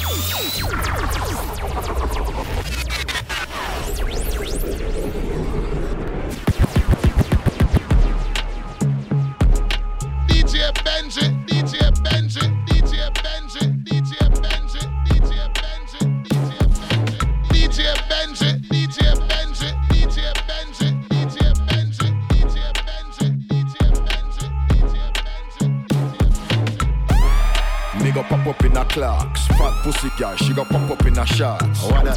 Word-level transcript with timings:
Thank 0.00 0.58
you. 5.00 5.07
Pussy 29.92 30.10
girl, 30.18 30.36
she 30.36 30.52
gon' 30.52 30.66
pop 30.66 30.90
up 30.90 31.06
in 31.06 31.18
a 31.18 31.24
shot. 31.24 31.62
I 31.62 31.90
wanna 31.90 32.14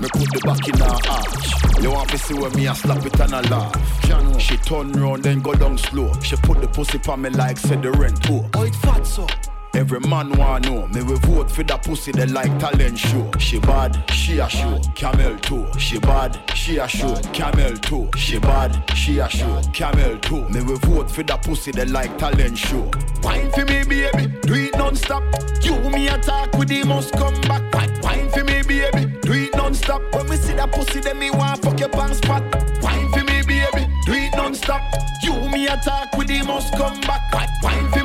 me 0.00 0.08
put 0.08 0.28
the 0.32 0.40
back 0.44 0.66
in 0.66 0.78
her 0.78 0.98
arch. 1.08 1.82
You 1.82 1.92
want 1.92 2.10
to 2.10 2.18
see 2.18 2.34
when 2.34 2.52
me 2.56 2.66
a 2.66 2.74
slap 2.74 3.06
it 3.06 3.20
and 3.20 3.32
a 3.32 3.42
laugh. 3.48 4.40
She 4.40 4.56
turn 4.56 4.92
round 4.92 5.22
then 5.22 5.40
go 5.40 5.54
down 5.54 5.78
slow. 5.78 6.12
She 6.20 6.34
put 6.36 6.60
the 6.60 6.66
pussy 6.66 6.98
on 7.08 7.22
me 7.22 7.30
like 7.30 7.58
said 7.58 7.82
the 7.82 7.92
rent 7.92 8.22
too. 8.24 8.44
Oh 8.54 8.64
it 8.64 8.74
fat 8.76 9.06
so. 9.06 9.26
Every 9.74 10.00
man 10.00 10.30
want 10.32 10.66
know 10.66 10.86
me 10.88 11.02
we 11.02 11.14
vote 11.20 11.50
for 11.50 11.62
that 11.62 11.82
pussy 11.82 12.12
they 12.12 12.26
like 12.26 12.56
talent 12.58 12.98
show. 12.98 13.30
She 13.38 13.58
bad, 13.58 14.04
she 14.10 14.38
a 14.38 14.46
show. 14.46 14.78
Camel 14.94 15.38
too. 15.38 15.66
She 15.78 15.98
bad, 15.98 16.38
she 16.54 16.76
a 16.76 16.86
show. 16.86 17.14
Camel 17.32 17.74
too. 17.78 18.10
She 18.14 18.38
bad, 18.38 18.84
she 18.94 19.18
a 19.18 19.28
show. 19.30 19.62
Camel 19.72 20.18
too. 20.18 20.46
Me 20.50 20.60
we 20.60 20.76
vote 20.76 21.10
for 21.10 21.22
that 21.22 21.42
pussy 21.42 21.70
they 21.70 21.86
like 21.86 22.18
talent 22.18 22.58
show. 22.58 22.90
Wine 23.22 23.50
for 23.52 23.64
me 23.64 23.82
baby, 23.84 24.26
do 24.42 24.54
it 24.54 24.76
non-stop. 24.76 25.22
You 25.62 25.78
me 25.88 26.08
attack 26.08 26.52
with 26.58 26.68
the 26.68 26.84
must 26.84 27.14
come 27.14 27.40
back. 27.40 27.62
Wine 28.02 28.28
for 28.28 28.44
me 28.44 28.62
baby, 28.62 29.06
do 29.22 29.32
it 29.32 29.56
non-stop. 29.56 30.02
When 30.14 30.28
we 30.28 30.36
see 30.36 30.52
that 30.52 30.70
pussy 30.70 31.00
then 31.00 31.18
me 31.18 31.30
want 31.30 31.62
fuck 31.62 31.80
your 31.80 31.88
pants 31.88 32.18
spot. 32.18 32.42
Wine 32.82 33.10
for 33.10 33.24
me 33.24 33.40
baby, 33.40 33.88
do 34.04 34.12
it 34.12 34.36
non-stop. 34.36 34.82
You 35.22 35.32
me 35.48 35.66
attack 35.66 36.14
with 36.18 36.28
the 36.28 36.42
must 36.42 36.74
come 36.74 37.00
back. 37.00 37.22
Wine 37.62 37.90
for 37.90 38.01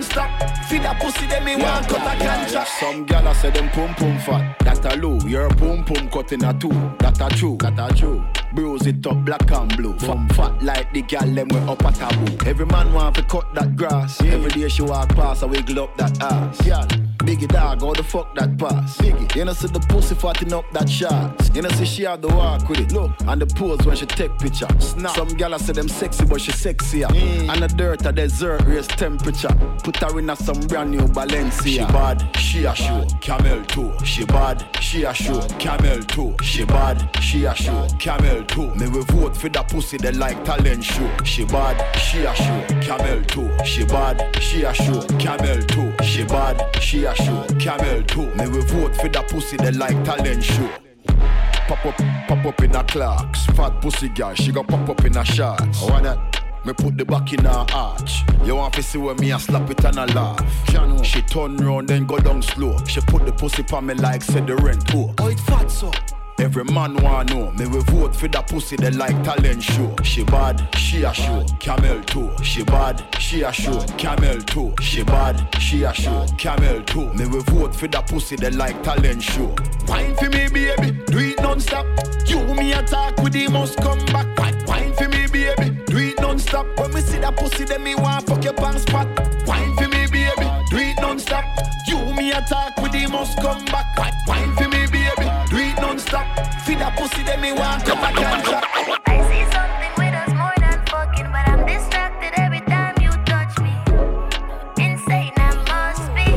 non-stop. 0.00 0.30
Feed 0.66 0.82
that 0.82 1.00
pussy, 1.00 1.26
then 1.26 1.44
me 1.44 1.56
want 1.56 1.88
cut 1.88 2.00
a 2.00 2.24
ganja. 2.24 2.66
Some 2.78 3.06
gyal 3.06 3.34
say 3.34 3.50
them 3.50 3.68
pum 3.70 3.94
pum 3.94 4.18
fat. 4.18 4.58
That 4.60 4.92
a 4.92 4.96
low, 4.96 5.18
your 5.26 5.48
pum 5.50 5.84
pum 5.84 6.08
cut 6.08 6.32
in 6.32 6.44
a 6.44 6.52
two. 6.54 6.68
That 6.98 7.20
a 7.20 7.28
true, 7.36 7.56
that 7.60 7.78
a 7.78 7.94
true. 7.94 8.24
Bruise 8.52 8.86
it 8.86 9.06
up 9.06 9.24
black 9.24 9.50
and 9.50 9.76
blue. 9.76 9.98
From 9.98 10.28
fat 10.30 10.62
like 10.62 10.92
the 10.92 11.02
gal 11.02 11.26
them 11.26 11.48
we 11.48 11.58
up 11.58 11.84
a 11.84 11.92
taboo. 11.92 12.36
Every 12.46 12.66
man 12.66 12.92
want 12.92 13.16
to 13.16 13.22
cut 13.22 13.52
that 13.54 13.76
grass. 13.76 14.20
Every 14.22 14.50
day 14.50 14.68
she 14.68 14.82
walk 14.82 15.10
past, 15.10 15.42
I 15.42 15.46
wiggle 15.46 15.80
up 15.80 15.96
that 15.98 16.20
ass. 16.22 16.66
Yeah. 16.66 16.86
Biggie 17.20 17.48
dog, 17.48 17.82
how 17.82 17.92
the 17.92 18.02
fuck 18.02 18.34
that 18.34 18.56
pass? 18.56 18.96
Biggie, 18.96 19.36
you 19.36 19.44
know 19.44 19.52
see 19.52 19.68
the 19.68 19.80
pussy 19.80 20.14
fatting 20.14 20.54
up 20.54 20.64
that 20.72 20.88
shot. 20.88 21.54
You 21.54 21.62
know 21.62 21.68
see 21.70 21.84
she 21.84 22.02
have 22.04 22.22
the 22.22 22.28
walk 22.28 22.66
with 22.68 22.80
it. 22.80 22.92
Look, 22.92 23.12
and 23.26 23.40
the 23.40 23.46
pose 23.46 23.84
when 23.84 23.94
she 23.94 24.06
take 24.06 24.36
picture. 24.38 24.66
Snap. 24.78 25.14
Some 25.14 25.28
gal 25.28 25.58
say 25.58 25.74
them 25.74 25.88
sexy, 25.88 26.24
but 26.24 26.40
she 26.40 26.52
sexier. 26.52 27.08
Mm. 27.08 27.52
And 27.52 27.62
the 27.62 27.68
dirt 27.68 28.06
a 28.06 28.12
desert 28.12 28.62
raise 28.64 28.86
temperature. 28.86 29.54
Put 29.92 30.12
her 30.12 30.18
in 30.20 30.30
a 30.30 30.36
some 30.36 30.60
brand 30.68 30.92
new 30.92 31.00
Balenciaga. 31.08 31.62
She 31.64 31.78
bad, 31.78 32.36
she 32.36 32.64
a 32.64 32.74
show. 32.76 33.04
Camel 33.20 33.64
too. 33.64 33.92
She 34.04 34.24
bad, 34.24 34.64
she 34.80 35.02
a 35.02 35.12
show. 35.12 35.40
Camel 35.58 36.00
too. 36.04 36.36
She 36.42 36.64
bad, 36.64 37.10
she 37.20 37.44
a 37.44 37.52
show. 37.56 37.88
Camel 37.98 38.44
too. 38.44 38.72
Me 38.76 38.86
we 38.86 39.02
vote 39.06 39.36
for 39.36 39.48
that 39.48 39.68
pussy 39.68 39.96
they 39.96 40.12
like 40.12 40.44
talent 40.44 40.84
show. 40.84 41.10
She 41.24 41.44
bad, 41.44 41.76
she 41.96 42.18
a 42.24 42.32
show. 42.36 42.66
Camel 42.80 43.24
too. 43.24 43.50
She 43.64 43.84
bad, 43.84 44.36
she 44.40 44.62
a 44.62 44.72
show. 44.72 45.02
Camel 45.18 45.60
too. 45.62 45.92
She 46.04 46.22
bad, 46.22 46.76
she 46.80 47.04
a 47.04 47.14
show. 47.16 47.44
Camel 47.58 48.04
too. 48.04 48.32
Me 48.36 48.46
we 48.46 48.60
vote 48.66 48.94
for 48.94 49.08
that 49.08 49.28
pussy 49.28 49.56
they 49.56 49.72
like 49.72 50.04
talent 50.04 50.44
show. 50.44 50.70
Pop 51.66 51.84
up, 51.84 51.96
pop 52.28 52.46
up 52.46 52.62
in 52.62 52.76
a 52.76 52.84
clocks. 52.84 53.44
Fat 53.46 53.80
pussy 53.80 54.08
girl, 54.10 54.34
she 54.34 54.52
got 54.52 54.68
pop 54.68 54.88
up 54.88 55.04
in 55.04 55.16
a 55.16 55.24
shots. 55.24 55.82
Why? 55.82 56.39
Me 56.64 56.72
put 56.74 56.96
the 56.98 57.04
back 57.04 57.32
in 57.32 57.44
her 57.44 57.66
arch. 57.72 58.22
You 58.44 58.56
want 58.56 58.74
to 58.74 58.82
see 58.82 58.98
when 58.98 59.16
me 59.16 59.32
a 59.32 59.38
slap 59.38 59.70
it 59.70 59.84
and 59.84 59.98
a 59.98 60.06
laugh. 60.14 61.04
She 61.04 61.22
turn 61.22 61.56
round 61.56 61.88
then 61.88 62.06
go 62.06 62.18
down 62.18 62.42
slow. 62.42 62.76
She 62.84 63.00
put 63.00 63.24
the 63.24 63.32
pussy 63.32 63.64
on 63.72 63.86
me 63.86 63.94
like 63.94 64.22
said 64.22 64.46
the 64.46 64.56
rent 64.56 64.86
too. 64.86 65.12
Oh, 65.18 65.28
it 65.28 65.40
fat 65.40 65.70
so. 65.70 65.90
Every 66.38 66.64
man 66.64 66.94
wanna 67.02 67.34
know 67.34 67.50
me 67.52 67.66
we 67.66 67.80
vote 67.80 68.16
for 68.16 68.26
that 68.28 68.48
pussy 68.48 68.76
they 68.76 68.90
like 68.90 69.22
talent 69.22 69.62
show. 69.62 69.94
She 70.02 70.24
bad, 70.24 70.66
she 70.74 71.02
a 71.02 71.12
show. 71.12 71.44
Camel 71.58 72.02
too. 72.04 72.30
She 72.42 72.62
bad, 72.64 73.04
she 73.18 73.42
a 73.42 73.52
show. 73.52 73.78
Camel 73.98 74.40
too. 74.40 74.74
She 74.80 75.02
bad, 75.02 75.54
she 75.60 75.82
a 75.82 75.92
show. 75.92 76.26
Camel 76.38 76.82
too. 76.82 77.12
Me 77.14 77.26
we 77.26 77.40
vote 77.40 77.74
for 77.74 77.88
that 77.88 78.06
pussy 78.08 78.36
they 78.36 78.50
like 78.50 78.82
talent 78.82 79.22
show. 79.22 79.54
Wine 79.86 80.14
for 80.16 80.30
me 80.30 80.48
baby, 80.48 80.92
do 81.06 81.18
it 81.18 81.40
non-stop. 81.42 81.86
You 82.26 82.42
me 82.54 82.72
attack 82.72 83.20
with 83.22 83.32
the 83.32 83.48
must 83.48 83.76
come 83.78 83.98
back. 84.06 84.26
Wine 84.66 84.94
for 84.94 85.08
me 85.08 85.09
baby, 85.09 85.09
do 85.09 85.09
it 86.50 86.54
non-stop. 86.54 86.80
When 86.80 86.94
me 86.94 87.00
see 87.00 87.18
that 87.18 87.36
pussy 87.36 87.64
then 87.64 87.82
me 87.82 87.94
want 87.94 88.26
fuck 88.26 88.42
your 88.44 88.52
pants 88.52 88.82
spot. 88.82 89.06
Wine 89.46 89.74
for 89.76 89.88
me 89.88 90.06
baby, 90.06 90.48
do 90.70 90.76
it 90.76 91.00
non-stop. 91.00 91.44
You 91.86 91.98
me 92.14 92.32
attack 92.32 92.80
with 92.80 92.92
the 92.92 93.06
must 93.06 93.38
come 93.38 93.64
back. 93.66 93.86
Wine 94.26 94.54
for 94.56 94.68
me 94.68 94.86
baby, 94.86 95.26
do 95.50 95.56
it 95.56 95.76
non-stop. 95.80 96.26
Feed 96.64 96.78
that 96.78 96.96
pussy, 96.96 97.22
then 97.22 97.40
me 97.40 97.52
want 97.52 97.84
come 97.84 97.98
back 98.00 98.18
and 98.18 98.44
drop. 98.44 98.64
I 99.06 99.18
see 99.28 99.44
something 99.52 99.92
with 99.98 100.14
us 100.14 100.32
more 100.34 100.54
than 100.58 100.78
fucking, 100.86 101.30
but 101.30 101.48
I'm 101.48 101.66
distracted 101.66 102.32
every 102.36 102.60
time 102.60 102.94
you 103.00 103.10
touch 103.24 103.54
me. 103.60 103.74
Insane, 104.82 105.32
I 105.36 105.54
must 105.70 106.06
be. 106.14 106.28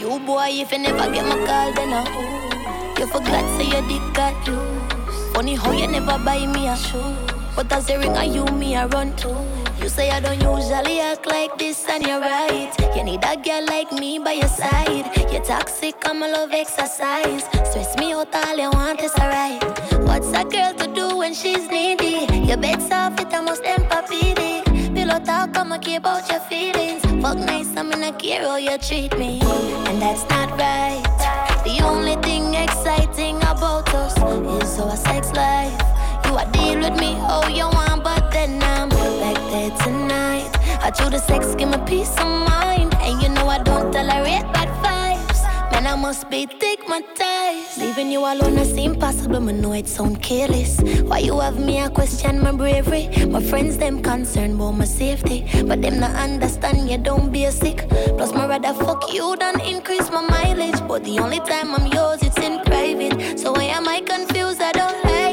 You 0.00 0.18
boy, 0.20 0.48
if 0.50 0.72
you 0.72 0.78
never 0.78 1.10
get 1.12 1.24
my 1.24 1.36
call, 1.46 1.72
then 1.72 1.92
I 1.92 2.04
ooh. 2.16 3.00
You 3.00 3.06
forgot, 3.06 3.44
say 3.56 3.68
your 3.70 3.82
dick 3.88 4.02
got 4.14 4.34
loose. 4.46 5.32
Funny 5.32 5.54
how 5.54 5.72
you 5.72 5.86
never 5.86 6.18
buy 6.18 6.46
me 6.46 6.68
a 6.68 6.76
shoe. 6.76 7.37
But 7.58 7.72
as 7.72 7.90
a 7.90 7.98
ring, 7.98 8.16
I 8.16 8.22
you 8.22 8.44
me 8.44 8.76
I 8.76 8.86
run 8.86 9.16
to. 9.16 9.30
You 9.82 9.88
say 9.88 10.10
I 10.10 10.20
don't 10.20 10.40
usually 10.40 11.00
act 11.00 11.26
like 11.26 11.58
this, 11.58 11.88
and 11.88 12.06
you're 12.06 12.20
right. 12.20 12.72
You 12.94 13.02
need 13.02 13.24
a 13.24 13.36
girl 13.36 13.66
like 13.66 13.90
me 13.90 14.20
by 14.20 14.34
your 14.34 14.46
side. 14.46 15.10
You're 15.32 15.42
toxic, 15.42 15.96
I'm 16.04 16.22
a 16.22 16.28
love 16.28 16.52
exercise. 16.52 17.42
Stress 17.68 17.96
me 17.98 18.12
out, 18.12 18.32
all 18.32 18.56
you 18.56 18.70
want 18.70 19.02
is 19.02 19.12
alright. 19.14 19.60
What's 20.06 20.28
a 20.28 20.44
girl 20.44 20.72
to 20.74 20.86
do 20.94 21.16
when 21.16 21.34
she's 21.34 21.68
needy? 21.68 22.32
Your 22.46 22.58
bed 22.58 22.80
soft, 22.80 23.18
it 23.18 23.34
almost 23.34 23.64
tempur-pedic. 23.64 24.94
Pillow 24.94 25.18
talk, 25.18 25.58
I'ma 25.58 25.78
care 25.78 25.98
about 25.98 26.30
your 26.30 26.38
feelings. 26.38 27.02
Fuck 27.20 27.38
nice, 27.38 27.76
I'm 27.76 27.90
in 27.90 28.04
a 28.04 28.12
care 28.12 28.42
how 28.42 28.54
you 28.54 28.78
treat 28.78 29.18
me. 29.18 29.40
And 29.88 30.00
that's 30.00 30.22
not 30.30 30.50
right. 30.60 31.02
The 31.64 31.80
only 31.82 32.14
thing 32.22 32.54
exciting 32.54 33.38
about 33.38 33.92
us 33.94 34.16
is 34.62 34.78
our 34.78 34.96
sex 34.96 35.32
life. 35.32 35.97
You 36.28 36.34
are 36.36 36.50
deal 36.52 36.78
with 36.80 37.00
me 37.00 37.14
how 37.14 37.48
you 37.48 37.64
want, 37.64 38.04
but 38.04 38.30
then 38.30 38.62
I'm 38.62 38.90
back 38.90 39.36
there 39.50 39.70
tonight. 39.78 40.50
I 40.82 40.90
do 40.90 41.08
the 41.08 41.18
sex, 41.18 41.54
give 41.54 41.70
me 41.70 41.78
peace 41.86 42.12
of 42.18 42.26
mind. 42.26 42.94
And 43.00 43.22
you 43.22 43.30
know 43.30 43.48
I 43.48 43.62
don't 43.62 43.90
tolerate 43.90 44.44
bad 44.52 44.68
vibes. 44.84 45.40
Man, 45.72 45.86
I 45.86 45.96
must 45.96 46.28
be 46.28 46.44
thick, 46.44 46.86
my 46.86 47.00
ties. 47.14 47.78
Leaving 47.78 48.12
you 48.12 48.20
alone, 48.20 48.58
I 48.58 48.64
seem 48.64 48.96
possible, 48.96 49.40
but 49.40 49.54
know 49.54 49.72
it 49.72 49.88
sound 49.88 50.22
careless. 50.22 50.78
Why 51.06 51.20
you 51.20 51.40
have 51.40 51.58
me, 51.58 51.80
I 51.80 51.88
question 51.88 52.42
my 52.42 52.52
bravery. 52.52 53.08
My 53.24 53.42
friends, 53.42 53.78
them 53.78 54.02
concerned 54.02 54.56
about 54.56 54.72
my 54.72 54.84
safety. 54.84 55.46
But 55.64 55.80
them 55.80 55.98
not 55.98 56.14
understand, 56.14 56.90
you 56.90 56.98
don't 56.98 57.32
be 57.32 57.46
a 57.46 57.52
sick. 57.52 57.88
Plus, 58.18 58.34
my 58.34 58.46
rather 58.46 58.74
fuck 58.74 59.14
you 59.14 59.34
than 59.36 59.60
increase 59.62 60.10
my 60.10 60.20
mileage. 60.20 60.78
But 60.86 61.04
the 61.04 61.20
only 61.20 61.40
time 61.40 61.74
I'm 61.74 61.86
yours, 61.86 62.22
it's 62.22 62.36
in 62.36 62.60
private. 62.64 63.38
So 63.38 63.52
why 63.52 63.64
am 63.64 63.88
I 63.88 64.02
confused? 64.02 64.60
I 64.60 64.72
don't 64.72 65.04
like. 65.06 65.27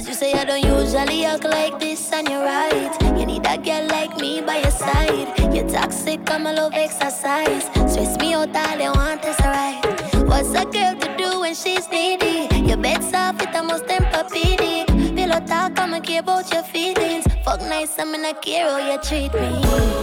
Cause 0.00 0.08
you 0.08 0.14
say 0.14 0.32
I 0.32 0.44
don't 0.44 0.64
usually 0.64 1.26
act 1.26 1.44
like 1.44 1.78
this, 1.78 2.10
and 2.10 2.26
you're 2.26 2.42
right. 2.42 2.90
You 3.18 3.26
need 3.26 3.44
a 3.44 3.58
girl 3.58 3.86
like 3.88 4.16
me 4.16 4.40
by 4.40 4.56
your 4.60 4.70
side. 4.70 5.28
You're 5.54 5.68
toxic, 5.68 6.20
I'm 6.30 6.46
a 6.46 6.54
love 6.54 6.72
exercise. 6.72 7.64
Stress 7.92 8.16
me 8.18 8.32
out, 8.32 8.56
all 8.56 8.78
you 8.78 8.92
want 8.92 9.22
is 9.26 9.38
alright. 9.40 9.84
What's 10.26 10.54
a 10.54 10.64
girl 10.64 10.96
to 10.96 11.16
do 11.18 11.40
when 11.40 11.54
she's 11.54 11.86
needy? 11.90 12.48
Your 12.66 12.78
bed 12.78 13.04
soft, 13.04 13.42
it 13.42 13.54
almost 13.54 13.84
tempur-pedic. 13.84 15.16
Pillow 15.16 15.40
talk, 15.40 15.78
I'ma 15.78 16.00
care 16.00 16.20
about 16.20 16.50
your 16.50 16.62
feelings. 16.62 17.26
Fuck 17.44 17.60
nice, 17.60 17.98
I'm 17.98 18.14
in 18.14 18.24
a 18.24 18.32
care 18.32 18.70
how 18.70 18.78
you 18.78 18.98
treat 19.02 19.34
me. 19.34 19.52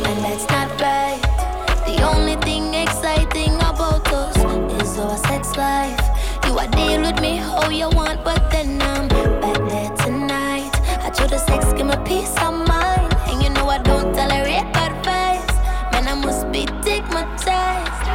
And 0.09 0.19
that's 0.23 0.47
not 0.49 0.69
right. 0.79 1.19
The 1.87 2.03
only 2.03 2.35
thing 2.45 2.71
exciting 2.75 3.55
about 3.55 4.07
us 4.13 4.37
is 4.79 4.99
our 4.99 5.17
sex 5.17 5.57
life. 5.57 5.99
You 6.45 6.59
are 6.59 6.67
deal 6.67 7.01
with 7.01 7.19
me 7.19 7.37
how 7.37 7.67
you 7.71 7.89
want, 7.89 8.23
but 8.23 8.51
then 8.51 8.79
I'm 8.79 9.07
the 11.37 11.45
sex, 11.45 11.73
give 11.73 11.87
me 11.87 11.95
peace 12.05 12.35
of 12.41 12.53
mind. 12.67 13.13
And 13.27 13.43
you 13.43 13.49
know 13.49 13.67
I 13.69 13.77
don't 13.79 14.13
tolerate. 14.13 14.65
Man, 15.91 16.07
I 16.07 16.15
must 16.15 16.51
be 16.51 16.61
stigmatized. 16.81 18.05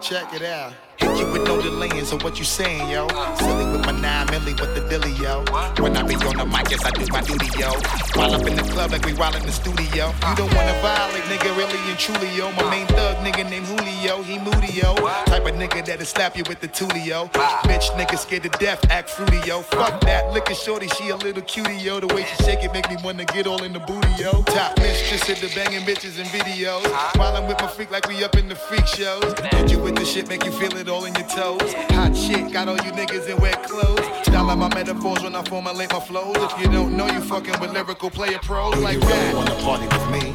Check 0.00 0.34
it 0.34 0.42
out. 0.42 0.87
With 1.32 1.44
no 1.46 1.60
delaying. 1.60 2.04
So 2.04 2.16
what 2.18 2.38
you 2.38 2.44
saying, 2.44 2.88
yo? 2.88 3.08
Silly 3.36 3.66
with 3.70 3.84
my 3.84 3.92
nine 3.92 4.26
milli 4.28 4.58
with 4.60 4.74
the 4.74 4.82
dilly, 4.88 5.12
yo. 5.22 5.44
When 5.82 5.96
I 5.96 6.02
be 6.02 6.14
on 6.16 6.36
the 6.36 6.46
mic, 6.46 6.70
yes 6.70 6.84
I 6.84 6.90
do 6.90 7.06
my 7.12 7.20
duty, 7.20 7.48
yo. 7.58 7.72
While 8.14 8.34
up 8.34 8.46
in 8.46 8.56
the 8.56 8.62
club 8.62 8.92
like 8.92 9.04
we 9.04 9.12
while 9.14 9.34
in 9.36 9.44
the 9.44 9.52
studio. 9.52 10.12
You 10.28 10.36
don't 10.36 10.54
wanna 10.54 10.74
violate, 10.80 11.24
nigga, 11.24 11.56
really 11.56 11.78
and 11.90 11.98
truly, 11.98 12.30
yo. 12.36 12.50
My 12.52 12.70
main 12.70 12.86
thug 12.88 13.16
nigga 13.18 13.48
named 13.48 13.66
Julio, 13.66 14.22
he 14.22 14.38
moody, 14.38 14.72
yo. 14.72 14.94
Type 15.26 15.46
of 15.46 15.54
nigga 15.54 15.84
that'll 15.84 16.06
slap 16.06 16.36
you 16.36 16.44
with 16.48 16.60
the 16.60 16.68
tulio. 16.68 17.30
Bitch 17.68 17.90
nigga 17.98 18.18
scared 18.18 18.44
to 18.44 18.50
death, 18.58 18.80
act 18.90 19.10
fruity, 19.10 19.40
yo. 19.46 19.62
Fuck 19.62 20.00
that, 20.02 20.32
look 20.32 20.50
at 20.50 20.56
shorty, 20.56 20.88
she 20.88 21.10
a 21.10 21.16
little 21.16 21.42
cutie, 21.42 21.76
yo. 21.76 22.00
The 22.00 22.06
way 22.14 22.24
she 22.24 22.44
shake 22.44 22.64
it 22.64 22.72
make 22.72 22.88
me 22.88 22.96
wanna 23.04 23.24
get 23.24 23.46
all 23.46 23.62
in 23.62 23.72
the 23.72 23.80
booty, 23.80 24.10
yo. 24.18 24.42
Top 24.42 24.78
mistress 24.78 25.28
at 25.30 25.38
the 25.38 25.48
banging 25.54 25.82
bitches 25.82 26.18
and 26.18 26.28
videos. 26.28 26.86
While 27.18 27.36
I'm 27.36 27.46
with 27.46 27.60
my 27.60 27.68
freak 27.68 27.90
like 27.90 28.08
we 28.08 28.24
up 28.24 28.36
in 28.36 28.48
the 28.48 28.54
freak 28.56 28.86
shows. 28.86 29.34
Hit 29.52 29.70
you 29.70 29.78
with 29.78 29.96
the 29.96 30.04
shit, 30.04 30.28
make 30.28 30.44
you 30.44 30.52
feel 30.52 30.76
it 30.76 30.88
all 30.88 31.04
in 31.04 31.14
your 31.14 31.27
toes. 31.28 31.72
Hot 31.90 32.16
shit, 32.16 32.52
got 32.52 32.68
all 32.68 32.76
you 32.76 32.92
niggas 32.92 33.28
in 33.28 33.36
wet 33.40 33.62
clothes. 33.62 34.04
Style 34.24 34.50
out 34.50 34.58
my 34.58 34.68
metaphors 34.74 35.22
when 35.22 35.34
I 35.34 35.42
formulate 35.44 35.92
my 35.92 36.00
flows. 36.00 36.36
If 36.36 36.60
you 36.60 36.70
don't 36.70 36.96
know, 36.96 37.06
you 37.06 37.20
fucking 37.20 37.60
with 37.60 37.72
lyrical 37.72 38.10
player 38.10 38.38
pros 38.42 38.74
Do 38.74 38.80
like 38.80 38.94
you 38.94 39.00
really 39.00 39.12
that. 39.12 39.34
wanna 39.36 39.54
party 39.62 39.86
with 39.86 40.08
me? 40.10 40.34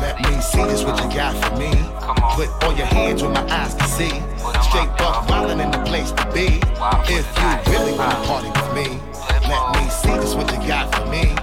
Let 0.00 0.18
me 0.20 0.40
see 0.40 0.64
this 0.64 0.84
what 0.84 0.98
you 1.02 1.08
got 1.14 1.34
for 1.44 1.56
me. 1.56 1.70
Put 2.34 2.48
all 2.64 2.76
your 2.76 2.86
hands 2.86 3.22
where 3.22 3.32
my 3.32 3.46
eyes 3.48 3.74
can 3.74 3.88
see. 3.88 4.14
Straight 4.68 4.90
buck 4.98 5.26
wildin' 5.28 5.62
in 5.62 5.70
the 5.70 5.82
place 5.86 6.10
to 6.10 6.24
be. 6.34 6.60
If 7.06 7.26
you 7.38 7.72
really 7.72 7.92
wanna 7.96 8.26
party 8.26 8.48
with 8.50 8.74
me, 8.74 8.98
let 9.48 9.62
me 9.76 9.88
see 9.90 10.16
this 10.18 10.34
what 10.34 10.50
you 10.50 10.58
got 10.66 10.92
for 10.94 11.06
me. 11.06 11.34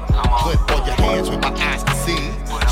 Put 0.43 0.59
all 0.71 0.85
your 0.85 0.95
hands 0.95 1.29
where 1.29 1.39
my 1.39 1.53
eyes 1.69 1.83
can 1.83 1.95
see. 1.95 2.23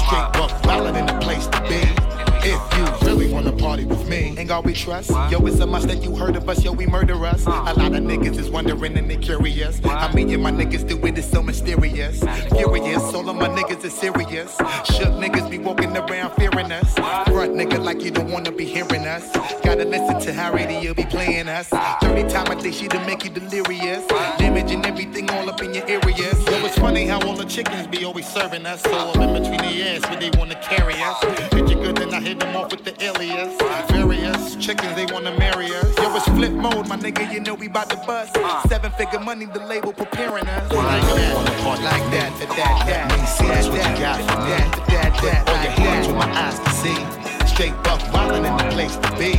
Straight 0.03 0.29
buck 0.33 0.51
wildin' 0.63 0.97
in 0.99 1.05
the 1.05 1.17
place 1.23 1.47
to 1.47 1.61
be. 1.69 2.16
If 2.49 2.77
you 2.77 3.07
really 3.07 3.29
wanna 3.33 3.51
party 3.51 3.83
with 3.83 4.07
me, 4.07 4.33
Ain't 4.37 4.47
God 4.47 4.65
we 4.65 4.71
trust? 4.71 5.09
Yo, 5.09 5.45
it's 5.45 5.59
a 5.59 5.67
must 5.67 5.89
that 5.89 6.01
you 6.01 6.15
heard 6.15 6.37
of 6.37 6.47
us, 6.47 6.63
yo, 6.63 6.71
we 6.71 6.85
murder 6.85 7.25
us. 7.25 7.45
A 7.45 7.49
lot 7.49 7.93
of 7.93 8.03
niggas 8.03 8.37
is 8.37 8.49
wondering 8.49 8.97
and 8.97 9.09
they 9.09 9.17
curious. 9.17 9.81
I 9.83 10.13
mean, 10.13 10.29
yeah, 10.29 10.37
my 10.37 10.51
niggas 10.51 10.87
do 10.87 10.97
it, 11.05 11.17
it's 11.17 11.29
so 11.29 11.43
mysterious. 11.43 12.23
Furious, 12.55 13.03
all 13.13 13.29
of 13.29 13.35
my 13.35 13.49
niggas 13.49 13.83
is 13.83 13.93
serious. 13.93 14.55
Shook 14.85 15.13
niggas 15.23 15.49
be 15.49 15.59
walking 15.59 15.95
around 15.97 16.35
fearing 16.35 16.71
us. 16.71 16.93
Front 16.93 17.53
nigga 17.55 17.83
like 17.83 18.01
you 18.01 18.11
don't 18.11 18.31
wanna 18.31 18.51
be 18.53 18.63
hearing 18.63 19.05
us. 19.05 19.29
Gotta 19.63 19.83
listen 19.83 20.17
to 20.21 20.33
how 20.33 20.53
radio 20.53 20.93
be 20.93 21.03
playing 21.03 21.49
us. 21.49 21.67
30 21.67 22.29
time 22.29 22.49
a 22.49 22.61
day, 22.61 22.71
she 22.71 22.87
to 22.87 22.99
make 23.05 23.25
you 23.25 23.29
delirious. 23.29 24.05
Damaging 24.37 24.85
everything 24.85 25.29
all 25.31 25.49
up 25.49 25.61
in 25.61 25.73
your 25.73 25.85
areas. 25.89 26.37
Yo, 26.45 26.65
it's 26.65 26.77
funny 26.79 27.05
how 27.07 27.19
all 27.27 27.35
the 27.35 27.45
chickens 27.45 27.87
be 27.87 28.05
always 28.05 28.27
serving 28.27 28.65
us. 28.65 28.81
So 28.83 28.95
all 28.95 29.21
in 29.21 29.33
between 29.33 29.59
the 29.59 29.83
ass 29.89 30.09
when 30.09 30.19
they 30.19 30.31
wanna 30.37 30.55
carry 30.61 30.95
us. 31.01 31.21
Hit 31.53 31.69
you 31.69 31.75
good, 31.75 31.97
then 31.97 32.13
I 32.13 32.21
hit 32.21 32.36
them 32.39 32.55
off 32.55 32.71
with 32.71 32.83
the 32.83 32.93
alias. 33.03 33.55
Various 33.91 34.55
chickens, 34.55 34.95
they 34.95 35.05
wanna 35.13 35.37
marry 35.37 35.67
us. 35.67 35.97
Yo, 35.97 36.15
it's 36.15 36.25
Flipmode, 36.29 36.87
my 36.87 36.97
nigga, 36.97 37.31
you 37.31 37.39
know 37.39 37.53
we 37.53 37.67
bout 37.67 37.89
to 37.89 37.97
bust. 38.07 38.37
Seven 38.67 38.91
figure 38.91 39.19
money, 39.19 39.45
the 39.45 39.59
label 39.59 39.93
preparing 39.93 40.47
us. 40.47 40.71
Like 40.71 41.01
that, 41.01 41.57
like 41.83 42.11
that, 42.11 42.39
that, 42.39 42.49
that, 42.49 42.85
that. 42.87 43.11
Let 43.11 43.19
me 43.19 43.25
see 43.25 43.47
that, 43.47 43.65
what 43.65 43.73
you 43.73 43.79
that, 43.79 43.99
got 43.99 44.17
for 44.17 44.39
me. 44.41 44.49
that, 44.49 44.87
that, 44.87 45.21
that, 45.21 45.49
all 45.49 45.63
your 45.63 45.71
hands 45.71 46.07
that. 46.07 46.15
my 46.15 46.29
eyes 46.31 46.59
can 46.59 46.73
see. 46.73 47.47
Straight 47.47 47.75
buck 47.83 48.01
wildin' 48.13 48.45
in 48.45 48.57
the 48.57 48.73
place 48.73 48.95
to 48.95 49.09
be. 49.17 49.33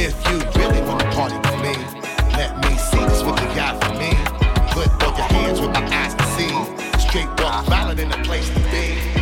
If 0.00 0.16
you 0.28 0.38
really 0.60 0.80
wanna 0.88 1.10
party 1.12 1.36
with 1.36 1.60
me, 1.60 1.74
let 2.36 2.56
me 2.62 2.76
see 2.78 3.04
this 3.06 3.22
what 3.22 3.40
you 3.40 3.48
got 3.54 3.82
for 3.82 3.92
me. 3.94 4.10
Put 4.72 4.88
all 5.04 5.16
your 5.16 5.28
hands 5.28 5.60
where 5.60 5.70
my 5.70 5.84
eyes 5.92 6.14
can 6.14 6.28
see. 6.36 6.52
Straight 6.98 7.28
buck 7.36 7.66
wildin' 7.66 7.98
in 8.00 8.08
the 8.08 8.18
place 8.24 8.48
to 8.48 8.60
be. 8.70 9.19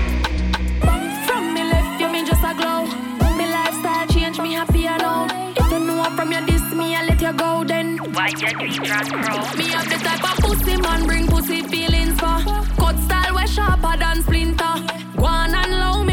You 7.28 7.38
go 7.38 7.64
then. 7.64 7.98
Why 8.14 8.28
you 8.28 8.48
it 8.48 8.82
drunk, 8.84 9.10
bro? 9.10 9.36
Me 9.58 9.68
have 9.68 9.88
the 9.88 9.98
type 10.06 10.24
of 10.30 10.36
pussy 10.44 10.76
man 10.76 11.06
bring 11.06 11.26
pussy 11.26 11.62
feelings 11.62 12.18
for. 12.20 12.38
Cut 12.80 12.98
style 12.98 13.34
way 13.34 13.46
sharper 13.46 13.96
than 13.98 14.22
splinter. 14.22 14.74
Go 15.16 15.24
on 15.24 15.54
and 15.54 15.72
low 15.80 16.07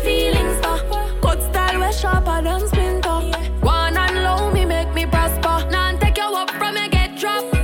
feelings 0.00 0.56
for. 0.64 0.78
Cut 1.20 1.42
style 1.42 1.80
way 1.80 1.92
sharper 1.92 2.42
than 2.42 2.66
splinter. 2.68 3.20
One 3.60 3.96
and 3.96 4.22
low, 4.22 4.50
me 4.50 4.64
make 4.64 4.94
me 4.94 5.06
prosper. 5.06 5.68
Now 5.70 5.96
take 5.98 6.18
you 6.18 6.24
up 6.24 6.50
from 6.50 6.76
you 6.76 6.88
get 6.88 7.18
dropped. 7.18 7.57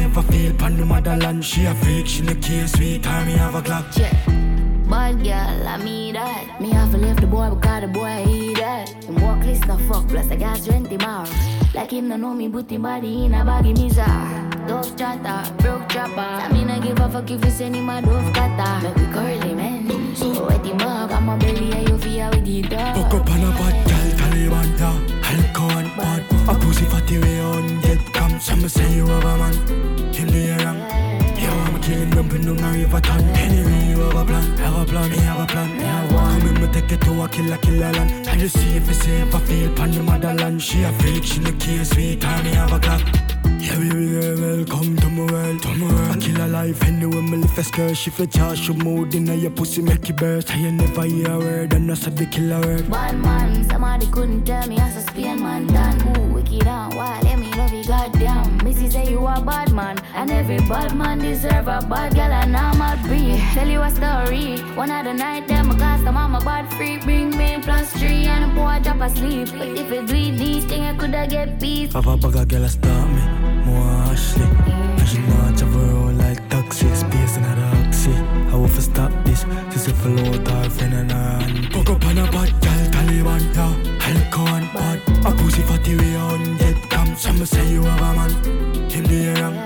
If 0.00 0.16
I 0.18 0.22
feel 0.22 0.52
pan 0.54 0.76
the 0.76 0.84
motherland. 0.84 1.44
She 1.44 1.64
a 1.64 1.74
freak, 1.74 2.06
she 2.06 2.22
no 2.22 2.34
care, 2.34 2.66
sweet 2.66 3.02
time, 3.02 3.26
me 3.26 3.32
have 3.32 3.54
a 3.54 3.62
clock. 3.62 3.86
Yeah. 3.96 4.12
Bad 4.88 5.22
girl, 5.24 5.68
I 5.68 5.76
mean 5.78 6.14
that. 6.14 6.60
Me 6.60 6.70
have 6.70 6.92
to 6.92 6.98
leave 6.98 7.16
the 7.16 7.26
boy 7.26 7.50
because 7.50 7.80
the 7.82 7.88
boy 7.88 8.24
eat 8.28 8.56
that. 8.58 9.04
Him 9.04 9.16
walk 9.20 9.44
list 9.44 9.66
no 9.66 9.76
fuck, 9.88 10.08
plus 10.08 10.30
I 10.30 10.36
got 10.36 10.58
strength 10.58 10.90
tomorrow. 10.90 11.28
Like 11.74 11.90
him 11.90 12.08
no 12.08 12.16
know 12.16 12.34
me, 12.34 12.48
put 12.48 12.70
him 12.70 12.82
body 12.82 13.24
in 13.24 13.34
a 13.34 13.44
baggy 13.44 13.74
mizar. 13.74 14.68
Dove 14.68 14.96
chatter, 14.96 15.52
broke 15.56 15.88
chopper. 15.88 16.20
I 16.20 16.52
mean 16.52 16.70
I 16.70 16.78
give 16.78 17.00
a 17.00 17.08
fuck 17.08 17.30
if 17.30 17.44
you 17.44 17.50
send 17.50 17.76
him 17.76 17.88
a 17.88 18.00
dove 18.00 18.32
cutter. 18.32 18.82
Make 18.82 18.96
we 18.96 19.06
curly 19.12 19.54
man. 19.54 20.14
So 20.14 20.46
wet 20.46 20.64
him 20.64 20.80
up, 20.80 21.10
I'm 21.10 21.28
a 21.28 21.36
belly 21.36 21.72
and 21.72 21.88
you 21.88 21.98
feel 21.98 22.30
with 22.30 22.44
the 22.44 22.62
dog. 22.62 22.96
Fuck 22.96 23.14
up 23.14 23.30
on 23.30 23.42
a 23.42 23.50
bad 23.58 23.88
gal, 23.88 24.10
Taliban, 24.18 24.78
go 25.52 25.62
on 25.64 25.90
pot. 25.90 26.22
A 26.48 26.58
pussy 26.60 26.84
fatty 26.84 27.18
way 27.18 27.40
on 27.40 27.80
dead 27.80 28.00
Some 28.38 28.68
say 28.68 28.94
you 28.94 29.06
have 29.06 29.24
a 29.24 29.38
man. 29.38 30.12
Kill 30.12 30.30
the 30.30 30.64
wrong. 30.64 30.78
Yeah, 31.38 31.52
I'm 31.52 31.80
killing 31.80 32.10
them, 32.10 32.28
but 32.28 32.40
no 32.40 32.52
river 32.52 33.00
ton. 33.00 33.22
Anyway, 33.30 33.90
you 33.90 34.00
have 34.00 34.14
a 34.14 34.24
plan, 34.24 34.56
have 34.58 34.76
a 34.76 34.84
plan, 34.84 35.10
me 35.10 35.16
have 35.18 35.40
a 35.40 35.46
plan, 35.46 35.76
me 35.76 35.82
have 35.82 36.12
one. 36.12 36.40
Come 36.40 36.48
in, 36.56 36.62
me 36.62 36.68
take 36.68 36.92
it 36.92 37.00
to 37.02 37.22
a 37.22 37.28
killer, 37.28 37.56
killer 37.58 37.92
land. 37.92 38.28
I 38.28 38.36
just 38.36 38.58
see 38.58 38.76
if 38.76 38.88
it's 38.88 38.98
safe, 38.98 39.34
I 39.34 39.38
feel 39.40 39.72
pan 39.74 39.90
the 39.90 40.02
motherland. 40.02 40.62
She 40.62 40.82
a 40.82 40.92
freak, 40.92 41.24
she 41.24 41.40
no 41.40 41.52
care, 41.52 41.84
sweet, 41.84 42.20
time 42.20 42.44
me 42.44 42.50
have 42.52 42.72
a 42.72 42.78
clock. 42.78 43.02
Yeah, 43.58 43.78
baby 43.78 44.08
girl, 44.10 44.40
welcome 44.40 44.96
to 44.96 45.08
my 45.08 45.32
world, 45.32 45.62
to 45.62 45.68
my 45.74 45.92
world. 45.92 46.16
I 46.16 46.20
kill 46.20 46.44
a 46.44 46.46
life 46.46 46.82
anyway, 46.84 47.22
me 47.22 47.38
live 47.38 47.58
a 47.58 47.64
skirt. 47.64 47.96
She 47.96 48.10
fit 48.10 48.32
charge, 48.32 48.68
you 48.68 48.74
mood 48.74 49.14
in 49.14 49.26
your 49.26 49.50
pussy, 49.50 49.82
make 49.82 50.08
it 50.08 50.16
burst. 50.16 50.50
I 50.50 50.56
you 50.56 50.72
never 50.72 51.04
hear 51.04 51.30
a 51.30 51.38
word, 51.38 51.72
and 51.72 51.88
that's 51.88 52.06
a 52.06 52.10
big 52.10 52.32
killer 52.32 52.60
word. 52.60 52.90
Bad 52.90 53.18
man, 53.18 53.64
somebody 53.68 54.06
couldn't 54.10 54.44
tell 54.44 54.66
me 54.68 54.78
as 54.78 54.96
a 54.96 55.00
Spain 55.00 55.42
man 55.42 55.66
done. 55.66 56.16
Ooh, 56.16 56.25
a 59.36 59.40
bad 59.40 59.72
man, 59.72 59.98
and 60.14 60.30
every 60.30 60.58
bad 60.68 60.96
man 60.96 61.18
deserve 61.18 61.68
a 61.68 61.80
bad 61.88 62.14
girl, 62.14 62.32
and 62.32 62.56
I'm 62.56 62.80
a 62.80 62.96
breed. 63.06 63.38
Tell 63.54 63.68
you 63.68 63.82
a 63.82 63.90
story, 63.90 64.58
one 64.74 64.90
of 64.90 65.04
the 65.04 65.12
night, 65.12 65.46
them 65.46 65.70
a 65.70 65.76
cast 65.76 66.04
them, 66.04 66.16
I'm 66.16 66.34
a 66.34 66.40
bad 66.40 66.72
freak. 66.74 67.02
Bring 67.04 67.36
me 67.36 67.58
plus 67.62 67.92
three, 67.92 68.26
and 68.26 68.44
a 68.44 68.54
boy 68.54 68.80
drop 68.82 69.00
asleep. 69.00 69.48
But 69.58 69.68
if 69.68 69.90
you 69.92 70.06
do 70.06 70.14
it, 70.14 70.38
these 70.38 70.64
things, 70.64 70.86
I 70.86 70.96
coulda 70.96 71.26
get 71.26 71.60
peace. 71.60 71.92
Papa, 71.92 72.16
papa, 72.16 72.46
girl, 72.46 72.64
I 72.64 72.68
stop 72.68 73.08
me. 73.08 73.22
More 73.66 73.90
Ashley. 74.10 74.44
And 74.44 75.08
she 75.08 75.18
I 75.18 75.52
travel 75.56 75.80
around 75.80 76.18
like 76.18 76.48
taxi. 76.48 76.88
Space 76.94 77.36
in 77.36 77.44
a 77.44 77.54
taxi. 77.54 78.14
I 78.52 78.56
will 78.56 78.68
stop 78.68 79.12
this. 79.24 79.44
She 79.72 79.78
say 79.78 79.92
follow 79.92 80.30
with 80.30 80.48
her 80.48 80.70
friend 80.70 80.94
and 80.94 81.12
her 81.12 81.40
hand. 81.40 81.72
Fuck 81.72 81.90
up 81.90 82.04
on 82.06 82.18
a 82.18 82.24
bad 82.30 82.50
girl, 82.62 82.82
Taliban, 82.94 83.42
yeah. 83.54 84.08
Alcohol 84.08 84.54
and 84.54 84.72
bad. 84.72 84.98
A 85.26 85.30
pussy 85.36 85.62
fatty 85.62 85.96
way 85.96 86.16
on 86.16 86.56
dead 86.56 86.76
cam. 86.88 87.16
Some 87.16 87.44
say 87.44 87.70
you 87.70 87.82
have 87.82 88.00
a 88.00 88.14
man. 88.14 88.75
Him 88.90 89.04
the 89.04 89.40
wrong. 89.40 89.56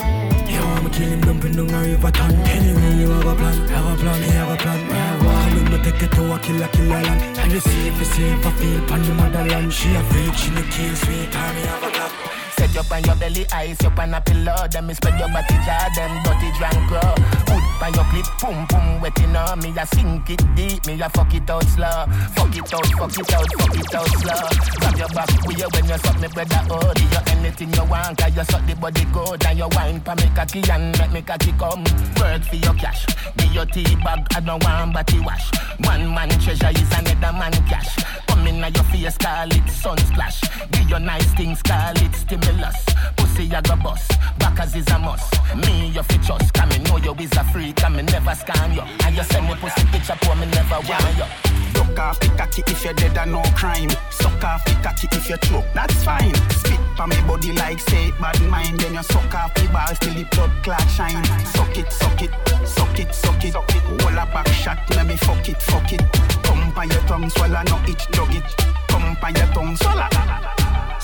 Yo, 0.48 0.60
I'm 0.60 0.90
killing 0.90 1.20
them, 1.20 1.40
pin 1.40 1.52
down 1.52 1.70
a 1.70 1.80
river 1.80 2.10
ton. 2.10 2.34
Anyway, 2.34 3.00
you 3.00 3.10
have 3.10 3.26
a 3.26 3.34
plan, 3.34 3.68
have 3.68 3.92
a 3.92 4.02
plan, 4.02 4.20
me 4.20 4.28
have 4.28 4.50
a 4.50 4.56
plan, 4.56 4.80
have 4.90 5.24
one. 5.24 5.66
Come 5.70 5.82
take 5.82 6.02
it 6.02 6.12
to 6.12 6.34
a 6.34 6.38
killer, 6.38 6.68
killer 6.68 7.02
land. 7.02 7.38
And 7.38 7.52
you 7.52 7.60
see 7.60 7.88
if 7.88 8.00
it's 8.00 8.10
safe, 8.10 8.46
I 8.46 8.50
feel 8.52 8.80
pan 8.86 9.02
the 9.02 9.14
motherland. 9.14 9.72
She 9.72 9.94
a 9.94 10.02
freak, 10.04 10.34
she 10.34 10.50
no 10.50 10.62
care, 10.62 10.96
sweet, 10.96 11.30
time 11.32 11.54
me 11.54 11.62
have 11.62 11.82
a 11.82 11.90
clock. 11.90 12.39
Set 12.60 12.74
you 12.74 12.82
on 12.92 13.04
your 13.04 13.16
belly, 13.16 13.46
eyes 13.54 13.78
you 13.80 13.88
on 13.88 14.12
a 14.12 14.20
pillow. 14.20 14.68
Then 14.70 14.86
me 14.86 14.92
spread 14.92 15.18
your 15.18 15.28
body 15.32 15.56
jar, 15.64 15.88
them 15.96 16.12
dirty 16.22 16.52
drunk 16.58 16.76
grow. 16.92 17.14
Hood 17.48 17.64
on 17.80 17.94
your 17.94 18.04
clip, 18.12 18.26
pum 18.36 18.66
pum 18.68 19.00
wetting 19.00 19.34
on 19.34 19.48
uh. 19.48 19.56
me. 19.56 19.72
I 19.78 19.84
sink 19.84 20.28
it 20.28 20.44
deep, 20.54 20.84
me 20.84 21.00
I 21.00 21.08
fuck 21.08 21.32
it 21.32 21.48
out 21.48 21.64
slow. 21.64 22.04
Fuck 22.36 22.54
it 22.54 22.74
out, 22.74 22.86
fuck 23.00 23.16
it 23.16 23.32
out, 23.32 23.48
fuck 23.56 23.78
it 23.80 23.94
out 23.94 24.08
slow. 24.20 24.44
Grab 24.76 24.98
your 24.98 25.08
back 25.08 25.46
with 25.46 25.58
you 25.58 25.68
when 25.72 25.88
you 25.88 25.98
suck 26.04 26.20
me 26.20 26.28
brother 26.28 26.60
oh. 26.68 26.92
Do 26.92 27.02
you 27.02 27.22
anything 27.32 27.72
you 27.72 27.84
want, 27.84 28.18
cause 28.18 28.36
you 28.36 28.44
suck 28.44 28.66
the 28.66 28.76
body 28.76 29.06
good. 29.06 29.46
And 29.46 29.58
you 29.58 29.68
wine 29.72 30.00
pa 30.02 30.14
me 30.16 30.28
cocky 30.36 30.60
and 30.70 30.98
make 30.98 31.12
me 31.12 31.22
cocky 31.22 31.52
come. 31.52 31.84
Work 32.20 32.44
for 32.44 32.56
your 32.56 32.74
cash, 32.74 33.06
give 33.38 33.54
your 33.54 33.64
tea 33.64 33.96
bag, 34.04 34.26
I 34.36 34.40
don't 34.40 34.62
want 34.62 34.92
body 34.92 35.18
wash. 35.20 35.50
One 35.80 36.12
man 36.12 36.28
treasure 36.38 36.68
is 36.76 36.92
another 36.92 37.32
man 37.32 37.52
cash. 37.64 37.96
Come 38.30 38.46
in 38.46 38.58
your 38.58 38.84
face, 38.84 39.18
call 39.18 39.50
it 39.50 39.68
sun 39.68 39.98
splash. 39.98 40.40
Give 40.70 40.88
your 40.88 41.00
nice 41.00 41.32
things, 41.34 41.62
call 41.62 41.96
it 41.96 42.14
stimulus. 42.14 42.84
Pussy 43.16 43.52
I 43.52 43.60
go 43.60 43.74
bust, 43.76 44.12
backers 44.38 44.76
is 44.76 44.88
a 44.88 44.98
must. 44.98 45.34
Me 45.56 45.88
you 45.88 46.02
fi 46.02 46.16
trust, 46.18 46.54
come 46.54 46.70
in, 46.70 46.82
know 46.84 46.98
you 46.98 47.14
is 47.18 47.32
a 47.32 47.44
freak, 47.44 47.82
and 47.82 47.96
me 47.96 48.02
never 48.02 48.34
scan 48.34 48.72
you. 48.72 48.82
And 49.04 49.16
you 49.16 49.24
send 49.24 49.46
me 49.46 49.54
pussy 49.56 49.84
picture 49.86 50.16
for 50.22 50.36
me 50.36 50.46
never 50.46 50.78
want 50.88 51.16
you. 51.18 51.26
Duck 51.74 51.98
off 51.98 52.20
the 52.20 52.28
cocky 52.38 52.62
if 52.68 52.84
you're 52.84 52.94
dead 52.94 53.16
and 53.18 53.32
no 53.32 53.42
crime. 53.56 53.90
Suck 54.10 54.44
off 54.44 54.64
the 54.64 54.72
cocky 54.82 55.08
if 55.12 55.28
you 55.28 55.36
choke, 55.38 55.66
that's 55.74 56.02
fine. 56.04 56.34
Spit 56.50 56.80
pa 56.96 57.06
me 57.06 57.16
body 57.26 57.52
like 57.52 57.80
say 57.80 58.12
bad 58.20 58.40
mind. 58.42 58.78
Then 58.78 58.94
you 58.94 59.02
suck 59.02 59.34
off 59.34 59.54
the 59.54 59.66
balls 59.72 59.98
till 59.98 60.14
the 60.14 60.24
blood 60.30 60.52
clot 60.62 60.88
shine. 60.90 61.24
Suck 61.46 61.76
it, 61.76 61.92
suck 61.92 62.22
it, 62.22 62.30
suck 62.64 62.98
it, 62.98 63.12
suck 63.14 63.44
it. 63.44 63.54
Hold 63.54 64.14
a 64.14 64.26
back 64.26 64.48
shot, 64.48 64.78
let 64.90 65.06
me 65.06 65.16
fuck 65.16 65.48
it, 65.48 65.60
fuck 65.62 65.92
it. 65.92 66.02
Come 66.42 66.72
by 66.74 66.84
your 66.84 67.02
tongue, 67.06 67.30
swallow 67.30 67.62
no 67.66 67.80
itch, 67.88 68.06
dog 68.10 68.29
it. 68.34 68.44
Come 68.88 69.16
by 69.20 69.30
your 69.30 69.46
tongue. 69.54 69.76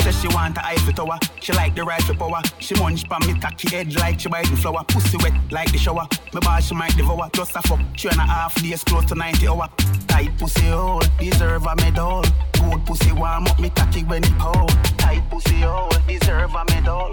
Says 0.01 0.21
she 0.21 0.29
want 0.29 0.57
a 0.57 0.67
Eiffel 0.67 0.93
Tower. 0.93 1.19
She 1.41 1.53
like 1.53 1.75
the 1.75 1.85
rifle 1.85 2.15
power. 2.15 2.41
She 2.59 2.75
munch 2.75 3.09
pa 3.09 3.19
me 3.21 3.39
cocky 3.41 3.69
head 3.75 3.95
like 3.97 4.21
she 4.21 4.29
biting 4.29 4.57
flower. 4.57 4.85
Pussy 4.89 5.17
wet 5.19 5.33
like 5.51 5.71
the 5.73 5.79
shower. 5.79 6.07
Me 6.33 6.41
ball 6.41 6.61
she 6.61 6.75
might 6.75 6.97
devour. 6.97 7.29
Just 7.33 7.57
a 7.57 7.63
fuck. 7.63 7.81
Three 7.99 8.11
and 8.11 8.21
a 8.21 8.23
half 8.23 8.55
days 8.63 8.85
close 8.85 9.05
to 9.07 9.15
90 9.15 9.49
hour. 9.49 9.69
Tight 10.07 10.31
pussy 10.39 10.63
hole. 10.63 11.03
Deserve 11.19 11.67
a 11.67 11.77
medal. 11.77 12.23
Good 12.53 12.87
pussy 12.87 13.13
warm 13.13 13.47
up 13.47 13.59
me 13.59 13.71
cocky 13.71 14.05
when 14.05 14.23
it 14.25 14.39
cold. 14.39 14.71
Tight 14.99 15.23
pussy 15.31 15.61
hole. 15.61 15.91
Deserve 16.07 16.55
a 16.55 16.65
medal. 16.71 17.11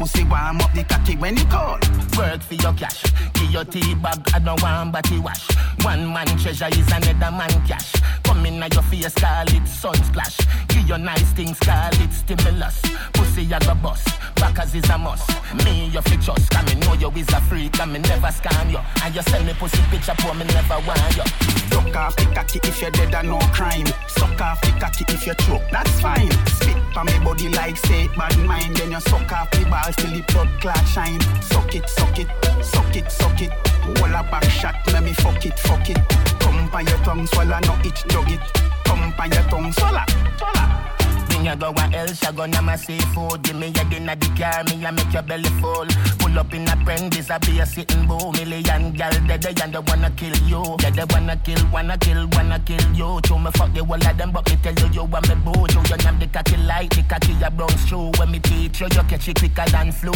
Pussy 0.00 0.24
warm 0.24 0.56
up 0.62 0.72
the 0.72 0.82
cocky 0.82 1.14
when 1.16 1.36
it 1.36 1.50
cold. 1.50 1.84
Work 2.16 2.40
for 2.40 2.54
your 2.54 2.72
cash, 2.72 3.02
give 3.34 3.50
your 3.50 3.66
tea 3.66 3.94
bag, 3.96 4.18
I 4.32 4.38
don't 4.38 4.60
want 4.62 4.92
body 4.94 5.18
wash. 5.18 5.46
One 5.84 6.10
man 6.10 6.26
treasure 6.38 6.68
is 6.68 6.90
another 6.90 7.30
man 7.36 7.52
cash. 7.68 7.92
Come 8.22 8.46
in 8.46 8.54
your 8.56 8.82
face, 8.84 9.12
call 9.12 9.44
it 9.46 9.68
sun 9.68 9.94
splash. 10.04 10.38
Give 10.68 10.88
your 10.88 10.96
nice 10.96 11.30
things, 11.32 11.58
call 11.60 11.92
it 11.92 12.12
stimulus. 12.14 12.80
Pussy 13.12 13.52
I 13.52 13.58
go 13.58 13.74
bust, 13.74 14.08
backers 14.36 14.74
is 14.74 14.88
a 14.88 14.96
must. 14.96 15.28
Me 15.66 15.90
you 15.92 16.00
fi 16.00 16.16
trust, 16.16 16.48
come 16.48 16.64
me 16.64 16.74
know 16.76 16.94
you 16.94 17.10
is 17.10 17.28
a 17.28 17.40
freak, 17.42 17.78
and 17.78 17.92
me 17.92 17.98
never 17.98 18.28
scam 18.28 18.72
you. 18.72 18.80
And 19.04 19.14
you 19.14 19.20
send 19.20 19.44
me 19.44 19.52
pussy 19.52 19.82
picture 19.90 20.14
for 20.14 20.32
me 20.32 20.44
never 20.46 20.80
want 20.86 21.16
you. 21.16 21.24
Duck 21.68 21.94
off 21.94 22.16
the 22.16 22.24
cocky 22.34 22.58
if 22.62 22.80
you're 22.80 22.90
dead 22.90 23.14
and 23.14 23.28
no 23.28 23.38
crime. 23.52 23.86
Suck 24.08 24.40
off 24.40 24.60
the 24.62 24.70
cocky 24.80 25.04
if 25.08 25.26
you 25.26 25.34
choke, 25.34 25.62
that's 25.70 26.00
fine. 26.00 26.30
Spit 26.46 26.76
pa 26.94 27.04
me 27.04 27.18
body 27.22 27.48
like 27.48 27.76
say 27.76 28.08
bad 28.16 28.38
mind. 28.38 28.76
Then 28.76 28.92
you 28.92 29.00
suck 29.00 29.30
off 29.32 29.50
the 29.50 29.64
balls 29.90 29.96
till 29.96 30.16
the 30.16 30.22
blood 30.32 30.48
clot 30.60 30.88
shine. 30.88 31.20
Suck 31.42 31.74
it, 31.74 31.88
suck 31.88 32.18
it, 32.18 32.28
suck 32.62 32.96
it, 32.96 33.10
suck 33.10 33.42
it. 33.42 33.50
Hold 33.98 34.10
a 34.10 34.22
back 34.30 34.44
shot, 34.44 34.74
let 34.92 35.02
me 35.02 35.12
fuck 35.12 35.44
it, 35.44 35.58
fuck 35.58 35.88
it. 35.88 35.98
Come 36.40 36.68
by 36.70 36.82
your 36.82 36.98
tongue, 36.98 37.26
swallow 37.26 37.58
no 37.64 37.78
itch, 37.84 38.04
dog 38.08 38.30
it. 38.30 38.40
Come 38.84 39.12
by 39.16 39.26
your 39.26 39.42
tongue, 39.44 39.72
swallow, 39.72 40.04
swallow. 40.38 41.19
Me 41.40 41.48
a 41.48 41.56
go 41.56 41.70
a 41.70 41.90
else, 41.96 42.22
I 42.24 42.32
go 42.32 42.44
na 42.44 42.60
my 42.60 42.76
seafood. 42.76 43.42
Give 43.42 43.56
me 43.56 43.68
a 43.68 43.84
dinner 43.88 44.14
the 44.14 44.28
car, 44.36 44.62
me 44.64 44.84
a 44.84 44.92
make 44.92 45.12
your 45.12 45.22
belly 45.22 45.48
full. 45.60 45.86
Pull 46.18 46.38
up 46.38 46.52
in 46.52 46.68
a 46.68 46.76
Prentice, 46.84 47.30
I 47.30 47.38
be 47.38 47.58
a 47.60 47.64
sitting 47.64 48.06
bull. 48.06 48.32
Million 48.32 48.92
gal 48.92 49.10
dead, 49.26 49.42
they 49.42 49.54
and 49.62 49.72
they 49.72 49.78
wanna 49.78 50.10
kill 50.10 50.36
you. 50.44 50.76
Yeah, 50.80 50.90
they 50.90 51.04
wanna 51.08 51.36
kill, 51.38 51.66
wanna 51.72 51.96
kill, 51.96 52.28
wanna 52.32 52.58
kill 52.60 52.92
you. 52.92 53.20
To 53.22 53.38
me 53.38 53.50
fuck 53.52 53.72
the 53.72 53.82
whole 53.82 53.94
of 53.94 54.18
them, 54.18 54.32
but 54.32 54.50
me 54.50 54.56
tell 54.62 54.74
you 54.74 54.92
you 54.92 55.04
want 55.04 55.28
me 55.28 55.34
boo. 55.36 55.64
You 55.72 55.80
you 55.88 55.96
name 56.04 56.18
the 56.18 56.26
cocky 56.26 56.56
light, 56.58 56.90
the 56.90 57.02
cocky 57.08 57.32
a 57.42 57.50
brown 57.50 57.76
shoe. 57.88 58.10
When 58.18 58.30
me 58.32 58.38
teach 58.40 58.80
you, 58.80 58.88
you 58.92 59.02
catch 59.04 59.28
it 59.28 59.38
quicker 59.38 59.64
than 59.70 59.92
flu. 59.92 60.12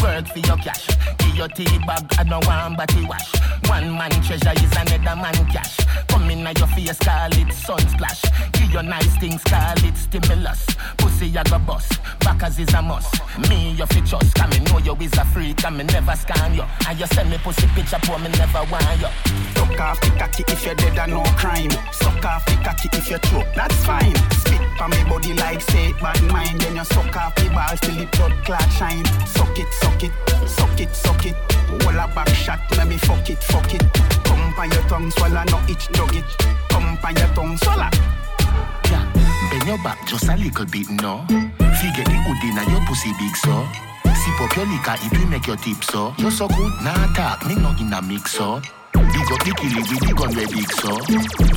Work 0.00 0.28
for 0.28 0.38
your 0.38 0.56
cash, 0.56 0.86
give 1.18 1.36
your 1.36 1.48
tea 1.48 1.78
bag, 1.84 2.06
I 2.18 2.24
don't 2.24 2.46
want 2.46 2.78
body 2.78 3.04
wash. 3.04 3.32
One 3.68 3.92
man 3.92 4.10
treasure 4.22 4.52
is 4.56 4.72
another 4.72 5.16
man 5.20 5.34
cash. 5.52 5.76
Come 6.08 6.30
in 6.30 6.40
your 6.40 6.68
face, 6.68 6.98
call 6.98 7.32
it 7.32 7.52
sun 7.52 7.80
splash. 7.88 8.22
Give 8.52 8.70
your 8.70 8.82
nice 8.82 9.16
things, 9.18 9.42
call 9.44 9.76
it 9.84 9.96
stimulus. 10.38 10.66
Pussy 10.98 11.36
I 11.36 11.42
go 11.44 11.58
bust, 11.58 12.00
backers 12.20 12.58
is 12.58 12.72
a 12.74 12.82
must. 12.82 13.20
Me 13.48 13.72
you 13.72 13.86
fi 13.86 14.00
trust, 14.00 14.34
come 14.34 14.50
me 14.50 14.58
know 14.60 14.78
you 14.78 14.96
is 15.00 15.12
a 15.18 15.24
freak, 15.26 15.64
and 15.64 15.76
me 15.76 15.84
never 15.84 16.14
scan 16.16 16.54
you. 16.54 16.64
And 16.88 16.98
you 16.98 17.06
send 17.06 17.30
me 17.30 17.38
pussy 17.38 17.66
picture 17.68 17.98
for 18.04 18.18
me 18.18 18.28
never 18.30 18.64
want 18.70 19.00
you. 19.00 19.08
Duck 19.54 19.80
off 19.80 20.00
the 20.00 20.10
cocky 20.18 20.44
if 20.48 20.64
you're 20.64 20.74
dead 20.74 20.98
and 20.98 21.12
no 21.12 21.22
crime. 21.36 21.70
Suck 21.92 22.24
off 22.24 22.44
the 22.46 22.54
cocky 22.64 22.88
if 22.92 23.10
you 23.10 23.18
choke, 23.18 23.46
that's 23.54 23.74
fine. 23.84 24.14
Spit 24.42 24.60
pa 24.76 24.88
me 24.88 25.02
body 25.04 25.34
like 25.34 25.60
say 25.60 25.92
bad 26.00 26.22
mind. 26.24 26.60
Then 26.60 26.76
you 26.76 26.84
suck 26.84 27.16
off 27.16 27.34
the 27.36 27.48
balls 27.50 27.80
till 27.80 27.94
the 27.94 28.06
blood 28.16 28.32
clot 28.44 28.68
shine. 28.72 29.04
Suck 29.26 29.58
it, 29.58 29.72
suck 29.74 30.02
it, 30.02 30.12
suck 30.48 30.80
it, 30.80 30.94
suck 30.94 31.26
it. 31.26 31.36
Hold 31.82 31.96
a 31.96 32.08
back 32.14 32.28
shot, 32.28 32.60
let 32.76 32.88
me 32.88 32.96
fuck 32.98 33.28
it, 33.30 33.42
fuck 33.42 33.72
it. 33.74 33.82
Come 34.24 34.54
by 34.56 34.66
your 34.66 34.82
tongue, 34.88 35.10
swallow 35.10 35.44
no 35.50 35.60
itch, 35.68 35.88
dog 35.92 36.14
it. 36.14 36.24
Come 36.68 36.98
by 37.02 37.10
your 37.10 37.28
tongue, 37.34 37.56
swallow. 37.58 37.90
Your 39.68 39.76
back 39.84 40.00
just 40.06 40.26
a 40.30 40.34
little 40.34 40.64
bit, 40.64 40.88
no. 40.88 41.26
Figure 41.28 42.08
the 42.08 42.16
hood 42.24 42.40
in 42.40 42.72
your 42.72 42.80
pussy 42.86 43.12
big 43.20 43.36
so. 43.36 43.68
Sip 44.16 44.40
up 44.40 44.56
your 44.56 44.64
liquor, 44.64 44.96
it 44.96 45.12
will 45.12 45.28
make 45.28 45.46
your 45.46 45.58
tip 45.58 45.84
so. 45.84 46.14
You 46.16 46.30
so 46.30 46.48
good, 46.48 46.72
nah 46.82 47.12
talk, 47.12 47.44
me 47.46 47.54
not 47.54 47.78
in 47.78 47.92
a 47.92 48.00
mix 48.00 48.32
so. 48.32 48.62
Big 48.94 49.30
up 49.30 49.44
the 49.44 49.52
killie 49.60 49.84
with 49.84 50.08
the 50.08 50.14
gun 50.16 50.34
way 50.34 50.46
big 50.46 50.72
so. 50.72 50.96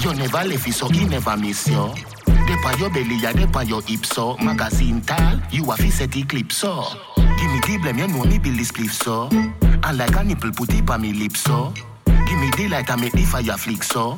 You 0.03 0.13
never 0.19 0.43
left 0.45 0.67
it 0.67 0.73
so 0.73 0.89
he 0.89 1.05
never 1.05 1.37
miss 1.37 1.69
you. 1.69 1.87
Dep 2.25 2.65
on 2.65 2.79
your 2.79 2.89
belly, 2.89 3.15
ya 3.15 3.31
dep 3.31 3.55
on 3.55 3.65
your 3.65 3.81
hip 3.83 4.05
so. 4.05 4.35
Magazine 4.39 4.99
tall, 4.99 5.39
you 5.49 5.71
a 5.71 5.77
fi 5.77 5.89
set 5.89 6.11
the 6.11 6.23
clip 6.23 6.51
so. 6.51 6.83
Give 7.15 7.49
me 7.49 7.61
the 7.61 7.79
blame, 7.81 7.97
you 7.97 8.07
know 8.09 8.25
me 8.25 8.39
build 8.39 8.59
this 8.59 8.71
cliff 8.71 8.91
so. 8.91 9.29
And 9.31 9.97
like 9.97 10.17
a 10.17 10.23
nipple 10.25 10.51
put 10.51 10.73
it 10.73 10.89
on 10.89 11.01
me 11.01 11.13
lips 11.13 11.43
so. 11.43 11.73
Give 12.31 12.39
me 12.39 12.50
the 12.55 12.69
light 12.69 12.89
and 12.89 13.01
make 13.01 13.11
the 13.11 13.23
fire 13.23 13.57
flick 13.57 13.83
so. 13.83 14.11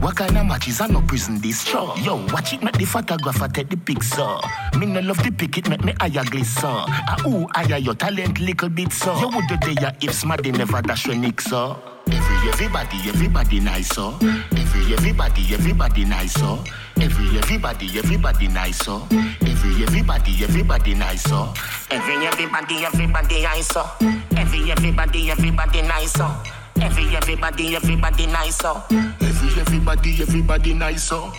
What 0.00 0.16
kind 0.16 0.36
of 0.36 0.46
matches 0.46 0.80
are 0.80 0.88
no 0.88 1.00
prison 1.02 1.40
this 1.40 1.62
show? 1.62 1.94
Yo, 1.94 2.16
watch 2.32 2.52
it 2.52 2.60
make 2.60 2.76
the 2.76 2.84
photographer 2.84 3.46
take 3.46 3.68
the 3.68 3.76
pic 3.76 4.02
so. 4.02 4.40
Me 4.76 4.86
no 4.86 4.98
love 4.98 5.22
the 5.22 5.30
pic 5.30 5.58
it 5.58 5.68
make 5.68 5.84
me 5.84 5.94
higher 6.00 6.24
glisten. 6.24 6.64
Ah 6.66 7.22
ooh, 7.24 7.46
higher 7.54 7.78
your 7.78 7.94
talent 7.94 8.40
little 8.40 8.68
bit 8.68 8.92
so. 8.92 9.16
You 9.20 9.28
would 9.28 9.46
do 9.46 9.74
there 9.74 9.94
if 10.00 10.12
smarty 10.12 10.50
never 10.50 10.82
dash 10.82 11.06
your 11.06 11.14
nick 11.14 11.40
so. 11.40 11.80
Every 12.10 12.48
everybody 12.48 12.96
everybody 13.06 13.60
nice 13.60 13.90
so. 13.90 14.18
Every 14.56 14.94
everybody 14.94 15.54
everybody 15.54 16.04
nice 16.04 16.32
so. 16.32 16.64
Every 17.00 17.38
everybody, 17.38 17.86
everybody 17.96 18.48
nice 18.48 18.82
so. 18.82 19.06
Every 19.40 19.84
everybody, 19.84 20.42
everybody 20.42 20.94
nice 20.94 21.22
so. 21.22 21.54
Every 21.92 22.26
everybody, 22.26 22.84
everybody 22.84 23.42
nice 23.42 23.68
so. 23.68 23.88
Every 24.36 24.72
everybody, 24.72 25.30
everybody 25.30 25.82
nice 25.82 26.12
so. 26.14 26.61
Every 26.82 27.16
everybody, 27.16 27.76
everybody 27.76 28.26
nice 28.26 28.56
so. 28.56 28.82
Every 28.90 29.60
everybody, 29.60 30.20
everybody 30.20 30.74
nice 30.74 31.04
so. 31.04 31.32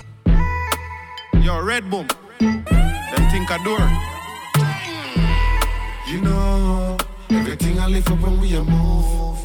Yo, 1.42 1.60
Red 1.60 1.90
Boom. 1.90 2.08
Them 2.40 3.24
think 3.30 3.52
I 3.52 3.58
door. 3.64 3.84
You 6.08 6.22
know, 6.22 6.98
everything 7.30 7.78
I 7.80 7.88
live 7.88 8.08
up 8.08 8.20
when 8.22 8.40
we 8.40 8.56
a 8.56 8.64
move. 8.64 9.40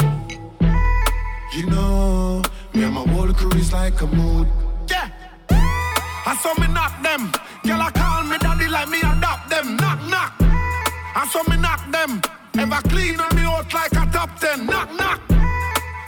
You 1.57 1.67
know, 1.67 2.43
me 2.75 2.85
and 2.85 2.95
my 2.95 3.01
whole 3.09 3.33
crew 3.33 3.59
is 3.59 3.73
like 3.73 4.01
a 4.01 4.07
mood. 4.07 4.47
Yeah. 4.89 5.11
I 5.51 6.39
saw 6.41 6.55
me 6.61 6.69
knock 6.69 7.03
them. 7.03 7.33
Girl, 7.65 7.83
I 7.83 7.91
call 7.91 8.23
me 8.23 8.39
daddy 8.39 8.69
like 8.69 8.89
me 8.89 8.99
adopt 9.01 9.51
them. 9.51 9.77
Knock, 9.77 10.01
knock. 10.09 10.33
I 10.41 11.29
saw 11.33 11.43
me 11.51 11.57
knock 11.57 11.91
them. 11.91 12.23
Ever 12.57 12.89
clean 12.89 13.19
on 13.19 13.35
me 13.35 13.43
out 13.43 13.73
like 13.75 13.93
a 13.93 14.07
top 14.13 14.39
ten. 14.39 14.65
Knock, 14.67 14.93
knock. 14.95 15.21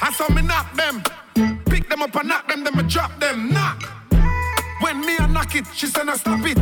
I 0.02 0.12
saw 0.12 0.28
me 0.32 0.42
knock 0.42 0.74
them. 0.74 1.02
Pick 1.66 1.88
them 1.88 2.02
up 2.02 2.14
and 2.16 2.28
knock 2.28 2.48
them, 2.48 2.64
then 2.64 2.76
me 2.76 2.82
drop 2.84 3.18
them. 3.20 3.52
Knock. 3.52 3.82
When 4.80 5.00
me 5.00 5.16
a 5.18 5.28
knock 5.28 5.54
it, 5.54 5.66
she 5.74 5.86
said, 5.86 6.06
no 6.06 6.14
stop 6.14 6.44
it. 6.44 6.58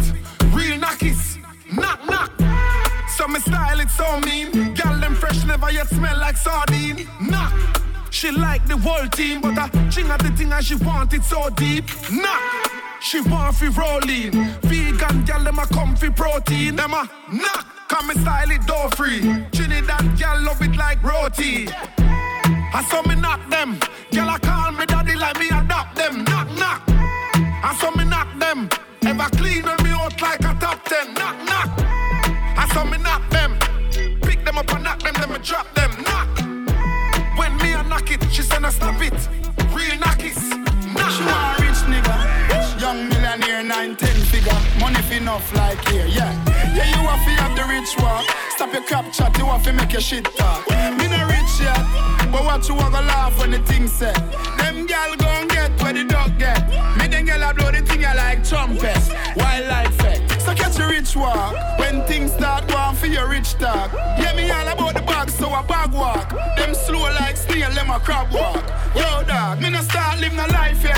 Real 0.52 0.78
knockies. 0.78 1.38
Knock, 1.72 2.04
knock. 2.06 2.32
So 3.16 3.28
me 3.28 3.40
style 3.40 3.80
it 3.80 3.90
so 3.90 4.20
mean. 4.20 4.74
Girl, 4.74 4.98
them 4.98 5.14
fresh 5.14 5.44
never 5.44 5.70
yet 5.70 5.88
smell 5.88 6.18
like 6.18 6.36
sardine. 6.36 7.08
Knock. 7.20 7.52
She 8.10 8.30
like 8.30 8.66
the 8.66 8.76
whole 8.76 9.06
team, 9.08 9.40
but 9.40 9.56
I 9.56 9.68
ching 9.90 10.08
at 10.08 10.20
the 10.20 10.30
thing 10.30 10.52
and 10.52 10.64
she 10.64 10.74
want 10.76 11.12
it 11.12 11.22
so 11.22 11.48
deep. 11.50 11.84
Knock. 12.10 12.42
She 13.00 13.20
want 13.20 13.54
fi 13.54 13.68
rolling. 13.68 14.32
Vegan 14.62 15.24
gal 15.24 15.44
them 15.44 15.58
a 15.58 15.66
comfy 15.66 16.10
protein. 16.10 16.76
Them 16.76 16.94
a 16.94 17.08
knock. 17.32 17.66
Come 17.88 18.08
me 18.08 18.14
style 18.14 18.50
it 18.50 18.66
door 18.66 18.90
free. 18.90 19.20
Trinidad 19.52 20.18
gal 20.18 20.42
love 20.42 20.60
it 20.60 20.76
like 20.76 21.02
roti. 21.02 21.68
I 22.74 22.82
saw 22.84 23.02
me 23.02 23.14
knock 23.14 23.40
them. 23.50 23.78
Gal 24.10 24.28
I 24.28 24.38
call 24.38 24.72
me 24.72 24.86
daddy 24.86 25.14
like 25.14 25.38
me 25.38 25.48
adopt 25.48 25.96
them. 25.96 26.24
Knock 26.24 26.48
knock. 26.58 26.82
I 26.88 27.76
saw 27.80 27.90
me 27.90 28.04
knock 28.04 28.28
them. 28.38 28.68
Ever 29.02 29.28
clean 29.36 29.62
when 29.62 29.82
me 29.82 29.90
out 29.90 30.20
like 30.20 30.40
a 30.40 30.54
top 30.60 30.84
ten. 30.84 31.14
Knock 31.14 31.36
knock. 31.44 31.70
I 32.56 32.68
saw 32.72 32.84
me 32.84 32.98
knock 32.98 33.28
them. 33.30 33.58
Pick 34.22 34.44
them 34.44 34.58
up 34.58 34.72
and 34.72 34.84
knock 34.84 35.02
them, 35.02 35.14
then 35.14 35.32
me 35.32 35.38
drop 35.38 35.66
them. 35.74 35.90
Knock. 36.02 36.28
When 37.38 37.56
me 37.58 37.72
a 37.72 37.82
knock 37.84 38.10
it, 38.10 38.22
she 38.30 38.42
said 38.42 38.62
no 38.62 38.70
stop 38.70 39.00
it. 39.00 39.14
Real 39.72 39.96
knockies. 39.98 40.38
Knock. 40.94 41.10
She 41.10 41.24
want 41.24 41.58
a 41.58 41.62
rich 41.62 41.82
nigga, 41.88 42.80
young 42.80 43.08
millionaire, 43.08 43.62
nine 43.62 43.96
ten 43.96 44.14
figure, 44.30 44.58
money 44.80 45.02
fi 45.02 45.16
enough 45.16 45.54
like 45.54 45.80
here, 45.88 46.06
yeah. 46.06 46.32
Yeah, 46.74 46.88
you 46.90 47.06
have 47.06 47.24
the 47.26 47.37
rich 47.78 47.96
walk. 47.98 48.24
Stop 48.50 48.72
your 48.72 48.82
crap 48.82 49.12
chat, 49.12 49.36
you 49.38 49.44
have 49.46 49.62
to 49.62 49.72
make 49.72 49.92
your 49.92 50.00
shit 50.00 50.24
talk. 50.36 50.68
Me 50.98 51.06
no 51.08 51.20
rich 51.26 51.54
yet, 51.60 51.84
but 52.32 52.44
what 52.44 52.68
you 52.68 52.74
want 52.74 52.94
to 52.94 53.00
laugh 53.00 53.38
when 53.38 53.50
the 53.52 53.58
thing 53.58 53.86
set? 53.86 54.16
Them 54.58 54.86
gal 54.86 55.14
gon' 55.16 55.46
get 55.48 55.70
where 55.82 55.92
the 55.92 56.04
dog 56.04 56.38
get. 56.38 56.60
Me 56.98 57.06
them 57.06 57.24
gal 57.26 57.50
a 57.50 57.54
blow 57.54 57.70
the 57.70 57.82
thing 57.82 58.00
ya 58.00 58.12
like 58.14 58.42
trumpet, 58.48 58.98
wildlife 59.36 59.94
effect. 60.00 60.32
Eh? 60.32 60.38
So 60.38 60.54
catch 60.54 60.78
your 60.78 60.88
rich 60.88 61.14
walk 61.14 61.54
when 61.78 62.02
things 62.06 62.32
start 62.32 62.66
going 62.68 62.96
for 62.96 63.06
your 63.06 63.28
rich 63.28 63.54
talk. 63.54 63.92
Yeah, 64.18 64.34
me 64.34 64.50
all 64.50 64.68
about 64.68 64.94
the 64.94 65.02
bag, 65.02 65.30
so 65.30 65.46
a 65.54 65.62
bag 65.62 65.92
walk. 65.92 66.30
Them 66.56 66.74
slow 66.74 67.02
like 67.20 67.36
snail, 67.36 67.70
them 67.72 67.90
a 67.90 68.00
crab 68.00 68.32
walk. 68.32 68.64
Yo, 68.94 69.22
dog, 69.24 69.60
me 69.60 69.70
no 69.70 69.80
start 69.82 70.20
live 70.20 70.34
no 70.34 70.46
life 70.46 70.82
yet. 70.82 70.97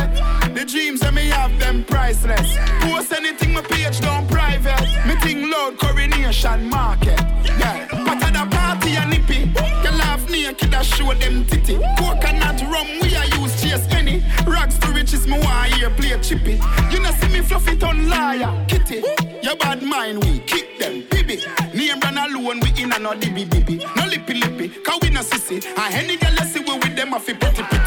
Priceless. 2.11 2.57
Post 2.81 3.13
anything 3.13 3.53
my 3.53 3.63
page 3.63 4.01
down 4.01 4.27
private. 4.29 4.81
Me 5.07 5.15
think 5.17 5.51
loud 5.51 5.79
coronation 5.79 6.69
market. 6.69 7.21
Yeah, 7.59 7.87
but 7.91 8.23
at 8.23 8.33
the 8.33 8.57
party 8.57 8.95
a 8.97 9.07
nippy. 9.07 9.51
You 9.85 9.97
laugh 9.97 10.29
naked, 10.29 10.75
I 10.75 10.83
show 10.83 11.13
them 11.15 11.45
titty. 11.45 11.77
Coconut 11.99 12.63
rum, 12.63 12.87
we 13.03 13.15
a 13.15 13.25
use 13.39 13.63
chase 13.63 13.87
any. 13.91 14.23
Rags 14.47 14.79
to 14.81 14.89
riches, 14.93 15.27
me 15.27 15.39
want 15.39 15.73
hear 15.75 15.91
play 15.91 16.19
chippy. 16.21 16.61
You 16.91 17.01
know 17.01 17.13
see 17.13 17.29
me 17.29 17.41
fluffy 17.43 17.77
ton 17.77 18.09
liar, 18.09 18.65
kitty. 18.67 19.03
Your 19.43 19.57
bad 19.57 19.83
mind, 19.83 20.25
we 20.25 20.41
kick 20.41 20.79
them, 20.79 21.05
baby. 21.11 21.43
Name 21.75 22.01
run 22.01 22.19
alone, 22.19 22.61
we 22.61 22.83
in 22.83 22.93
a 22.93 22.99
no 22.99 23.13
dibby 23.13 23.47
dibby. 23.47 23.79
No 23.97 24.07
lippy 24.07 24.35
lippy, 24.35 24.69
cause 24.83 24.99
we 25.03 25.11
no 25.11 25.21
sissy. 25.21 25.65
And 25.65 25.95
any 25.95 26.17
girl 26.17 26.37
see 26.47 26.61
we 26.61 26.75
with 26.75 26.97
them, 26.97 27.15
I 27.15 27.19
feel 27.19 27.37
pretty 27.37 27.63
pretty. 27.63 27.80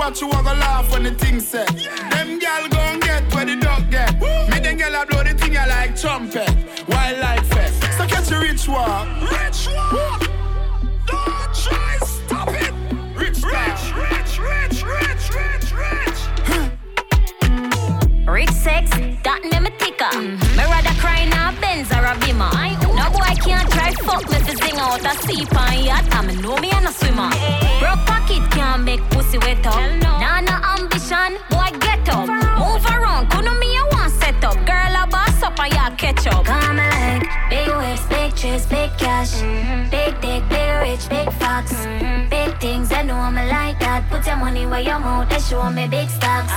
What 0.00 0.18
you 0.18 0.28
want 0.28 0.46
to 0.46 0.54
laugh 0.54 0.90
when 0.90 1.02
the 1.02 1.10
thing 1.10 1.38
set? 1.40 1.68
Them 2.10 2.38
gal 2.38 2.66
gon' 2.70 3.00
get 3.00 3.22
where 3.34 3.44
the 3.44 3.56
dog 3.56 3.90
get. 3.90 4.18
Me 4.50 4.58
them 4.58 4.78
gal 4.78 5.02
a 5.02 5.04
blow 5.04 5.22
the 5.22 5.34
thing 5.34 5.52
ya 5.52 5.66
like 5.66 5.94
trumpet. 5.94 6.48
Wildlife 6.88 7.46
fest. 7.48 7.82
So 7.98 8.06
catch 8.06 8.30
your 8.30 8.40
rich 8.40 8.66
walk. 8.66 9.06
Rich. 9.30 10.29
Rich 18.30 18.52
sex, 18.52 18.88
that 19.26 19.42
name 19.50 19.66
a 19.66 19.70
ticker. 19.74 20.06
Mm-hmm. 20.06 20.56
Me 20.56 20.62
rather 20.62 20.94
cry 21.02 21.26
now 21.26 21.50
Benz 21.60 21.90
or 21.90 22.06
a 22.06 22.14
Beamer. 22.22 22.46
No 22.94 23.10
boy 23.10 23.34
can't 23.42 23.68
try 23.74 23.90
fuck 24.06 24.22
me 24.30 24.38
to 24.38 24.54
sing 24.54 24.78
out 24.78 25.02
a 25.02 25.18
seep 25.26 25.50
on 25.50 25.82
yacht. 25.82 26.06
I 26.14 26.22
me 26.22 26.38
know 26.38 26.54
me 26.62 26.70
and 26.70 26.86
a 26.86 26.92
swimmer. 26.94 27.26
Broke 27.82 27.98
pocket 28.06 28.46
can't 28.54 28.84
make 28.84 29.02
pussy 29.10 29.38
wet 29.38 29.66
up. 29.66 29.82
Nah, 29.98 30.46
no 30.46 30.54
ambition, 30.62 31.42
boy 31.50 31.74
get 31.82 32.06
up. 32.06 32.30
Move 32.30 32.86
around, 32.86 33.26
couldn't 33.34 33.58
me 33.58 33.66
a 33.76 33.82
one 33.98 34.10
set 34.22 34.38
up. 34.44 34.54
Girl 34.62 34.94
a 34.94 35.10
boss 35.10 35.42
up 35.42 35.58
and 35.58 35.74
ya 35.74 35.90
catch 35.98 36.28
up. 36.30 36.46
Come 36.46 36.76
like 36.78 37.26
big 37.50 37.66
waves, 37.66 38.06
big 38.06 38.30
trips, 38.38 38.64
big 38.70 38.94
cash, 38.94 39.42
mm-hmm. 39.42 39.90
big 39.90 40.14
dick, 40.22 40.46
big 40.46 40.70
rich, 40.86 41.02
big 41.10 41.26
fox, 41.42 41.74
big 42.29 42.29
Put 44.10 44.26
your 44.26 44.36
money 44.36 44.66
where 44.66 44.80
your 44.80 44.98
mouth 44.98 45.30
and 45.32 45.42
show 45.42 45.70
me 45.70 45.86
big 45.86 46.08
stocks. 46.10 46.52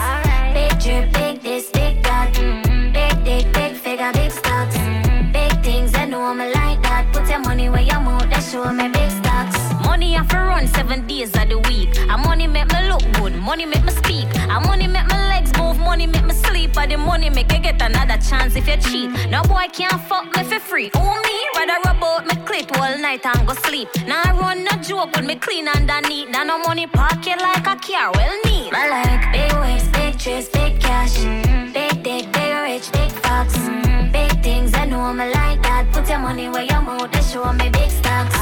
Big 0.54 0.72
drip, 0.80 1.14
big 1.14 1.42
this, 1.42 1.70
big 1.70 2.02
that. 2.04 2.34
Mm-hmm. 2.34 2.92
Big 2.92 3.24
dick, 3.24 3.54
big 3.54 3.74
figure, 3.76 4.12
big 4.12 4.32
stocks. 4.32 4.76
Mm-hmm. 4.76 5.32
Big 5.32 5.64
things. 5.64 5.94
I 5.96 6.06
know 6.06 6.34
me 6.34 6.52
like 6.54 6.82
that. 6.82 7.14
Put 7.14 7.30
your 7.30 7.40
money 7.40 7.70
where 7.70 7.82
your 7.82 8.02
mouth 8.02 8.24
and 8.24 8.44
show 8.44 8.72
me 8.74 8.90
big 8.90 9.12
stocks. 9.12 9.58
Money 9.86 10.14
have 10.14 10.28
to 10.30 10.38
run 10.38 10.68
seven 10.68 11.06
days 11.06 11.36
of 11.38 11.48
the 11.48 11.60
week. 11.70 11.96
And 11.98 12.22
money 12.24 12.48
make 12.48 12.72
me 12.74 12.90
look 12.90 13.04
good, 13.14 13.36
money 13.36 13.66
make 13.66 13.84
me 13.84 13.92
speak. 13.92 14.28
And 14.36 14.66
money 14.66 14.88
make 14.88 15.08
my 15.08 15.30
legs 15.30 15.56
move, 15.58 15.78
money 15.78 16.08
make 16.08 16.26
me 16.26 16.34
sleep. 16.34 16.53
And 16.76 16.92
the 16.92 16.98
money 16.98 17.30
make 17.30 17.52
you 17.52 17.60
get 17.60 17.82
another 17.82 18.18
chance 18.18 18.56
if 18.56 18.68
you 18.68 18.78
cheat. 18.78 19.10
No 19.30 19.42
boy 19.44 19.68
can't 19.72 20.02
fuck 20.02 20.26
me 20.36 20.44
for 20.44 20.60
free. 20.60 20.92
Oh 20.96 21.22
me, 21.24 21.38
rather 21.56 21.80
rub 21.86 22.04
out 22.04 22.26
me 22.26 22.36
clit 22.44 22.70
all 22.78 22.98
night 22.98 23.26
and 23.26 23.48
go 23.48 23.54
sleep. 23.54 23.88
Now 24.06 24.22
I 24.26 24.32
run 24.32 24.64
no 24.64 24.72
joke 24.82 25.16
with 25.16 25.26
me 25.26 25.36
clean 25.36 25.68
underneath. 25.68 26.30
Now 26.30 26.44
no 26.44 26.58
money 26.58 26.88
pocket 26.88 27.40
like 27.40 27.66
a 27.66 27.76
car, 27.76 28.12
well 28.14 28.38
neat. 28.46 28.74
I 28.74 28.90
like 28.90 29.32
big 29.32 29.54
waves, 29.62 29.88
big 29.90 30.20
trips, 30.20 30.50
big 30.50 30.80
cash, 30.82 31.18
mm-hmm. 31.20 31.72
big 31.72 32.04
dick, 32.04 32.32
big 32.34 32.56
rich, 32.64 32.92
big 32.92 33.12
fox, 33.24 33.56
mm-hmm. 33.58 34.12
big 34.12 34.44
things. 34.44 34.74
I 34.74 34.86
know 34.86 35.14
me 35.14 35.32
like 35.32 35.62
that. 35.64 35.88
Put 35.94 36.10
your 36.10 36.20
money 36.20 36.50
where 36.50 36.64
your 36.64 36.82
mouth 36.82 37.16
and 37.16 37.26
show 37.26 37.54
me 37.54 37.70
big 37.70 37.92
stocks. 37.92 38.36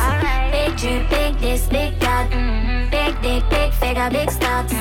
Big 0.52 0.76
drip, 0.78 1.10
big 1.10 1.38
this, 1.39 1.67
big 1.67 2.00
that. 2.00 2.30
Big 2.32 2.70
dick, 3.41 3.49
big 3.49 3.73
figure, 3.73 4.10
big 4.10 4.32
stocks. 4.32 4.73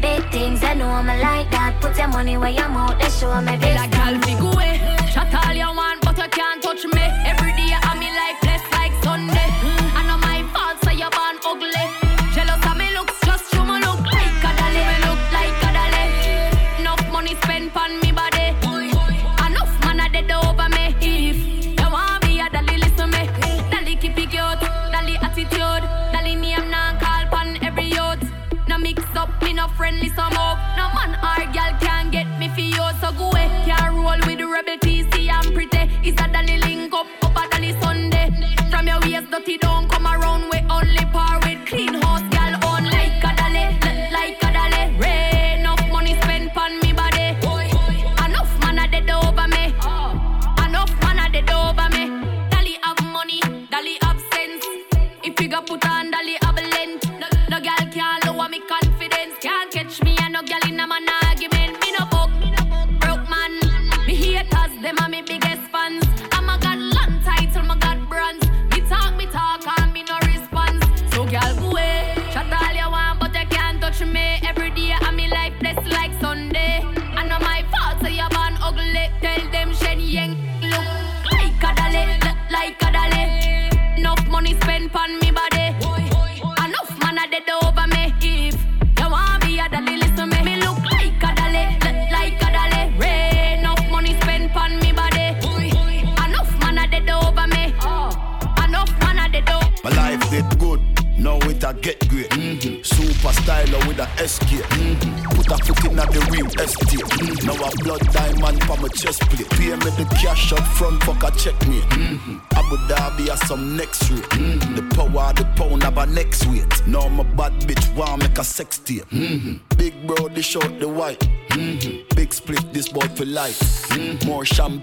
Big 0.00 0.30
things. 0.30 0.62
I 0.62 0.74
know 0.74 1.02
me 1.02 1.20
like 1.20 1.50
that. 1.50 1.78
Put 1.80 1.96
your 1.98 2.08
money 2.08 2.36
where 2.36 2.50
your 2.50 2.68
mouth 2.68 3.00
and 3.00 3.12
show 3.12 3.40
me 3.40 3.56
big 3.56 3.76
Like 3.76 5.01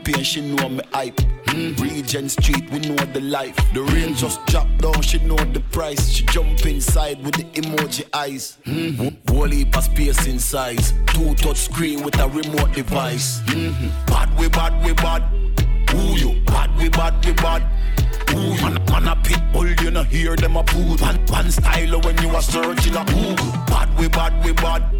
champagne, 0.09 0.23
she 0.23 0.41
know 0.41 0.69
me 0.69 0.81
hype. 0.93 1.15
Mm-hmm. 1.15 1.83
Regent 1.83 2.31
Street, 2.31 2.69
we 2.71 2.79
know 2.79 2.95
the 2.95 3.21
life. 3.21 3.55
The 3.73 3.81
rain 3.81 4.15
just 4.15 4.45
dropped 4.47 4.79
down, 4.79 5.01
she 5.01 5.19
know 5.19 5.35
the 5.35 5.59
price. 5.71 6.09
She 6.09 6.25
jump 6.25 6.65
inside 6.65 7.23
with 7.23 7.35
the 7.35 7.43
emoji 7.61 8.07
eyes. 8.13 8.57
Whole 9.27 9.47
heap 9.47 9.75
space 9.75 10.27
in 10.27 10.39
size. 10.39 10.93
Two 11.07 11.33
touch 11.35 11.57
screen 11.57 12.03
with 12.03 12.19
a 12.19 12.27
remote 12.27 12.73
device. 12.73 13.41
Mm-hmm. 13.41 14.05
Bad 14.05 14.39
we 14.39 14.49
bad 14.49 14.85
we 14.85 14.93
bad. 14.93 15.21
Who 15.91 16.15
you? 16.15 16.41
Bad 16.45 16.77
we 16.77 16.89
bad 16.89 17.25
we 17.25 17.33
bad. 17.33 17.63
Ooh, 18.31 18.61
man, 18.61 18.75
man 18.85 19.07
a 19.07 19.15
pit 19.23 19.41
bull, 19.51 19.67
you 19.67 19.89
know 19.89 20.03
hear 20.03 20.35
them 20.35 20.55
a 20.55 20.63
poo. 20.63 20.97
Pan, 20.97 21.25
pan 21.25 21.51
style 21.51 21.99
when 22.01 22.17
you 22.21 22.35
a 22.35 22.41
searching 22.41 22.95
a 22.95 23.03
Google. 23.05 23.51
Bad 23.65 23.97
we 23.97 24.07
bad 24.07 24.45
we 24.45 24.53
bad. 24.53 24.98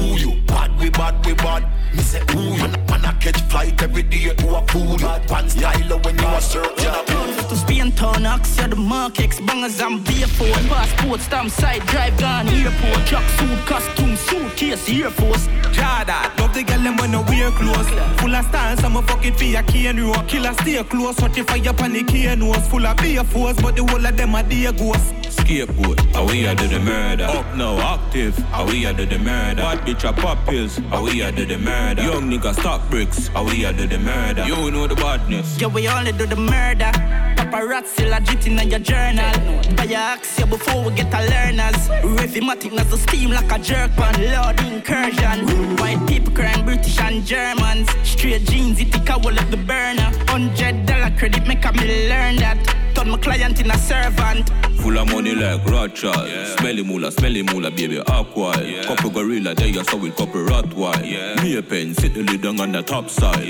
Who 0.00 0.16
you? 0.16 0.40
Bad 0.46 0.78
we 0.80 0.88
bad 0.90 1.24
we 1.26 1.34
bad. 1.34 1.62
Me 1.94 2.02
say 2.02 2.22
who 2.30 2.40
you? 2.40 2.58
Man, 2.58 2.72
man 2.88 3.04
a 3.04 3.12
catch 3.20 3.40
flight 3.50 3.82
every 3.82 4.02
day 4.02 4.32
to 4.34 4.54
a 4.56 4.62
pool. 4.62 4.96
Bad 4.96 5.28
pan 5.28 5.48
style 5.48 5.98
when 6.00 6.18
you 6.18 6.26
a 6.26 6.40
searching 6.40 6.86
a 6.86 7.04
Google. 7.06 7.48
To 7.50 7.56
Spain 7.56 7.92
town, 7.92 8.24
Axia, 8.24 8.70
the 8.70 8.76
markets, 8.76 9.40
bangers 9.40 9.80
and 9.80 10.02
barefoot. 10.04 10.54
Passport, 10.70 11.20
stamp 11.20 11.50
side, 11.50 11.84
drive 11.86 12.16
gone, 12.18 12.48
airport. 12.48 13.06
Truck 13.06 13.28
suit, 13.36 13.58
costume, 13.66 14.16
suitcase, 14.16 14.88
Air 14.88 15.10
Force. 15.10 15.48
Jada, 15.76 16.18
love 16.38 16.54
the 16.54 16.62
girl 16.62 16.82
them 16.82 16.96
when 16.96 17.10
no 17.10 17.22
wear 17.22 17.50
clothes. 17.50 17.88
Full 18.20 18.34
of 18.34 18.44
stars, 18.46 18.82
I'm 18.84 18.96
a 18.96 19.02
fucking 19.02 19.34
for 19.34 19.44
your 19.44 19.62
cane 19.64 20.00
row. 20.00 20.22
Killer 20.28 20.54
stay 20.54 20.82
close, 20.84 21.20
watch 21.20 21.36
if 21.36 21.46
fire 21.48 21.74
pan 21.74 21.92
the 21.92 22.04
cane 22.04 22.38
nose. 22.38 22.66
Full 22.68 22.86
of 22.86 22.96
beer 22.98 23.24
force, 23.24 23.60
but 23.60 23.76
the 23.76 23.84
whole 23.84 24.06
of 24.06 24.16
them 24.16 24.34
are 24.34 24.42
dear 24.44 24.72
ghosts. 24.72 25.12
Scapegoat, 25.36 26.00
how 26.14 26.26
we 26.26 26.46
a 26.46 26.54
do 26.54 26.68
the 26.68 26.78
murder. 26.78 27.24
Up 27.24 27.56
now, 27.56 27.78
active, 27.80 28.36
how 28.52 28.66
we 28.66 28.84
a 28.84 28.92
do 28.92 29.06
the 29.06 29.18
murder. 29.18 29.62
Bad 29.62 29.84
bitch 29.90 30.08
a 30.08 30.12
pop 30.12 30.38
pills, 30.46 30.76
how 30.90 31.02
we 31.02 31.20
a 31.22 31.32
do 31.32 31.44
the 31.44 31.58
murder. 31.58 32.02
Young 32.02 32.30
nigga 32.30 32.52
stock 32.54 32.88
bricks, 32.90 33.28
how 33.28 33.44
we 33.44 33.64
a 33.64 33.72
do 33.72 33.86
the 33.86 33.98
murder. 33.98 34.44
You 34.44 34.70
know 34.70 34.86
the 34.86 34.94
badness. 34.94 35.60
Yeah, 35.60 35.68
we 35.68 35.88
only 35.88 36.12
do 36.12 36.26
the 36.26 36.36
murder. 36.36 36.90
Paparazzi 37.36 38.08
legit 38.08 38.46
in 38.46 38.58
your 38.70 38.78
journal. 38.78 39.32
Buy 39.76 39.84
your 39.84 39.98
axia 39.98 40.48
before 40.48 40.84
we 40.84 40.94
get 40.94 41.12
a 41.12 41.20
learners. 41.32 41.88
Rhythmatic 42.16 42.78
as 42.78 42.90
the 42.90 42.98
steam 42.98 43.30
like 43.30 43.50
a 43.50 43.58
jerk 43.58 43.90
pan. 43.92 44.14
Lord 44.34 44.60
incursion. 44.60 45.76
White 45.78 46.06
people 46.06 46.32
crying 46.34 46.64
British 46.64 47.00
and 47.00 47.24
Germans. 47.24 47.88
Straight 48.04 48.44
jeans, 48.44 48.80
it 48.80 48.92
take 48.92 49.10
a 49.10 49.18
wall 49.18 49.36
of 49.36 49.50
the 49.50 49.56
burner. 49.56 50.10
Hundred 50.28 50.86
dollar 50.86 51.10
credit 51.18 51.46
make 51.46 51.64
a 51.64 51.72
me 51.72 52.08
learn 52.08 52.36
that. 52.36 52.89
Turn 53.00 53.12
my 53.12 53.16
client 53.16 53.58
in 53.58 53.70
a 53.70 53.78
servant. 53.78 54.50
Full 54.82 54.98
of 54.98 55.10
money 55.10 55.34
like 55.34 55.64
Rothschild. 55.64 56.28
Smelly 56.58 56.82
moolah, 56.82 57.10
smelly 57.10 57.42
moolah, 57.42 57.70
baby, 57.70 57.98
aqua. 58.00 58.52
Couple 58.84 59.08
gorilla, 59.08 59.54
there 59.54 59.68
you 59.68 59.82
saw 59.84 59.96
with 59.96 60.14
couple 60.16 60.42
Rottweil. 60.42 61.42
Me 61.42 61.56
a 61.56 61.62
pen, 61.62 61.94
sit 61.94 62.12
the 62.12 62.22
lid 62.22 62.42
down 62.42 62.60
on 62.60 62.72
the 62.72 62.82
top 62.82 63.08
side. 63.08 63.48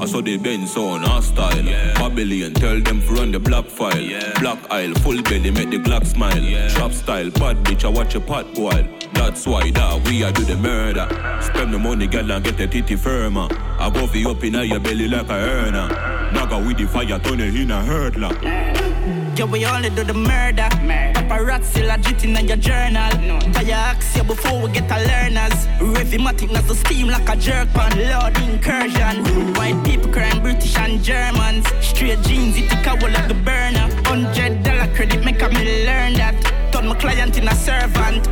I 0.00 0.06
saw 0.06 0.20
the 0.20 0.36
Benz 0.36 0.76
on 0.76 1.04
our 1.04 1.22
style. 1.22 1.64
Babylon, 1.96 2.54
tell 2.54 2.80
them 2.80 3.00
to 3.00 3.14
run 3.14 3.32
the 3.32 3.40
black 3.40 3.64
file. 3.64 3.92
Black 4.38 4.70
aisle, 4.70 4.94
full 5.02 5.20
belly, 5.22 5.50
make 5.50 5.70
the 5.70 5.78
Glock 5.78 6.06
smile. 6.06 6.70
Trap 6.70 6.92
style, 6.92 7.30
bad 7.30 7.56
bitch, 7.64 7.84
I 7.84 7.88
watch 7.88 8.14
a 8.14 8.20
pot 8.20 8.54
boil. 8.54 8.86
That's 9.12 9.44
why 9.44 9.72
that 9.72 10.06
we 10.06 10.22
a 10.22 10.30
do 10.30 10.44
the 10.44 10.54
murder. 10.54 11.08
Spend 11.42 11.74
the 11.74 11.80
money, 11.80 12.06
girl, 12.06 12.30
and 12.30 12.44
get 12.44 12.56
the 12.56 12.68
titty 12.68 12.94
firmer. 12.94 13.48
I 13.50 13.90
go 13.90 14.06
for 14.06 14.18
you 14.18 14.30
up 14.30 14.44
in 14.44 14.54
your 14.54 14.78
belly 14.78 15.08
like 15.08 15.28
a 15.30 15.34
earner. 15.34 15.88
Naga 16.32 16.58
with 16.58 16.76
the 16.76 16.86
fire, 16.86 17.18
turn 17.18 17.40
it 17.40 17.56
in 17.56 17.70
a 17.70 17.80
hurdler. 17.80 18.67
Yeah, 19.38 19.44
we 19.44 19.64
only 19.66 19.88
do 19.90 20.02
the 20.02 20.14
murder. 20.14 20.68
Paparazzi 21.14 21.86
legit 21.86 22.24
in 22.24 22.48
your 22.48 22.56
journal. 22.56 23.08
Buy 23.52 23.62
your 23.62 23.76
axia 23.76 24.26
before 24.26 24.60
we 24.60 24.72
get 24.72 24.90
a 24.90 24.98
learners. 25.06 25.68
Rhythmatic 25.78 26.52
as 26.56 26.66
the 26.66 26.74
steam 26.74 27.06
like 27.06 27.28
a 27.28 27.36
jerk 27.36 27.68
pan. 27.68 27.92
Lord 28.10 28.36
incursion. 28.38 29.54
White 29.54 29.80
people 29.84 30.10
crying 30.10 30.42
British 30.42 30.76
and 30.78 31.00
Germans. 31.04 31.68
Straight 31.80 32.20
jeans, 32.22 32.56
it 32.56 32.68
take 32.68 32.86
a 32.88 32.96
wall 32.96 33.14
of 33.14 33.28
the 33.28 33.34
burner. 33.34 33.88
Hundred 34.06 34.64
dollar 34.64 34.92
credit 34.96 35.24
make 35.24 35.40
a 35.40 35.48
me 35.50 35.86
learn 35.86 36.14
that. 36.14 36.34
Turn 36.72 36.88
my 36.88 36.96
client 36.96 37.38
in 37.38 37.46
a 37.46 37.54
servant. 37.54 38.26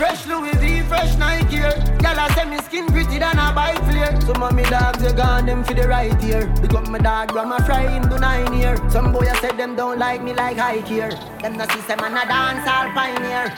Fresh 0.00 0.24
Louis 0.28 0.56
V, 0.56 0.80
fresh 0.88 1.14
Nike 1.18 1.56
here 1.56 1.76
Girl 2.00 2.18
I 2.18 2.32
say 2.34 2.46
me 2.48 2.56
skin 2.64 2.86
pretty 2.86 3.18
than 3.18 3.38
a 3.38 3.52
bike 3.52 3.76
flare. 3.84 4.18
Some 4.22 4.42
of 4.42 4.54
me 4.54 4.62
dogs 4.62 5.02
they 5.02 5.12
gone 5.12 5.44
them 5.44 5.62
for 5.62 5.74
the 5.74 5.86
right 5.86 6.18
here 6.22 6.46
Big 6.62 6.74
up 6.74 6.88
my 6.88 6.96
dog 6.96 7.28
grandma 7.28 7.58
fry 7.58 7.86
him 7.86 8.08
do 8.08 8.18
nine 8.18 8.50
year. 8.54 8.78
Some 8.88 9.12
boy 9.12 9.28
I 9.28 9.38
said 9.42 9.58
them 9.58 9.76
don't 9.76 9.98
like 9.98 10.22
me 10.22 10.32
like 10.32 10.56
high 10.56 10.80
here 10.88 11.10
Them 11.42 11.58
no 11.58 11.66
see 11.66 11.82
them 11.82 12.00
and 12.02 12.16
a 12.16 12.24
dance 12.26 12.66
all 12.66 12.88
pioneer. 12.96 13.52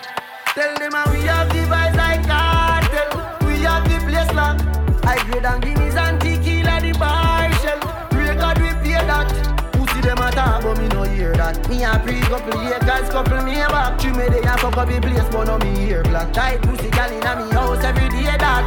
Tell 0.56 0.74
them 0.78 0.90
how 0.90 1.12
we 1.12 1.20
have 1.30 1.48
the 1.48 1.62
vibes 1.70 1.96
like 1.96 2.26
cartel. 2.26 3.46
We 3.46 3.62
have 3.62 3.84
the 3.88 3.98
place 4.04 4.34
locked. 4.34 4.66
I 5.06 5.22
grade 5.30 5.44
and 5.44 5.62
guineas 5.62 5.94
and 5.94 6.20
them 10.02 10.18
a 10.18 10.30
talk 10.30 10.62
but 10.62 10.78
me 10.78 10.88
no 10.88 11.02
hear 11.04 11.32
that. 11.34 11.68
Me 11.68 11.84
a 11.84 11.98
pre 11.98 12.20
couple 12.20 12.60
Lakers 12.60 13.08
couple 13.10 13.42
me 13.42 13.54
back. 13.54 13.98
True 13.98 14.12
me 14.12 14.28
they 14.28 14.40
a 14.40 14.58
fuck 14.58 14.76
up 14.76 14.88
the 14.88 15.00
place 15.00 15.28
but 15.30 15.44
no 15.44 15.58
me 15.58 15.78
hear 15.78 16.02
black. 16.02 16.32
Tight 16.32 16.60
pussy 16.62 16.90
gal 16.90 17.10
inna 17.10 17.36
me 17.36 17.52
house 17.52 17.84
every 17.84 18.08
day 18.08 18.24
that. 18.24 18.64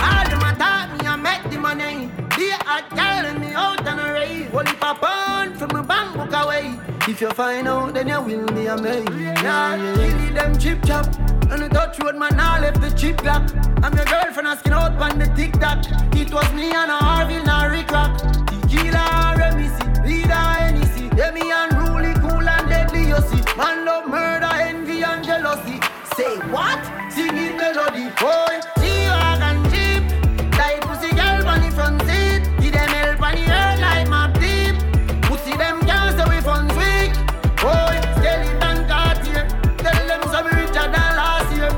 All 0.00 0.24
them 0.30 0.42
a 0.46 0.52
talk 0.56 0.88
me 0.98 1.06
a 1.06 1.16
make 1.16 1.50
the 1.50 1.58
money. 1.58 2.10
They 2.36 2.52
a 2.52 2.76
gal 2.94 3.38
me 3.38 3.52
out 3.52 3.86
on 3.86 3.98
a 3.98 4.12
rave. 4.12 4.54
Only 4.54 4.72
for 4.72 4.94
pound 4.94 5.58
from 5.58 5.70
my 5.72 5.82
bank 5.82 6.16
book 6.16 6.32
away. 6.32 6.78
If 7.08 7.20
you 7.20 7.30
find 7.30 7.66
out, 7.66 7.94
then 7.94 8.08
you 8.08 8.20
will 8.20 8.46
be 8.54 8.66
amazed. 8.66 9.10
Yeah, 9.18 9.74
yeah. 9.74 10.32
them 10.32 10.58
chip 10.58 10.84
chop. 10.84 11.06
On 11.50 11.58
the 11.58 11.68
Dutch 11.68 11.98
road, 11.98 12.14
man, 12.14 12.38
I 12.38 12.60
left 12.60 12.80
the 12.80 12.90
chip 12.90 13.20
gap. 13.22 13.50
I'm 13.82 13.92
your 13.96 14.04
girlfriend 14.04 14.46
asking 14.46 14.72
out 14.72 14.92
on 15.02 15.18
the 15.18 15.26
tic 15.34 15.54
tac. 15.54 15.84
It 16.14 16.32
was 16.32 16.52
me 16.52 16.70
and 16.70 16.90
a 16.90 16.96
Harville, 16.96 17.44
now 17.44 17.68
Rick 17.68 17.90
Rock. 17.90 18.16
Tequila, 18.46 19.34
Remisi, 19.36 19.89
Vida, 20.10 20.34
Hennessy. 20.34 21.08
Yeah, 21.16 21.30
me 21.30 21.52
unruly, 21.54 22.14
cool 22.14 22.42
and 22.42 22.68
deadly, 22.68 23.06
you 23.06 23.20
see. 23.30 23.42
Man 23.56 23.84
love 23.84 24.08
murder, 24.08 24.50
envy 24.54 25.04
and 25.04 25.24
jealousy. 25.24 25.78
Say 26.16 26.36
what? 26.50 26.82
Singing 27.12 27.56
melody. 27.56 28.10
Boy. 28.18 28.58
Tight 30.58 30.80
pussy 30.82 31.10
girl 31.14 31.42
front 31.70 32.02
seat. 32.02 32.42
Them 32.58 32.90
help 32.90 33.22
on 33.22 33.34
the 33.36 33.44
air 33.54 33.76
like 33.78 34.08
my. 34.08 34.26
Pussy 35.22 35.56
them 35.56 35.78
girls. 35.86 36.18
Boy. 37.62 37.94
Tell 39.84 40.06
them 40.10 40.22
richer 40.58 40.86
than 40.94 41.10
last 41.20 41.50
year. 41.56 41.70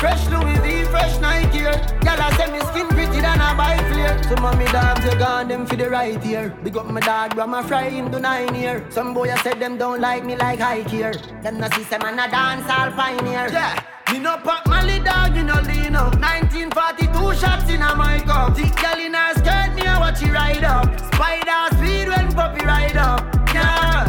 Fresh 0.00 0.26
Louis 0.30 0.58
V, 0.64 0.82
fresh 0.90 1.20
Nike. 1.20 1.60
Girl 1.62 2.20
I 2.26 2.34
say 2.36 2.50
me 2.50 2.58
skin 2.58 2.88
pretty 2.88 3.20
than 3.20 3.40
a 3.40 3.54
bike 3.54 3.87
flare. 3.98 4.22
Some 4.24 4.44
of 4.44 4.58
me 4.58 4.64
dogs 4.66 5.04
you 5.04 5.18
gone 5.18 5.48
them 5.48 5.66
for 5.66 5.76
the 5.76 5.90
right 5.90 6.22
here. 6.22 6.50
Big 6.62 6.76
up 6.76 6.86
my 6.86 7.00
dog, 7.00 7.34
grandma 7.34 7.62
fry 7.62 7.88
him 7.90 8.10
to 8.12 8.18
nine 8.18 8.54
year. 8.54 8.86
Some 8.90 9.14
boy 9.14 9.30
I 9.30 9.36
said 9.42 9.60
them 9.60 9.78
don't 9.78 10.00
like 10.00 10.24
me 10.24 10.36
like 10.36 10.60
high 10.60 10.82
here. 10.82 11.14
Them 11.42 11.58
no 11.58 11.68
see 11.70 11.84
them 11.84 12.02
and 12.04 12.20
a 12.20 12.28
dance 12.30 12.70
all 12.70 12.90
pioneer. 12.92 13.48
Yeah. 13.50 13.82
Me 14.12 14.18
no 14.18 14.38
pop 14.38 14.66
Mali 14.66 15.00
dog, 15.00 15.34
me 15.34 15.42
no 15.42 15.60
lean 15.68 15.94
up 15.94 16.14
1942 16.16 17.34
shots 17.34 17.70
in 17.70 17.82
a 17.82 17.94
my 17.94 18.18
cup 18.20 18.56
Thick 18.56 18.74
girl 18.80 18.98
in 18.98 19.12
her 19.12 19.34
skirt, 19.34 19.74
me 19.74 19.82
a 19.82 20.00
watch 20.00 20.20
she 20.20 20.30
ride 20.30 20.64
up 20.64 20.98
Spider 21.12 21.76
speed 21.76 22.08
when 22.08 22.32
puppy 22.32 22.64
ride 22.64 22.96
up 22.96 23.20
Yeah 23.52 24.07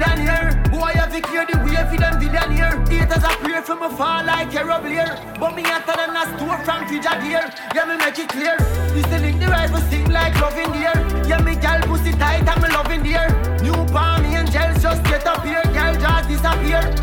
millionaire. 0.00 0.62
Boy, 0.70 0.92
have 0.96 1.12
to 1.12 1.20
clear 1.20 1.44
the 1.46 1.58
way 1.58 1.82
for 1.90 1.98
them 2.00 2.18
billionaire. 2.18 2.80
Haters 2.88 3.24
are 3.24 3.36
pray 3.44 3.60
for 3.60 3.76
me 3.76 3.88
fall 3.96 4.24
like 4.24 4.54
a 4.54 4.64
rubble 4.64 4.88
here. 4.88 5.12
But 5.38 5.54
me 5.54 5.62
hotter 5.62 5.96
than 5.96 6.16
a 6.16 6.24
store 6.36 6.58
from 6.64 6.80
Fijadier. 6.88 7.44
Yeah, 7.74 7.84
me 7.84 7.96
make 7.96 8.18
it 8.18 8.28
clear. 8.28 8.56
This 8.94 9.06
the 9.06 9.18
link 9.18 9.40
the 9.40 9.46
rifle 9.46 9.80
sing 9.90 10.08
like 10.10 10.34
love 10.40 10.56
in 10.56 10.70
the 10.72 10.82
air. 10.90 10.98
Yeah, 11.28 11.42
me 11.42 11.54
gal 11.56 11.80
pussy 11.82 12.12
tight 12.12 12.46
love 12.46 12.90
in 12.90 13.02
the 13.02 13.14
air. 13.14 13.30
New 13.62 13.80
palm 13.92 14.24
angels 14.24 14.82
just 14.82 15.02
get 15.04 15.26
up 15.26 15.44
here. 15.44 15.62
Gal 15.74 15.94
just 15.94 16.28
disappear. 16.28 16.99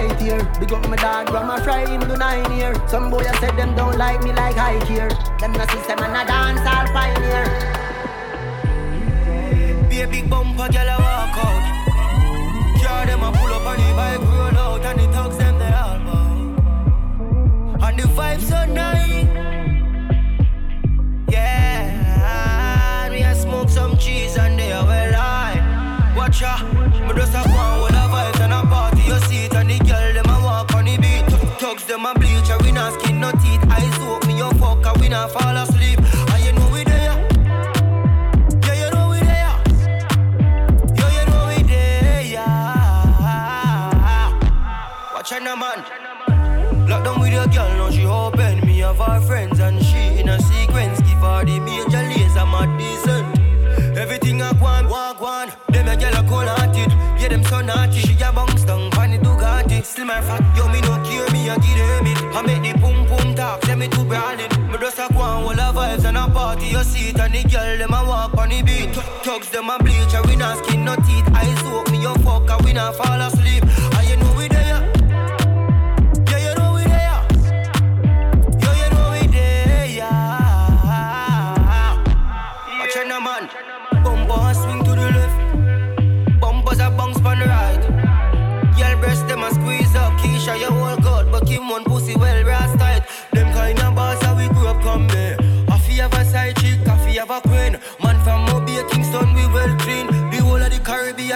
Them 0.00 0.08
right 0.08 0.20
here. 0.20 0.44
Big 0.58 0.72
up 0.72 0.88
my 0.88 0.96
dog, 0.96 1.26
grandma 1.26 1.58
fry 1.60 1.86
him 1.86 2.00
do 2.00 2.16
nine 2.16 2.50
here. 2.52 2.74
Some 2.88 3.10
boy 3.10 3.18
I 3.18 3.38
said 3.40 3.56
them 3.56 3.74
don't 3.74 3.98
like 3.98 4.22
me 4.22 4.32
like 4.32 4.56
high 4.56 4.84
here. 4.86 5.10
Them 5.38 5.52
no 5.52 5.66
system 5.66 5.98
and 6.00 6.16
a 6.16 6.24
dance 6.26 6.60
all 6.60 6.86
pioneer. 6.94 7.46
Be 9.88 10.00
a 10.02 10.06
big 10.06 10.30
bumper, 10.30 10.68
girl, 10.72 10.88
I 10.88 10.98
walk 10.98 11.38
out. 11.44 11.62
Car 12.82 13.06
them 13.06 13.22
a 13.22 13.32
pull 13.32 13.52
up 13.52 13.66
on 13.66 13.76
the 13.76 13.92
bike, 13.94 14.20
roll 14.20 14.58
out, 14.58 14.84
and 14.84 15.00
the 15.00 15.06
thugs 15.12 15.36
them 15.38 15.58
they 15.58 15.72
all 15.72 15.98
bow. 16.06 17.86
And 17.86 17.98
the 17.98 18.04
vibes 18.04 18.42
so 18.42 18.64
nice. 18.72 19.26
Yeah, 21.30 23.10
we 23.10 23.22
a 23.22 23.34
smoke 23.34 23.68
some 23.68 23.96
cheese 23.96 24.36
and 24.36 24.58
they 24.58 24.72
are 24.72 24.86
well 24.86 25.12
high. 25.12 26.14
Watch 26.16 26.42
out, 26.42 26.62
me 26.72 27.14
just 27.14 27.34
a 27.34 27.49
Thugs 31.80 31.86
them 31.86 32.04
a 32.04 32.14
bleach, 32.14 32.50
and 32.50 32.62
we 32.62 32.72
not 32.72 33.00
skin 33.00 33.20
no 33.20 33.30
teeth. 33.32 33.64
Eyes 33.70 33.98
open, 34.00 34.36
your 34.36 34.52
fuck, 34.54 34.84
and 34.84 35.00
we 35.00 35.08
not 35.08 35.30
fall 35.30 35.56
asleep. 35.56 35.98
And 35.98 36.44
you 36.44 36.52
know 36.52 36.68
we 36.72 36.84
there. 36.84 37.16
Yeah, 38.64 38.74
you 38.84 38.90
know 38.92 39.08
we 39.10 39.20
there. 39.20 39.54
Yo, 40.96 41.08
you 41.08 41.24
know 41.30 41.46
we 41.48 41.62
there. 41.62 42.42
Watch 45.14 45.32
now, 45.42 45.56
man. 45.56 46.88
Lock 46.88 47.04
down 47.04 47.20
with 47.20 47.32
your 47.32 47.46
girl, 47.46 47.68
now 47.78 47.90
she 47.90 48.04
open. 48.04 48.66
Me 48.66 48.78
have 48.80 48.98
her 48.98 49.20
friends 49.20 49.60
and 49.60 49.82
she 49.82 50.18
in 50.20 50.28
a 50.28 50.40
sequence. 50.40 51.00
Give 51.00 51.18
her 51.18 51.44
the 51.44 51.60
major 51.60 52.02
laser, 52.02 52.46
my 52.46 52.66
decent. 52.76 53.38
Everything 53.96 54.42
I 54.42 54.52
want, 54.52 54.88
walk 54.88 55.20
one. 55.20 55.52
Them 55.68 55.88
a 55.88 55.96
girl 55.96 56.14
a 56.14 56.28
cold 56.28 56.48
hearted. 56.48 56.90
Yeah, 57.20 57.28
them 57.28 57.44
so 57.44 57.60
naughty. 57.60 58.00
She 58.00 58.14
a 58.22 58.29
it 59.80 59.86
Still 59.86 60.04
my 60.04 60.20
fat, 60.20 60.42
yo, 60.56 60.68
me 60.68 60.80
no 60.82 60.94
care, 61.04 61.28
me 61.32 61.48
a 61.48 61.56
give 61.56 61.76
them 61.76 62.06
it. 62.06 62.18
I 62.36 62.42
make 62.42 62.62
the 62.62 62.78
boom 62.78 63.06
boom 63.06 63.34
talk, 63.34 63.64
send 63.64 63.80
me 63.80 63.88
to 63.88 64.04
brawling. 64.04 64.50
Me 64.70 64.78
just 64.78 64.98
a 64.98 65.08
go 65.12 65.20
on, 65.20 65.44
all 65.44 65.50
the 65.50 65.78
vibes 65.78 66.04
and 66.04 66.16
a 66.16 66.28
party. 66.28 66.66
You 66.66 66.82
see 66.84 67.10
it 67.10 67.20
and 67.20 67.34
the 67.34 67.42
girl, 67.48 67.78
them 67.78 67.94
a 67.94 68.04
walk 68.04 68.36
on 68.36 68.50
the 68.50 68.62
beat. 68.62 68.94
Thugs, 69.24 69.48
them 69.50 69.70
a 69.70 69.78
bleach, 69.78 70.14
and 70.14 70.26
we 70.26 70.36
not 70.36 70.64
skin 70.64 70.84
no 70.84 70.94
teeth. 70.96 71.28
Eyes 71.34 71.62
open, 71.66 71.92
me 71.92 72.02
your 72.02 72.16
fuck, 72.18 72.48
and 72.50 72.64
we 72.64 72.72
not 72.72 72.96
fall 72.96 73.20
asleep. 73.20 73.64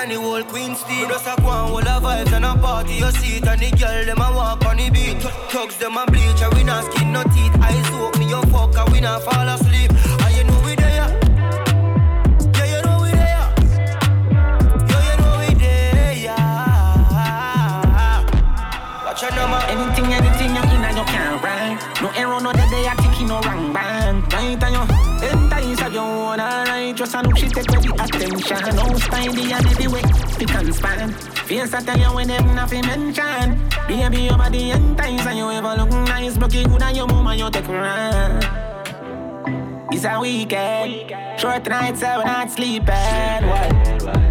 Caribbean, 0.04 0.08
the 0.08 0.28
whole 0.28 0.44
Queen 0.44 0.74
Steve. 0.74 1.08
Just 1.08 1.26
a 1.26 1.40
go 1.40 1.48
all 1.48 1.76
the 1.76 1.84
vibes 1.84 2.32
and 2.32 2.44
a 2.44 2.54
party. 2.56 2.94
You 2.94 3.10
see 3.12 3.36
it 3.38 3.46
and 3.46 3.60
the 3.60 3.70
girl 3.76 4.04
them 4.04 4.20
a 4.20 4.34
walk 4.34 4.64
on 4.66 4.76
the 4.76 4.90
beat. 4.90 5.22
Thugs 5.50 5.76
them 5.76 5.96
a 5.96 6.06
bleach, 6.06 6.42
and 6.42 6.54
we 6.54 6.64
not 6.64 6.84
skin 6.92 7.12
no 7.12 7.22
teeth. 7.24 7.54
Eyes 7.60 7.88
open, 7.94 8.20
me 8.20 8.28
your 8.28 8.42
fuck, 8.46 8.76
and 8.76 8.92
we 8.92 9.00
not 9.00 9.22
fall 9.22 9.43
the 29.32 29.52
and 29.52 29.66
everywhere, 29.66 30.02
pick 30.38 30.54
and 30.54 30.74
span. 30.74 31.12
Face 31.46 31.74
I 31.74 31.80
tell 31.80 31.98
you 31.98 32.14
when 32.14 32.28
them 32.28 32.54
nothing 32.54 32.86
mention. 32.86 33.60
Baby, 33.86 34.22
your 34.22 34.36
body 34.36 34.70
and 34.70 34.96
times 34.96 35.26
and 35.26 35.38
you 35.38 35.50
ever 35.50 35.74
look 35.76 35.90
nice. 35.90 36.36
It 36.36 36.68
good 36.68 36.82
and 36.82 36.96
your 36.96 37.06
mama, 37.06 37.34
you 37.34 37.50
take 37.50 37.68
run. 37.68 38.40
It's 39.92 40.04
a 40.04 40.18
weekend, 40.20 41.40
short 41.40 41.66
nights, 41.68 42.02
I 42.02 42.16
will 42.16 42.24
not 42.24 42.50
sleeping. 42.50 42.84
What? 43.48 44.24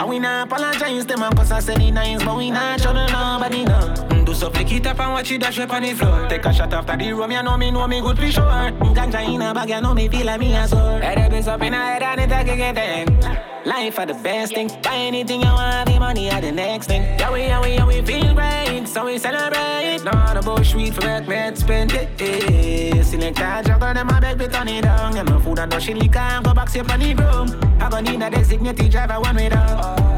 And 0.00 0.08
we 0.08 0.18
not 0.18 0.46
apologize 0.46 1.04
them 1.04 1.22
and 1.22 1.36
cause 1.36 1.52
I 1.52 1.60
said 1.60 1.82
it 1.82 1.92
nice, 1.92 2.22
but 2.24 2.36
we 2.36 2.50
not 2.50 2.80
show 2.80 2.92
nobody 2.92 3.64
no. 3.64 4.24
Do 4.24 4.32
so 4.32 4.48
flick 4.48 4.72
it 4.72 4.86
up 4.86 4.98
and 4.98 5.12
watch 5.12 5.30
it 5.30 5.40
dash 5.40 5.58
up 5.58 5.72
on 5.72 5.82
the 5.82 5.92
floor. 5.92 6.26
Take 6.28 6.46
a 6.46 6.54
shot 6.54 6.72
after 6.72 6.96
the 6.96 7.12
room, 7.12 7.30
you 7.30 7.42
know 7.42 7.56
me, 7.58 7.70
know 7.70 7.86
me 7.86 8.00
good 8.00 8.16
for 8.16 8.30
sure. 8.30 8.72
Ganja 8.94 9.22
in 9.28 9.42
a 9.42 9.52
bag, 9.52 9.68
you 9.68 9.80
know 9.80 9.92
me 9.92 10.08
feel 10.08 10.24
like 10.24 10.40
me 10.40 10.56
a 10.56 10.66
sore. 10.66 11.00
Head 11.00 11.18
up 11.18 11.32
is 11.32 11.48
up 11.48 11.62
in 11.62 11.74
a 11.74 11.76
head 11.76 12.02
and 12.02 12.32
it 12.32 12.32
a 12.32 12.56
get 12.56 12.78
in. 12.78 13.49
Life 13.66 13.98
are 13.98 14.06
the 14.06 14.14
best 14.14 14.54
thing. 14.54 14.68
Buy 14.82 14.96
anything 14.96 15.42
you 15.42 15.46
want, 15.46 15.86
the 15.88 15.98
money 15.98 16.30
are 16.30 16.40
the 16.40 16.50
next 16.50 16.86
thing. 16.86 17.02
Yeah, 17.02 17.30
we, 17.30 17.40
yeah, 17.40 17.60
we, 17.62 17.74
yeah, 17.74 17.86
we 17.86 18.00
feel 18.00 18.34
great, 18.34 18.88
so 18.88 19.04
we 19.04 19.18
celebrate. 19.18 19.98
No, 20.02 20.10
the 20.32 20.40
bush 20.42 20.70
sweet 20.72 20.94
for 20.94 21.02
that 21.02 21.28
man 21.28 21.54
spend 21.56 21.92
it. 21.92 23.04
Select 23.04 23.38
a 23.38 23.62
juggle, 23.64 23.92
them 23.92 24.08
a 24.08 24.20
beg 24.20 24.38
me 24.38 24.48
turn 24.48 24.68
it 24.68 24.82
down. 24.82 25.14
Yeah, 25.14 25.24
my 25.24 25.38
food 25.42 25.58
and 25.58 25.70
no 25.70 25.78
shit 25.78 25.96
liquor, 25.98 26.18
and 26.18 26.44
go 26.44 26.54
back 26.54 26.70
safe 26.70 26.90
on 26.90 27.00
the 27.00 27.14
room. 27.14 27.80
I 27.80 27.90
gon' 27.90 28.04
need 28.04 28.22
a 28.22 28.30
designated 28.30 28.90
driver 28.90 29.20
one 29.20 29.36
way 29.36 29.50
down. 29.50 30.10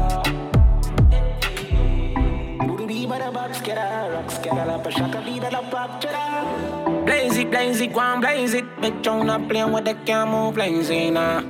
Blaze 7.05 7.37
it, 7.37 7.51
blaze 7.51 7.81
it, 7.81 7.93
go 7.93 7.99
and 7.99 8.21
blaze 8.21 8.53
it. 8.53 8.65
Make 8.79 9.01
John 9.01 9.27
not 9.27 9.49
playing 9.49 9.71
with 9.73 9.85
the 9.85 9.93
can't 10.05 10.31
move 10.31 10.55
lazy 10.55 11.09
now. 11.11 11.41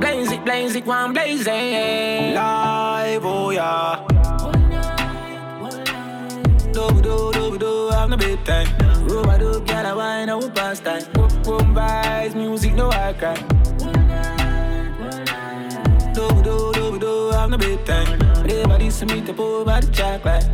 Blaze 0.00 0.32
it, 0.32 0.44
blaze 0.44 0.76
it, 0.76 0.84
go 0.84 0.92
and 0.92 1.14
blaze 1.14 1.46
it. 1.46 2.34
Live, 2.34 3.24
oh 3.24 3.50
yeah. 3.50 4.04
Do 6.72 6.88
do 7.02 7.32
do 7.32 7.58
do, 7.58 7.88
have 7.90 8.10
no 8.10 8.16
bedtime. 8.16 8.68
Rubber 9.06 9.38
do, 9.38 9.60
get 9.62 9.86
a 9.86 9.94
wine, 9.96 10.26
no 10.26 10.50
past 10.50 10.84
time. 10.84 11.02
Boom 11.12 11.74
vibes, 11.74 12.34
music 12.34 12.74
no 12.74 12.90
I 12.90 13.12
cry. 13.14 13.34
Do 16.12 16.28
do 16.42 16.72
do 16.72 16.98
do, 16.98 17.30
have 17.30 17.50
no 17.50 17.58
bedtime. 17.58 18.08
Everybody 18.10 18.29
see 18.90 19.06
me 19.06 19.20
to 19.22 19.32
pull 19.32 19.64
by 19.64 19.80
the 19.80 19.90
chocolate. 19.92 20.44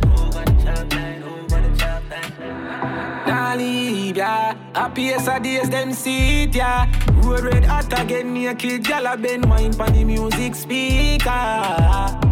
Nah 3.27 3.55
leave 3.55 4.17
ya, 4.17 4.53
happy 4.73 5.13
as 5.13 5.27
a 5.27 5.39
days 5.39 5.69
them 5.69 5.93
see 5.93 6.43
it 6.43 6.55
ya. 6.55 6.85
Road 7.23 7.43
red 7.43 7.65
hot 7.65 7.91
again, 7.99 8.33
gyal 8.79 9.13
a 9.13 9.17
bend 9.17 9.49
wine 9.49 9.73
pon 9.73 9.91
the 9.93 10.03
music 10.03 10.55
speaker. 10.55 11.27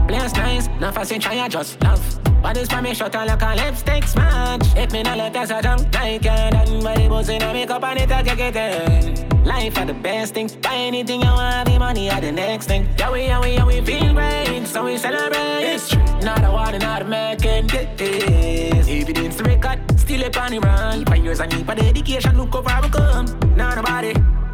Place 0.07 0.33
nice, 0.35 0.67
fast 0.91 1.11
and 1.11 1.21
try 1.21 1.47
just 1.49 1.81
love. 1.83 2.34
This 2.53 2.69
for 2.69 2.81
me 2.81 2.93
shut 2.93 3.13
like 3.13 3.41
a 3.41 3.55
lipstick 3.55 4.03
smudge. 4.05 4.61
If 4.77 4.91
me 4.91 5.03
not 5.03 5.17
let 5.17 5.35
us 5.35 5.49
a 5.49 5.61
jump 5.61 5.93
like 5.93 6.25
it, 6.25 6.29
and 6.29 6.83
my 6.83 7.07
buzz 7.07 7.29
in 7.29 7.41
a 7.41 7.51
makeup 7.51 7.83
and 7.83 7.99
it 7.99 8.11
a 8.11 8.35
get 8.35 8.55
it. 8.55 9.45
Life 9.45 9.77
are 9.77 9.85
the 9.85 9.93
best 9.93 10.33
thing. 10.33 10.49
Buy 10.61 10.75
anything 10.75 11.21
you 11.21 11.27
want, 11.27 11.67
the 11.67 11.77
money 11.77 12.09
are 12.09 12.21
the 12.21 12.31
next 12.31 12.67
thing. 12.67 12.87
Yeah, 12.97 13.11
we, 13.11 13.25
yeah, 13.25 13.41
we, 13.41 13.53
yeah, 13.53 13.65
we 13.65 13.81
feel 13.81 14.13
great, 14.13 14.65
so 14.67 14.85
we 14.85 14.97
celebrate. 14.97 15.63
It's 15.63 15.89
true. 15.89 16.03
Not 16.21 16.43
a 16.43 16.51
one, 16.51 16.79
not 16.79 17.01
a 17.01 17.05
making 17.05 17.67
this. 17.97 18.87
Evidence 18.87 19.41
record, 19.41 19.99
still 19.99 20.23
up 20.23 20.37
on 20.37 20.51
the 20.51 20.59
run. 20.59 21.05
For 21.05 21.15
years 21.15 21.41
I 21.41 21.47
need 21.47 21.65
for 21.65 21.75
dedication, 21.75 22.37
look 22.37 22.55
over 22.55 22.79
we 22.81 22.89
come. 22.89 23.25
Nah, 23.55 23.75
nobody, 23.75 24.13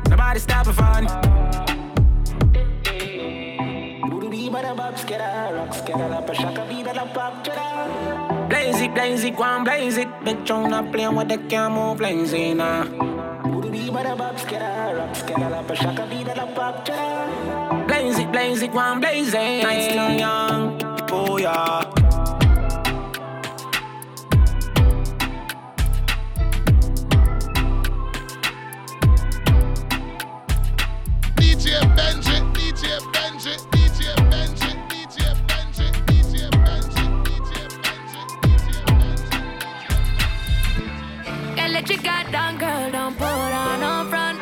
nobody 0.10 0.40
stop 4.62 6.26
for 6.26 6.36
fun. 6.36 8.50
Blaze 8.50 8.82
it, 8.82 8.82
it, 8.82 8.94
blaze 8.94 9.24
it, 9.24 9.36
go 9.36 9.44
and 9.44 9.66
blaze 9.66 9.98
it. 9.98 10.08
Big 10.24 10.46
tune 10.46 10.74
a 10.74 10.84
plane 10.84 11.16
where 11.16 11.26
they 11.26 11.38
can't 11.38 11.74
move 11.74 12.00
lazy 12.00 12.54
now. 12.54 12.84
Blaze 17.88 18.20
it, 18.20 18.32
blaze 18.32 18.62
it, 18.62 18.72
and 18.76 19.02
blaze 19.02 19.34
it. 19.34 19.64
Nice 19.64 20.20
young, 20.20 20.82
oh 21.12 21.38
yeah. 21.38 21.91
Down, 42.32 42.58
girl, 42.58 42.92
don't 42.92 43.18
put 43.18 43.28
on 43.28 43.84
up 43.84 44.08
front. 44.08 44.40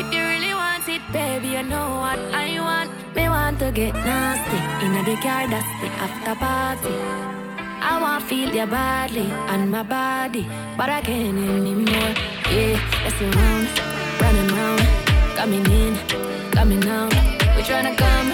If 0.00 0.06
you 0.14 0.22
really 0.22 0.54
want 0.54 0.88
it, 0.88 1.02
baby, 1.12 1.48
you 1.48 1.62
know 1.62 1.88
what 2.00 2.18
I 2.32 2.58
want. 2.58 2.90
Me 3.14 3.28
want 3.28 3.58
to 3.58 3.70
get 3.70 3.94
nasty 3.94 4.58
in 4.84 4.92
the 5.04 5.16
car, 5.20 5.46
that's 5.52 5.70
the 5.80 5.88
after 6.04 6.34
party. 6.34 6.94
I 7.88 8.00
want 8.00 8.22
to 8.22 8.28
feel 8.28 8.54
your 8.54 8.66
body 8.66 9.28
and 9.52 9.70
my 9.70 9.82
body, 9.82 10.46
but 10.76 10.88
I 10.88 11.00
can't 11.02 11.38
anymore. 11.38 12.12
Yeah, 12.50 12.80
that's 13.02 13.18
the 13.18 13.28
round, 13.36 13.66
running 14.20 14.50
round, 14.56 14.82
coming 15.36 15.66
in, 15.82 15.94
coming 16.52 16.86
out. 16.88 17.12
We 17.56 17.62
tryna 17.62 17.94
come 17.96 18.28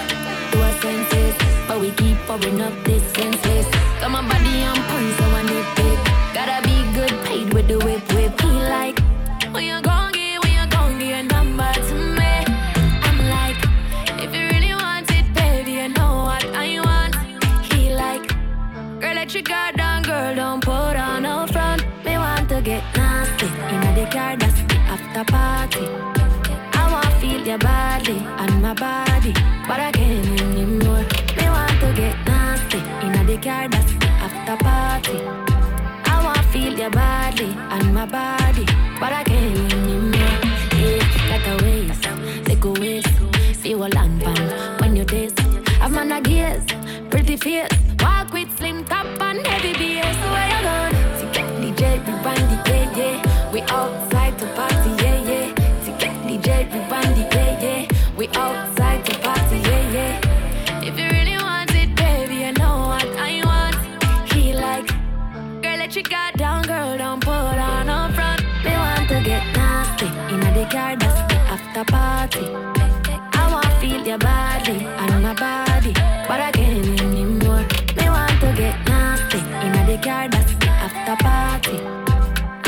to 0.51 0.57
our 0.63 0.73
senses, 0.81 1.35
but 1.67 1.81
we 1.81 1.91
keep 1.91 2.17
pouring 2.27 2.61
up 2.61 2.73
this 2.85 3.03
senseless. 3.13 3.67
Got 3.99 4.11
my 4.11 4.21
body 4.21 4.55
on 4.69 4.79
point, 4.87 5.11
so 5.17 5.25
I 5.39 5.41
nip 5.51 5.79
it. 5.89 5.99
Gotta 6.33 6.67
be 6.67 6.72
good, 6.93 7.11
paid 7.25 7.53
with 7.53 7.67
the 7.67 7.77
whip, 7.79 8.03
whip. 8.13 8.39
He 8.41 8.47
like, 8.47 8.99
when 9.53 9.63
you 9.65 9.81
gon' 9.81 10.11
get, 10.11 10.43
when 10.43 10.53
you 10.59 10.65
gon' 10.69 10.99
get 10.99 11.19
a 11.19 11.23
number 11.23 11.73
to 11.87 11.95
me. 12.17 12.33
I'm 13.07 13.17
like, 13.35 13.59
if 14.23 14.29
you 14.35 14.43
really 14.53 14.73
want 14.75 15.09
it, 15.11 15.25
baby, 15.33 15.71
you 15.81 15.89
know 15.89 16.13
what 16.29 16.43
I 16.53 16.79
want. 16.87 17.15
He 17.71 17.93
like, 17.93 18.27
girl, 19.01 19.15
let 19.15 19.33
your 19.33 19.43
guard 19.43 19.77
down, 19.77 20.03
girl, 20.03 20.35
don't 20.35 20.63
put 20.63 20.95
on 20.95 21.23
no 21.23 21.47
front. 21.47 21.81
Me 22.05 22.17
want 22.17 22.47
to 22.49 22.61
get 22.61 22.83
nasty, 22.95 23.47
in 23.73 23.81
the 23.97 24.05
car, 24.11 24.35
that's 24.37 24.59
after 24.93 25.23
party. 25.31 25.87
I 26.79 26.83
want 26.91 27.05
to 27.05 27.11
feel 27.19 27.41
your 27.47 27.57
body 27.57 28.17
and 28.41 28.61
my 28.61 28.73
body, 28.73 29.33
but 29.67 29.79
I 29.79 29.91
can't 29.91 30.41
anymore. 30.41 31.05
Me 31.37 31.45
want 31.55 31.75
to 31.81 31.89
get 31.95 32.15
nasty, 32.27 32.79
in 33.05 33.25
the 33.25 33.37
car, 33.37 33.67
that's 33.67 33.93
after 34.25 34.57
party. 34.63 35.42
I 36.83 36.89
want 36.89 37.35
feel 37.37 37.47
your 37.47 37.55
body 37.55 37.75
and 37.75 37.95
my 37.95 38.05
body, 38.05 38.65
but 38.99 39.13
I 39.13 39.23
can't 39.23 39.73
anymore. 39.73 40.19
Yeah, 40.75 41.29
like 41.29 41.47
a 41.47 41.63
waste, 41.63 42.03
take 42.43 42.65
a 42.65 42.71
waste, 42.71 43.07
feel 43.61 43.85
a 43.85 43.87
land 43.87 44.21
pan 44.21 44.81
when 44.81 44.95
you 44.97 45.05
taste. 45.05 45.39
I'm 45.79 45.93
man 45.93 46.11
a 46.11 46.19
gaze, 46.19 46.65
pretty 47.09 47.37
face, 47.37 47.69
walk 48.01 48.33
with 48.33 48.51
slim 48.57 48.83
top 48.83 49.05
and 49.21 49.47
heavy 49.47 49.71
bass. 49.71 50.17
Where 50.33 50.49
you 50.51 50.61
going? 50.67 50.93
To 51.19 51.25
get 51.31 51.47
DJ, 51.61 51.99
we 52.05 52.13
the 52.51 52.57
yeah, 52.67 52.97
yeah. 52.97 53.51
We 53.53 53.61
outside 53.61 54.37
to 54.39 54.47
party, 54.47 54.89
yeah, 55.03 55.29
yeah. 55.29 55.53
To 55.85 55.91
get 56.01 56.15
DJ, 56.27 56.65
we 56.69 56.79
the 57.15 57.29
yeah, 57.31 57.61
yeah. 57.61 58.17
We 58.17 58.27
outside 58.27 58.72
car, 70.73 70.95
that's 70.95 71.21
the 71.31 71.39
after 71.53 71.85
party. 71.91 72.45
I 73.39 73.43
wanna 73.51 73.79
feel 73.79 74.01
your 74.09 74.17
body 74.17 74.77
and 75.01 75.23
my 75.23 75.33
body, 75.45 75.93
but 76.27 76.39
I 76.47 76.49
can't 76.51 76.99
anymore. 77.01 77.65
Me 77.97 78.05
want 78.15 78.35
to 78.41 78.49
get 78.57 78.75
nasty 78.87 79.39
in 79.65 79.73
the 79.89 79.97
car, 80.05 80.27
that's 80.33 80.53
the 80.61 80.69
after 80.85 81.15
party. 81.23 81.77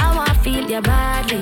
I 0.04 0.08
want 0.16 0.30
to 0.30 0.36
feel 0.44 0.70
your 0.70 0.84
body, 0.84 1.42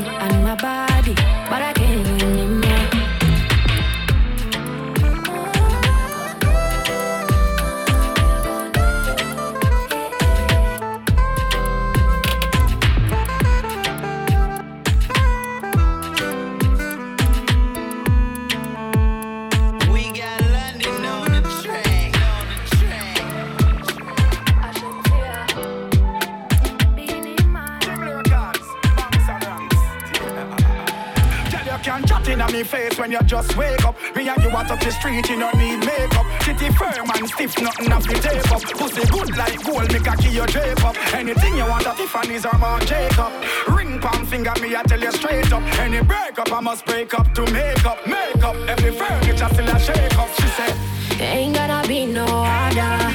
face 32.64 32.98
when 32.98 33.12
you 33.12 33.22
just 33.24 33.56
wake 33.58 33.84
up. 33.86 33.96
Me 34.16 34.28
and 34.28 34.44
you 34.44 34.50
walk 34.50 34.70
up 34.70 34.80
the 34.80 34.92
street, 34.92 35.28
you 35.30 35.40
don't 35.40 35.56
need 35.58 35.80
makeup. 35.80 36.26
Kitty 36.40 36.70
firm 36.74 37.10
and 37.14 37.28
stiff, 37.30 37.62
nothing 37.62 37.92
off 37.92 38.08
the 38.08 38.16
tape 38.16 38.52
up. 38.52 38.62
Pussy 38.62 39.06
good 39.12 39.36
like 39.38 39.64
gold, 39.64 39.92
make 39.92 40.08
a 40.08 40.16
key 40.18 40.36
your 40.36 40.48
drape 40.48 40.84
up. 40.84 40.96
Anything 41.14 41.58
you 41.58 41.66
want 41.66 41.88
at 41.88 41.98
Tiffany's 41.98 42.46
or 42.46 42.58
Mount 42.58 42.86
Jacob. 42.88 43.32
Ring 43.68 44.00
palm 44.00 44.26
finger, 44.26 44.54
me 44.62 44.76
I 44.76 44.84
tell 44.84 45.00
you 45.00 45.12
straight 45.12 45.52
up. 45.52 45.64
Any 45.80 46.02
breakup, 46.02 46.52
I 46.52 46.60
must 46.60 46.86
break 46.86 47.14
up 47.14 47.34
to 47.36 47.42
make 47.52 47.86
up. 47.86 48.06
Make 48.08 48.44
up, 48.44 48.56
every 48.68 48.92
furniture 48.92 49.50
still 49.54 49.68
a 49.68 49.80
shake 49.80 50.18
up. 50.18 50.30
She 50.36 50.48
said, 50.58 50.76
Ain't 51.20 51.56
gonna 51.56 51.88
be 51.88 52.06
no 52.06 52.26
other. 52.26 53.14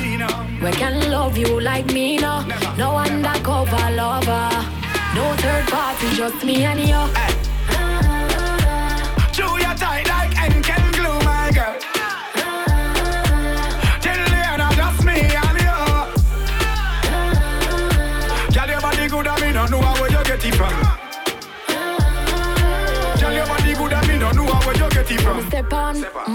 We 0.63 0.73
can 0.73 1.11
love 1.11 1.39
you 1.39 1.61
like 1.61 1.87
me, 1.93 2.19
no. 2.19 2.45
No 2.77 2.97
undercover 2.97 3.91
lover. 3.93 4.51
No 5.15 5.35
third 5.37 5.67
party, 5.69 6.17
just 6.17 6.45
me 6.45 6.65
and 6.65 6.81
you. 6.81 7.39
Chew 7.39 7.48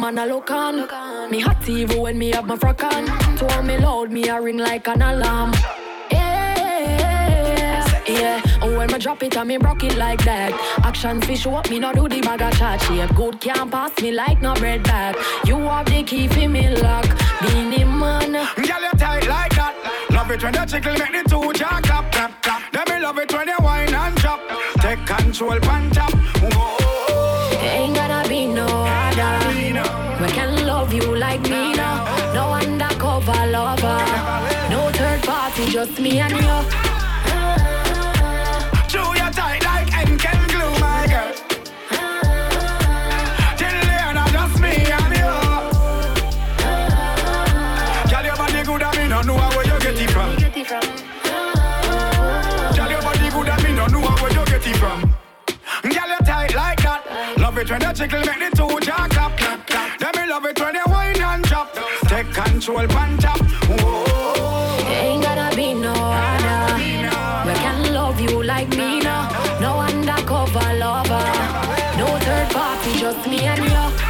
man 0.04 0.20
I 0.20 0.26
look 0.26 0.52
on. 0.52 1.32
Me 1.32 1.40
hot 1.40 1.70
even 1.70 2.02
when 2.02 2.18
me 2.18 2.32
have 2.32 2.46
my 2.46 2.58
frock 2.58 2.84
on. 2.84 3.06
To 3.38 3.64
me 3.64 3.78
loud, 3.78 4.12
me 4.12 4.28
a 4.28 4.42
ring 4.42 4.58
like 4.58 4.88
an 4.88 5.02
alarm. 5.02 5.83
Drop 9.04 9.22
it, 9.22 9.36
and 9.36 9.50
me 9.50 9.58
rock 9.58 9.84
it 9.84 9.98
like 9.98 10.24
that. 10.24 10.54
Action 10.86 11.20
fish 11.20 11.46
up, 11.46 11.70
me 11.70 11.78
no 11.78 11.92
do 11.92 12.08
the 12.08 12.22
bag 12.22 12.42
of 12.42 12.54
chat 12.58 12.82
shape. 12.84 13.14
Good 13.14 13.42
can't 13.42 13.70
pass 13.70 14.02
me 14.02 14.14
like 14.14 14.42
no 14.42 14.54
bread 14.54 14.82
bag. 14.84 15.18
You 15.46 15.58
have 15.58 15.88
the 15.88 16.04
key 16.04 16.30
for 16.30 16.48
me 16.48 16.70
lock. 16.78 17.06
Beenie 17.42 17.84
Man. 17.84 18.32
Girl, 18.32 18.82
you 18.82 18.92
tight 18.98 19.28
like 19.28 19.54
that. 19.56 19.76
Love 20.10 20.32
it 20.32 20.42
when 20.42 20.54
you 20.54 20.66
tickle, 20.66 20.94
make 20.94 21.12
the 21.12 21.30
two 21.30 21.52
jaw 21.52 21.82
clap, 21.82 22.14
clap, 22.14 22.42
clap. 22.42 22.72
Then 22.72 22.86
me 22.88 23.04
love 23.04 23.18
it 23.18 23.34
when 23.34 23.46
you 23.46 23.58
whine 23.58 23.94
and 23.94 24.18
chop. 24.20 24.40
Take 24.80 25.06
control, 25.06 25.60
pan 25.60 25.92
top. 25.92 26.14
Whoa. 26.40 27.60
Ain't 27.60 27.96
gonna 27.96 28.26
be 28.30 28.48
no 28.48 28.66
other. 28.66 30.24
We 30.24 30.32
can 30.32 30.66
love 30.66 30.94
you 30.94 31.14
like 31.18 31.42
me 31.42 31.74
now. 31.74 32.06
No 32.34 32.54
undercover 32.54 33.48
lover. 33.48 34.00
No 34.70 34.90
third 34.94 35.22
party, 35.24 35.66
just 35.66 36.00
me 36.00 36.22
and 36.22 36.32
you. 36.32 36.93
It 57.64 57.72
when 57.72 57.82
you 57.82 57.94
tickle, 57.94 58.20
make 58.20 58.40
the 58.40 58.58
two 58.58 58.80
jaw 58.86 59.08
clap, 59.08 59.38
clap, 59.38 59.68
clap. 59.68 60.00
Then 60.00 60.12
me 60.16 60.30
love 60.30 60.46
it 60.46 60.60
when 60.60 60.76
you 60.76 60.82
whine 60.88 61.22
and 61.22 61.46
chop. 61.46 61.74
Take 62.08 62.32
control, 62.34 62.88
pan 62.88 63.18
top. 63.18 63.40
Whoa. 63.68 64.78
Ain't 64.90 65.24
gonna 65.24 65.56
be 65.56 65.74
no 65.74 65.94
other. 65.94 66.76
We 67.48 67.54
can 67.54 67.94
love 67.94 68.20
you 68.20 68.44
like 68.44 68.70
me 68.70 69.00
now. 69.00 69.30
No 69.62 69.80
undercover 69.80 70.74
lover. 70.78 71.26
No 71.98 72.08
third 72.26 72.50
party, 72.52 73.00
just 73.00 73.28
me 73.28 73.42
and 73.42 73.64
you. 73.64 74.03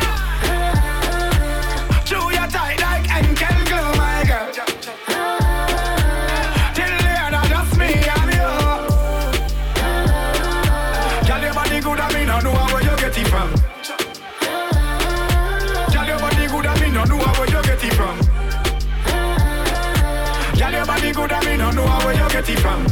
Get 22.46 22.58
it 22.58 22.62
from? 22.62 22.86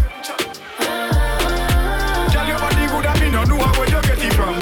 Tell 2.31 2.47
your 2.47 2.59
body 2.59 2.87
good 2.87 3.05
and 3.05 3.19
me 3.19 3.29
no 3.31 3.43
know 3.43 3.57
where 3.57 3.89
you 3.89 4.01
get 4.01 4.19
it 4.19 4.33
from. 4.33 4.55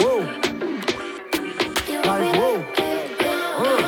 Whoa. 0.00 0.18
Like 2.04 2.36
whoa. 2.36 2.54
Uh, 3.58 3.80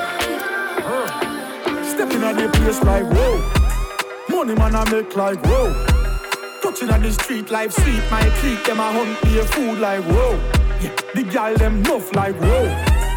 uh. 0.86 1.84
Stepping 1.84 2.22
at 2.22 2.36
the 2.36 2.48
place 2.58 2.82
like 2.82 3.06
whoa. 3.12 3.40
Money 4.28 4.54
man 4.54 4.74
I 4.74 4.90
make 4.90 5.16
like 5.16 5.44
whoa. 5.44 5.86
Touching 6.62 6.90
on 6.90 7.02
the 7.02 7.12
street 7.12 7.50
life 7.50 7.72
sweet. 7.72 8.02
My 8.10 8.22
clique 8.40 8.64
them 8.64 8.80
a 8.80 8.92
hunt 8.92 9.22
a 9.24 9.44
food 9.46 9.78
like 9.78 10.04
whoa. 10.04 10.38
Yeah, 10.80 10.94
the 11.14 11.22
gal 11.24 11.54
them 11.56 11.82
nuff 11.82 12.14
like 12.14 12.36
whoa. 12.36 12.66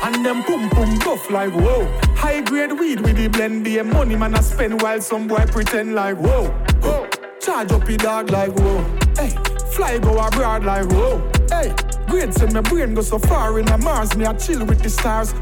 And 0.03 0.25
them 0.25 0.43
pum 0.43 0.69
pum 0.69 0.99
buff 0.99 1.29
like 1.29 1.53
whoa. 1.53 2.12
High 2.23 2.39
grade 2.39 2.71
weed 2.79 3.01
with 3.01 3.17
the 3.17 3.27
blend. 3.27 3.65
The 3.65 3.83
money 3.83 4.15
man 4.15 4.33
I 4.33 4.39
spend 4.39 4.81
while 4.81 5.01
some 5.01 5.27
boy 5.27 5.45
pretend 5.45 5.93
like 5.93 6.15
whoa. 6.15 6.51
whoa. 6.81 7.05
Charge 7.41 7.73
up 7.73 7.85
the 7.85 7.97
dog 7.97 8.29
like 8.31 8.53
whoa. 8.53 8.79
Hey, 9.17 9.31
fly 9.73 9.97
go 9.97 10.17
abroad 10.17 10.63
like 10.63 10.89
whoa. 10.89 11.19
Hey, 11.49 11.75
grades 12.07 12.41
in 12.41 12.53
my 12.53 12.61
brain 12.61 12.93
go 12.93 13.01
so 13.01 13.19
far 13.19 13.59
in 13.59 13.65
the 13.65 13.77
Mars. 13.77 14.15
Me 14.15 14.25
I 14.25 14.31
chill 14.35 14.65
with 14.65 14.81
the 14.81 14.89
stars. 14.89 15.33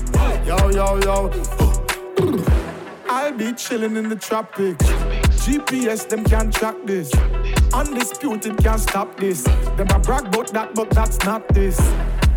Yo 0.43 0.71
yo 0.71 0.97
yo. 1.05 1.29
I'll 3.07 3.31
be 3.31 3.53
chilling 3.53 3.95
in 3.95 4.09
the 4.09 4.15
tropics. 4.15 4.83
GPS, 5.45 6.09
them 6.09 6.23
can't 6.23 6.51
track 6.51 6.77
this. 6.85 7.13
Undisputed 7.73 8.57
can't 8.57 8.79
stop 8.79 9.17
this. 9.17 9.43
Them 9.77 9.87
a 9.91 9.99
brag 9.99 10.25
about 10.25 10.47
that, 10.53 10.73
but 10.73 10.89
that's 10.89 11.23
not 11.25 11.47
this. 11.49 11.79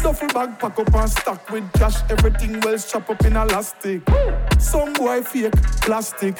Duffel 0.04 0.28
bag 0.28 0.58
pack 0.58 0.78
up 0.78 0.94
and 0.94 1.10
stock 1.10 1.50
with 1.50 1.72
cash. 1.72 2.02
Everything 2.10 2.60
well 2.60 2.76
strap 2.76 3.08
up 3.08 3.24
in 3.24 3.38
elastic. 3.38 4.02
Some 4.58 4.92
boy 4.92 5.22
fake 5.22 5.56
plastic. 5.80 6.38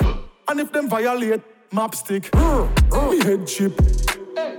And 0.48 0.60
if 0.60 0.70
them 0.70 0.86
violate, 0.86 1.40
map 1.72 1.94
stick. 1.94 2.28
Me 2.34 3.24
head 3.24 3.46
chip. 3.46 3.72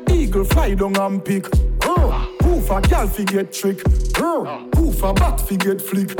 Eagle 0.09 0.43
fly 0.45 0.73
down 0.73 0.97
and 0.97 1.23
pick. 1.23 1.43
Poof 1.81 2.71
a 2.71 2.81
gal 2.81 3.07
fi 3.07 3.23
get 3.25 3.53
trick. 3.53 3.83
Poof 4.15 5.03
a 5.03 5.13
bat 5.13 5.39
fi 5.39 5.55
get 5.55 5.79
flick. 5.79 6.17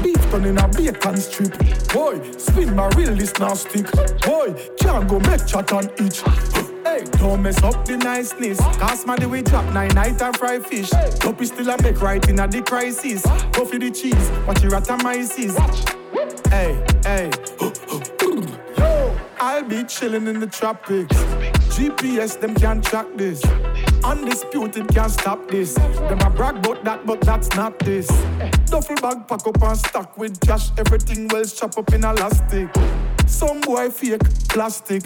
Beef 0.00 0.30
done 0.30 0.44
in 0.44 0.58
a 0.58 0.68
bacon 0.68 1.16
strip. 1.16 1.58
Boy, 1.92 2.20
spin 2.38 2.76
my 2.76 2.86
real 2.96 3.16
this 3.16 3.36
now 3.40 3.54
stick. 3.54 3.90
Boy, 4.22 4.54
can't 4.78 5.08
go 5.08 5.18
make 5.18 5.44
chat 5.48 5.72
and 5.72 5.90
itch. 5.98 6.22
Hey, 6.94 7.02
don't 7.18 7.42
mess 7.42 7.60
up 7.64 7.84
the 7.84 7.96
niceness. 7.96 8.60
Cast 8.78 9.04
my 9.04 9.16
the 9.16 9.28
way 9.28 9.42
drop 9.42 9.64
nine 9.74 9.88
night 9.94 10.22
and 10.22 10.36
fry 10.36 10.60
fish. 10.60 10.90
Hope 11.22 11.40
you 11.40 11.46
still 11.46 11.68
a 11.68 11.82
make 11.82 12.00
right 12.00 12.24
in 12.28 12.38
a 12.38 12.46
the 12.46 12.62
crisis. 12.62 13.22
Go 13.50 13.64
for 13.64 13.80
the 13.80 13.90
cheese, 13.90 14.30
watch 14.46 14.62
your 14.62 14.70
ratamaisis. 14.70 15.54
Hey, 16.50 16.80
hey. 17.02 17.30
Yo, 18.78 19.18
I'll 19.40 19.64
be 19.64 19.82
chilling 19.82 20.28
in 20.28 20.38
the 20.38 20.46
tropics. 20.46 21.16
GPS, 21.74 22.40
them 22.40 22.54
can't 22.54 22.84
track 22.84 23.06
this. 23.16 23.42
Undisputed 24.04 24.86
can't 24.94 25.10
stop 25.10 25.48
this. 25.48 25.74
Them 25.74 26.20
a 26.20 26.30
brag 26.30 26.56
about 26.56 26.84
that, 26.84 27.06
but 27.06 27.20
that's 27.22 27.48
not 27.56 27.78
this. 27.78 28.06
Duffel 28.66 28.96
bag 28.96 29.26
pack 29.26 29.46
up 29.46 29.62
and 29.62 29.78
stock 29.78 30.18
with 30.18 30.38
cash. 30.40 30.70
Everything 30.78 31.26
well 31.28 31.44
strap 31.44 31.78
up 31.78 31.92
in 31.92 32.04
elastic. 32.04 32.68
Some 33.26 33.60
boy 33.62 33.90
fake 33.90 34.22
plastic. 34.48 35.02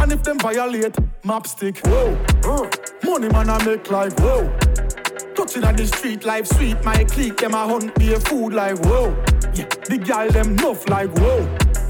And 0.00 0.12
if 0.12 0.22
them 0.22 0.38
violate, 0.38 0.96
map 1.24 1.46
stick. 1.46 1.78
Whoa, 1.86 2.16
uh, 2.44 2.70
money 3.04 3.28
man 3.28 3.50
I 3.50 3.64
make 3.64 3.90
like 3.90 4.18
whoa. 4.18 4.50
Touching 5.48 5.64
on 5.64 5.76
the 5.76 5.86
street 5.86 6.24
life 6.26 6.46
sweet. 6.46 6.84
My 6.84 7.04
clique 7.04 7.38
them 7.38 7.54
a 7.54 7.66
hunt 7.66 7.94
be 7.94 8.12
a 8.12 8.20
food 8.20 8.52
like 8.52 8.78
whoa. 8.80 9.16
Yeah, 9.54 9.64
the 9.88 9.96
gal 9.96 10.30
them 10.30 10.56
nuff 10.56 10.86
like 10.90 11.08
whoa. 11.16 11.40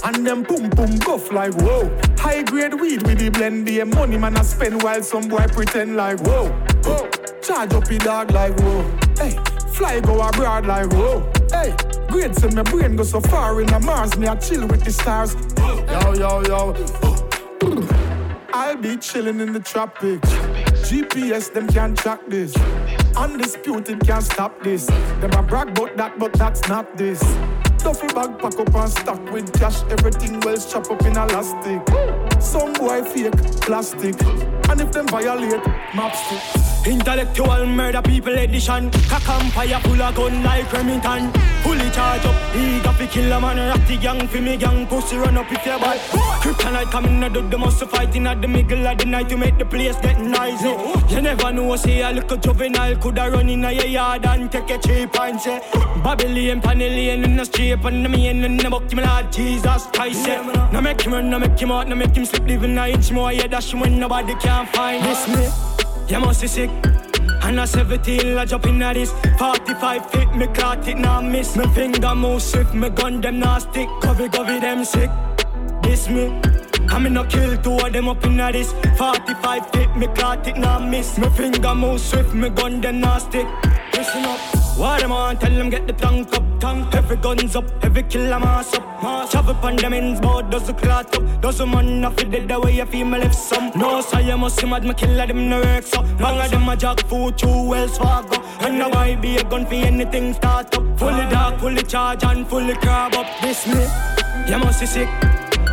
And 0.04 0.24
them 0.24 0.44
boom 0.44 0.70
boom 0.70 0.96
guff 0.98 1.32
like 1.32 1.54
whoa. 1.54 1.90
High 2.18 2.44
grade 2.44 2.80
weed 2.80 3.04
with 3.04 3.18
the 3.18 3.30
blend. 3.30 3.66
The 3.66 3.82
money 3.82 4.16
man 4.16 4.36
I 4.36 4.42
spend 4.42 4.80
while 4.84 5.02
some 5.02 5.26
boy 5.26 5.44
pretend 5.48 5.96
like 5.96 6.20
whoa. 6.20 6.50
whoa. 6.84 7.10
Charge 7.42 7.74
up 7.74 7.84
the 7.88 7.98
dog 7.98 8.30
like 8.30 8.56
whoa. 8.60 8.82
Hey, 9.16 9.36
fly 9.72 9.98
go 9.98 10.20
abroad 10.20 10.64
like 10.64 10.92
whoa. 10.92 11.28
Hey, 11.50 11.74
grades 12.06 12.44
in 12.44 12.54
my 12.54 12.62
brain 12.62 12.94
go 12.94 13.02
so 13.02 13.20
far 13.20 13.60
in 13.60 13.66
the 13.66 13.80
Mars. 13.80 14.16
Me 14.16 14.28
I 14.28 14.36
chill 14.36 14.68
with 14.68 14.84
the 14.84 14.92
stars. 14.92 15.34
Yo 15.58 16.14
yo 16.14 16.42
yo. 16.42 17.08
I'll 18.52 18.76
be 18.76 18.96
chilling 18.98 19.40
in 19.40 19.52
the 19.52 19.60
tropics. 19.60 20.28
GPS 20.88 21.52
them 21.52 21.66
can't 21.66 21.98
track 21.98 22.20
this. 22.28 22.54
Undisputed 23.16 24.06
can't 24.06 24.22
stop 24.22 24.62
this. 24.62 24.86
Them 25.20 25.32
a 25.32 25.42
brag 25.42 25.70
about 25.70 25.96
that, 25.96 26.18
but 26.18 26.32
that's 26.34 26.66
not 26.68 26.96
this. 26.96 27.20
Duffel 27.78 28.08
bag 28.08 28.38
pack 28.38 28.58
up 28.58 28.74
and 28.74 28.90
stock 28.90 29.32
with 29.32 29.52
cash. 29.58 29.82
Everything 29.90 30.40
well 30.40 30.56
strap 30.56 30.90
up 30.90 31.02
in 31.02 31.16
elastic. 31.16 32.27
Some 32.40 32.72
boy 32.74 33.02
fake 33.02 33.32
plastic. 33.60 34.14
And 34.70 34.80
if 34.80 34.92
them 34.92 35.06
violate, 35.08 35.64
map 35.94 36.14
stick. 36.14 36.68
Intellectual 36.86 37.66
murder 37.66 38.02
people 38.02 38.36
edition. 38.36 38.90
Cock 39.08 39.28
and 39.28 39.52
fire 39.52 39.80
full 39.80 40.00
of 40.00 40.14
gun 40.14 40.42
like 40.42 40.72
Remington. 40.72 41.32
Fully 41.62 41.90
charge 41.90 42.24
up, 42.24 42.56
eager 42.56 42.92
fi 42.92 43.06
kill 43.06 43.32
a 43.32 43.40
man. 43.40 43.56
The 43.86 43.96
gang 43.96 44.28
fi 44.28 44.40
me 44.40 44.56
gang. 44.56 44.86
Pussy 44.86 45.16
run 45.16 45.36
up 45.36 45.50
if 45.50 45.66
you 45.66 45.78
bad. 45.78 45.98
Kryptonite 46.42 46.90
coming 46.90 47.22
out 47.24 47.36
of 47.36 47.50
the 47.50 47.58
muscle 47.58 47.88
fighting 47.88 48.26
at 48.26 48.40
the 48.40 48.48
middle 48.48 48.86
of 48.86 48.98
the 48.98 49.04
night 49.04 49.28
to 49.28 49.36
make 49.36 49.58
the 49.58 49.64
place 49.64 49.96
get 49.96 50.20
noisy. 50.20 50.74
You 51.12 51.22
never 51.22 51.52
know, 51.52 51.76
say 51.76 52.02
a 52.02 52.12
little 52.12 52.36
juvenile 52.36 52.96
coulda 52.96 53.30
run 53.30 53.48
in 53.48 53.64
a 53.64 53.72
your 53.72 53.86
yard 53.86 54.24
and 54.26 54.50
take 54.50 54.70
a 54.70 54.78
cheap 54.78 55.18
and 55.18 55.40
say 55.40 55.60
Babylon, 56.04 56.60
Panellian 56.60 57.24
in 57.24 57.36
the 57.36 57.44
street 57.44 57.78
and 57.84 58.04
the 58.04 58.08
main 58.08 58.44
in 58.44 58.56
the 58.56 58.70
book, 58.70 58.92
my 58.94 59.02
Lord 59.02 59.32
Jesus 59.32 59.86
Christ. 59.92 60.26
Yeah. 60.26 60.70
Now 60.72 60.80
make 60.80 61.00
him 61.00 61.12
run, 61.12 61.28
now 61.28 61.38
make 61.38 61.58
him 61.58 61.72
out, 61.72 61.88
now 61.88 61.96
make 61.96 62.14
him 62.14 62.24
sleep, 62.28 62.46
living 62.46 62.78
an 62.78 62.90
inch 62.90 63.10
more. 63.10 63.32
Yeah, 63.32 63.46
dash 63.46 63.74
when 63.74 63.98
nobody 63.98 64.34
can 64.36 64.66
find 64.66 65.04
this 65.04 65.28
me. 65.28 65.44
You 66.08 66.20
must 66.20 66.42
be 66.42 66.48
sick. 66.48 66.70
And 67.42 67.60
a 67.60 67.66
17, 67.66 68.36
I 68.36 68.44
jump 68.44 68.66
in 68.66 68.82
at 68.82 68.94
this 68.94 69.12
45 69.38 70.10
feet, 70.10 70.34
me 70.34 70.46
caught 70.48 70.86
it, 70.88 70.98
now 70.98 71.20
miss. 71.20 71.56
Me 71.56 71.66
finger 71.74 72.14
move 72.14 72.42
swift, 72.42 72.74
me 72.74 72.90
gun 72.90 73.20
them 73.20 73.38
now 73.38 73.58
stick. 73.58 73.88
Covey, 74.02 74.28
covey, 74.28 74.60
them 74.60 74.84
sick. 74.84 75.10
This 75.82 76.08
me. 76.08 76.40
I 76.90 76.98
me 76.98 77.10
no 77.10 77.24
kill 77.24 77.56
two 77.58 77.76
of 77.76 77.92
them 77.92 78.08
up 78.08 78.24
in 78.24 78.40
at 78.40 78.52
this 78.52 78.72
45 78.96 79.70
feet, 79.70 79.96
me 79.96 80.06
caught 80.08 80.46
it, 80.46 80.56
now 80.56 80.78
miss. 80.78 81.18
Me 81.18 81.28
finger 81.30 81.74
move 81.74 82.00
swift, 82.00 82.34
me 82.34 82.48
gun 82.50 82.80
them 82.80 83.00
now 83.00 83.18
stick. 83.18 83.46
Listen 83.94 84.24
up 84.24 84.57
what 84.78 85.00
them 85.00 85.10
on, 85.10 85.36
tell 85.36 85.50
them 85.50 85.70
get 85.70 85.86
the 85.86 85.92
tank 85.92 86.32
up, 86.32 86.60
tank 86.60 86.94
Every 86.94 87.16
guns 87.16 87.56
up, 87.56 87.64
every 87.84 88.04
killer 88.04 88.38
mass 88.38 88.72
up 88.74 89.30
Shove 89.30 89.48
up. 89.48 89.64
On 89.64 89.76
them 89.76 89.92
ends, 89.92 90.20
board 90.20 90.50
does 90.50 90.66
the 90.66 90.72
clot 90.72 91.14
up. 91.16 91.40
Does 91.40 91.58
the 91.58 91.66
man 91.66 92.04
off 92.04 92.18
it, 92.20 92.30
dead 92.30 92.48
the 92.48 92.60
way 92.60 92.84
feel 92.84 93.06
me 93.06 93.18
left 93.18 93.34
some 93.34 93.72
No, 93.74 94.00
so 94.00 94.18
you 94.18 94.36
must 94.36 94.60
see 94.60 94.66
mad, 94.66 94.84
me 94.84 94.94
killer 94.94 95.26
them 95.26 95.48
no 95.48 95.60
work 95.60 95.84
so 95.84 96.02
Bang 96.02 96.38
of 96.40 96.50
them 96.50 96.68
a 96.68 96.76
jack 96.76 97.00
food, 97.06 97.36
two 97.36 97.68
wells 97.68 97.98
fargo 97.98 98.40
And 98.60 98.78
now 98.78 98.90
I 98.92 99.16
be 99.16 99.36
a 99.36 99.44
gun 99.44 99.66
for 99.66 99.74
anything 99.74 100.34
start 100.34 100.74
up. 100.76 100.98
Fully 100.98 101.28
dark, 101.30 101.60
fully 101.60 101.82
charge 101.82 102.24
and 102.24 102.46
fully 102.46 102.74
crab 102.74 103.14
up. 103.14 103.26
This 103.40 103.66
me, 103.66 103.86
you 104.48 104.58
must 104.58 104.80
see 104.80 104.86
sick. 104.86 105.08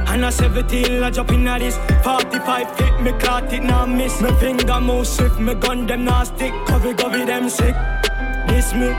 And 0.08 0.24
a 0.24 0.32
17, 0.32 1.04
I 1.04 1.10
jump 1.10 1.32
in 1.32 1.48
at 1.48 1.60
this. 1.60 1.78
45 2.04 2.78
feet, 2.78 3.02
me 3.02 3.12
clot 3.14 3.52
it, 3.52 3.64
now 3.64 3.86
miss. 3.86 4.22
Me 4.22 4.32
finger 4.34 4.80
move 4.80 5.08
swift, 5.08 5.40
me 5.40 5.56
gun 5.56 5.88
them 5.88 6.06
now 6.06 6.24
stick. 6.24 6.54
Covey, 6.68 6.94
covey, 6.94 7.26
them 7.26 7.50
sick 7.50 7.76
This 8.48 8.74
me. 8.74 8.90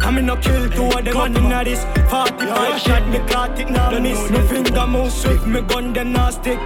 I 0.00 0.10
me 0.10 0.22
no 0.22 0.36
kill 0.36 0.68
two 0.70 0.86
of 0.86 1.04
them 1.04 1.16
and 1.16 1.36
inna 1.36 1.64
this 1.64 1.84
45 2.10 2.80
shot, 2.80 3.08
me 3.08 3.18
clot 3.28 3.58
it 3.58 3.70
now 3.70 3.98
miss 4.00 4.30
Me. 4.30 4.40
finger 4.48 4.86
move 4.86 5.12
swift, 5.12 5.46
me 5.46 5.60
gun 5.60 5.92
them 5.92 6.12
now 6.12 6.30
stick. 6.30 6.58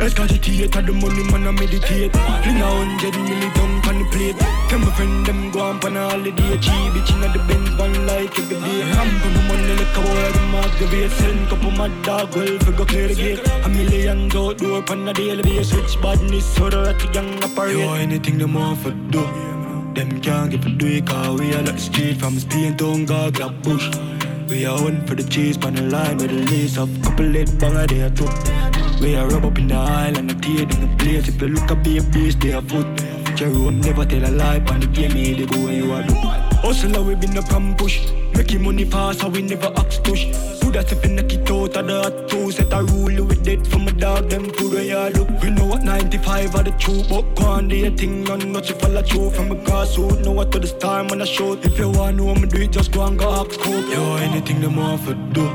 Escagitate 0.00 0.72
the 0.86 0.92
money 0.92 1.22
man 1.30 1.46
I 1.46 1.50
meditate. 1.52 2.12
Fling 2.12 2.60
a 2.60 2.66
hundred 2.66 3.14
milli 3.14 3.48
down 3.54 3.88
on 3.88 4.02
the 4.02 4.08
plate. 4.10 4.36
Tell 4.68 4.78
my 4.78 4.90
friend 4.96 5.26
them 5.26 5.50
go 5.50 5.60
on 5.60 5.80
pan 5.80 5.96
a 5.96 6.08
holiday. 6.08 6.58
Cheap 6.58 6.92
bitch 6.94 7.10
inna 7.14 7.28
the 7.32 7.38
Benz 7.46 7.68
van 7.78 8.06
like 8.06 8.38
every 8.38 8.56
day. 8.56 8.80
Ramp 8.92 9.24
on 9.24 9.32
the 9.34 9.40
money 9.48 9.74
like 9.76 9.96
a 9.96 10.00
boy 10.00 10.32
them 10.32 10.54
aggravate 10.56 11.10
Send 11.12 11.48
couple 11.48 11.70
mad 11.70 12.02
dog 12.02 12.34
well 12.34 12.58
fi 12.58 12.72
go 12.72 12.84
clear 12.84 13.08
the 13.08 13.14
gate. 13.14 13.40
A 13.64 13.68
million 13.68 14.30
outdoor 14.34 14.82
pan 14.82 15.08
a 15.08 15.12
daily 15.12 15.42
basis 15.42 15.70
Switch 15.70 16.02
badness 16.02 16.54
so 16.54 16.68
the 16.68 16.82
rat 16.82 17.12
gang 17.12 17.42
operate 17.44 17.78
Yo 17.78 17.94
anything 17.94 18.38
them 18.38 18.54
want 18.54 18.80
for 18.80 18.90
do 18.90 19.53
Them 19.94 20.20
can't 20.20 20.62
for 20.62 20.70
do 20.70 20.86
it 20.86 21.06
cause 21.06 21.40
we 21.40 21.54
are 21.54 21.62
like 21.62 21.78
street 21.78 22.18
From 22.18 22.38
Spain 22.38 22.76
to 22.78 22.86
ah, 22.86 23.30
Gaga 23.30 23.50
Bush 23.62 23.88
We 24.48 24.66
are 24.66 24.76
on 24.86 25.06
for 25.06 25.14
the 25.14 25.22
cheese 25.24 25.56
pan 25.56 25.74
the 25.74 25.82
line 25.82 26.16
with 26.18 26.30
the 26.30 26.44
lace 26.50 26.76
of 26.78 26.90
Couple 27.02 27.26
lit 27.26 27.58
bang 27.58 27.76
a 27.76 27.86
day 27.86 28.10
too 28.10 28.28
we 29.00 29.16
are 29.16 29.28
rub 29.28 29.44
up 29.44 29.58
in 29.58 29.66
the 29.68 29.74
aisle 29.74 30.16
and 30.16 30.30
I 30.30 30.34
tear 30.34 30.62
in 30.62 30.68
the 30.68 30.96
place. 30.98 31.28
If 31.28 31.42
you 31.42 31.48
look 31.48 31.70
up 31.70 31.86
a 31.86 32.00
beast, 32.12 32.40
they 32.40 32.52
are 32.52 32.62
foot. 32.62 32.86
Jerome 33.34 33.80
never 33.80 34.06
tell 34.06 34.24
a 34.24 34.30
lie, 34.30 34.62
on 34.70 34.80
the 34.80 34.86
game, 34.86 35.12
me 35.12 35.34
the 35.34 35.46
boy 35.46 35.72
you 35.72 35.92
are 35.92 36.02
do. 36.04 36.14
Hustle, 36.14 36.96
ah, 36.96 37.02
we 37.02 37.14
been 37.16 37.36
up 37.36 37.50
and 37.52 37.76
push. 37.76 38.00
Making 38.34 38.62
money 38.62 38.84
fast, 38.84 39.20
so 39.20 39.28
we 39.28 39.42
never 39.42 39.72
ask 39.76 40.02
push. 40.04 40.24
Do 40.60 40.70
that 40.72 40.90
if 40.92 41.04
you 41.04 41.10
knock 41.10 41.32
it 41.32 41.44
out 41.76 41.80
of 41.80 41.86
the 41.86 42.02
hot 42.02 42.28
two. 42.28 42.50
Set 42.52 42.72
a 42.72 42.82
rule 42.82 43.24
with 43.24 43.44
dead 43.44 43.66
from 43.66 43.88
a 43.88 43.92
dog, 43.92 44.28
them 44.30 44.50
food 44.50 44.74
where 44.74 44.82
you 44.82 45.18
look. 45.18 45.28
We 45.42 45.50
know 45.50 45.66
what 45.66 45.82
95 45.82 46.54
are 46.54 46.62
the 46.62 46.70
truth, 46.72 47.08
but 47.08 47.24
on 47.44 47.68
do 47.68 47.76
your 47.76 47.90
thing, 47.90 48.28
on 48.30 48.52
not 48.52 48.68
you 48.68 48.74
follow 48.76 49.02
through. 49.02 49.30
From 49.30 49.50
a 49.50 49.56
grassroots, 49.56 50.24
know 50.24 50.32
what 50.32 50.52
to 50.52 50.58
the 50.58 50.66
star 50.66 51.04
when 51.04 51.22
I 51.22 51.24
show. 51.24 51.52
If 51.54 51.78
you 51.78 51.90
want 51.90 52.18
to 52.18 52.24
know 52.24 52.46
do 52.46 52.62
it, 52.62 52.70
just 52.70 52.92
go 52.92 53.04
and 53.06 53.18
go 53.18 53.30
ask 53.30 53.58
coke. 53.60 53.90
Yo, 53.90 54.16
anything 54.16 54.60
them 54.60 54.76
want 54.76 55.02
for 55.02 55.14
do. 55.14 55.46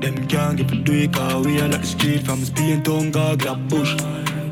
Them 0.00 0.28
can't 0.28 0.56
get 0.56 0.68
for 0.68 0.76
do 0.76 0.92
it 0.92 1.12
cause 1.12 1.44
we 1.44 1.60
are 1.60 1.68
like 1.68 1.80
the 1.80 1.86
street 1.86 2.22
from 2.24 2.44
Spain 2.44 2.82
God, 3.10 3.40
grab 3.40 3.68
bush. 3.68 3.96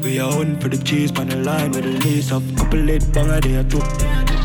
We 0.03 0.19
are 0.21 0.33
on 0.33 0.59
for 0.61 0.69
the 0.69 0.79
cheese 0.79 1.17
on 1.19 1.29
the 1.29 1.37
line 1.37 1.73
with 1.73 1.85
a 1.85 1.95
lace 2.05 2.33
of 2.33 2.43
couple 2.57 2.81
lit 2.81 3.13
banger 3.13 3.41
they 3.41 3.57
are 3.57 3.65
too. 3.65 3.83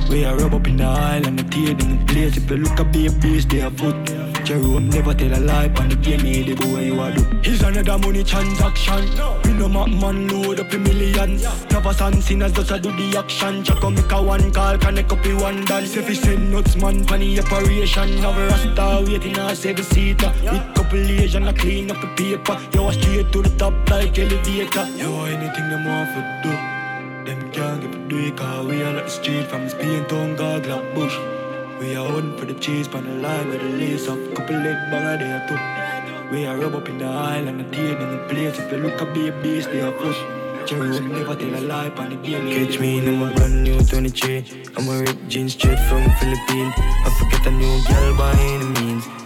We 0.10 0.26
are 0.26 0.36
rub 0.36 0.54
up 0.54 0.68
in 0.68 0.78
the 0.78 0.84
aisle 0.84 1.26
and 1.26 1.40
the 1.40 1.44
tear 1.44 1.72
in 1.72 1.78
the 1.78 2.06
place. 2.06 2.38
If 2.38 2.50
you 2.50 2.58
look 2.58 2.80
at 2.80 2.92
be 2.92 3.08
a 3.08 3.12
beast, 3.12 3.50
they 3.50 3.62
are 3.62 3.72
foot. 3.72 4.31
Jerome 4.44 4.90
never 4.90 5.14
tell 5.14 5.34
a 5.34 5.40
lie 5.40 5.72
on 5.78 5.90
the 5.90 5.96
game, 5.96 6.24
me 6.24 6.42
the 6.42 6.56
boy 6.56 6.82
you 6.82 7.00
are 7.00 7.12
do. 7.12 7.24
He's 7.44 7.62
another 7.62 7.98
money 7.98 8.24
transaction. 8.24 9.06
We 9.44 9.54
no 9.54 9.70
map 9.70 9.90
man 9.90 10.28
load 10.28 10.60
up 10.60 10.74
in 10.74 10.84
millions. 10.84 11.44
Never 11.72 11.94
son 11.94 12.22
sinners 12.22 12.52
just 12.52 12.72
a 12.72 12.80
do 12.80 12.92
the 12.92 13.18
action. 13.18 13.64
Check 13.64 13.84
on 13.84 13.96
make 13.96 14.12
a 14.12 14.22
one 14.22 14.52
call, 14.52 14.78
connect 14.78 15.12
in 15.12 15.38
one 15.38 15.64
dance. 15.66 15.96
If 15.96 16.08
he 16.08 16.16
send 16.16 16.52
nuts 16.52 16.76
man, 16.76 17.04
funny 17.06 17.40
operation. 17.40 18.22
Now 18.22 18.36
we 18.36 18.44
rasta 18.44 19.04
waiting 19.08 19.38
on 19.38 19.52
a 19.52 19.56
seven 19.56 19.84
seater. 19.84 20.34
With 20.44 20.76
couple 20.76 21.00
Asian, 21.00 21.48
I 21.48 21.54
clean 21.54 21.92
up 21.92 22.02
the 22.02 22.08
paper. 22.08 22.60
Yo, 22.74 22.88
I 22.88 22.92
straight 22.94 23.32
to 23.32 23.42
the 23.42 23.50
top 23.58 23.90
like 23.90 24.18
elevator. 24.18 24.88
Yo, 24.98 25.26
anything 25.26 25.70
them 25.70 25.86
want 25.86 26.10
for 26.14 26.24
do. 26.44 26.52
Them 27.26 27.52
can't 27.52 27.82
give 27.82 27.94
a 27.94 28.10
do 28.10 28.18
it 28.18 28.38
cause 28.38 28.66
we 28.66 28.82
are 28.82 28.94
like 28.94 29.06
the 29.06 29.12
street 29.12 29.48
from 29.48 29.70
Spain 29.70 30.06
town, 30.06 30.36
God, 30.36 30.64
Glock 30.64 30.96
Bush. 30.96 31.41
We 31.82 31.96
are 31.96 32.08
hunting 32.08 32.38
for 32.38 32.46
the 32.46 32.54
cheese 32.60 32.88
on 32.90 33.06
the 33.06 33.28
line 33.28 33.50
with 33.50 33.60
the 33.60 33.70
lace 33.70 34.08
up. 34.08 34.20
Couple 34.36 34.56
leg 34.56 34.78
banger 34.92 35.18
there 35.18 35.42
too. 35.48 35.58
We 36.32 36.46
are 36.46 36.56
rub 36.56 36.76
up 36.76 36.88
in 36.88 37.00
the 37.00 37.06
aisle 37.06 37.48
and 37.48 37.60
the 37.60 37.64
tear 37.76 37.98
in 37.98 38.12
the 38.12 38.24
place. 38.30 38.60
If 38.60 38.72
you 38.72 38.78
look 38.78 39.02
at 39.02 39.12
be 39.16 39.30
a 39.30 39.32
beast, 39.42 39.72
they 39.72 39.82
are 39.82 39.92
push. 39.92 40.20
Jerome 40.68 41.10
never 41.10 41.36
tell 41.36 41.56
a 41.56 41.62
lie 41.62 41.90
on 41.90 42.12
the 42.12 42.18
game. 42.18 42.52
Catch 42.52 42.80
me 42.80 43.00
in 43.00 43.16
my 43.16 43.34
brand 43.34 43.64
new 43.64 43.80
23. 43.80 44.46
I'm 44.78 44.90
a 44.90 45.00
rip 45.00 45.28
jeans 45.28 45.54
straight 45.54 45.80
from 45.90 46.04
Philippines. 46.20 46.74
I 46.78 47.10
forget 47.18 47.48
a 47.48 47.52
new 47.52 47.76
girl 47.90 48.16
by 48.16 48.32
any 48.38 48.70
means. 48.80 49.21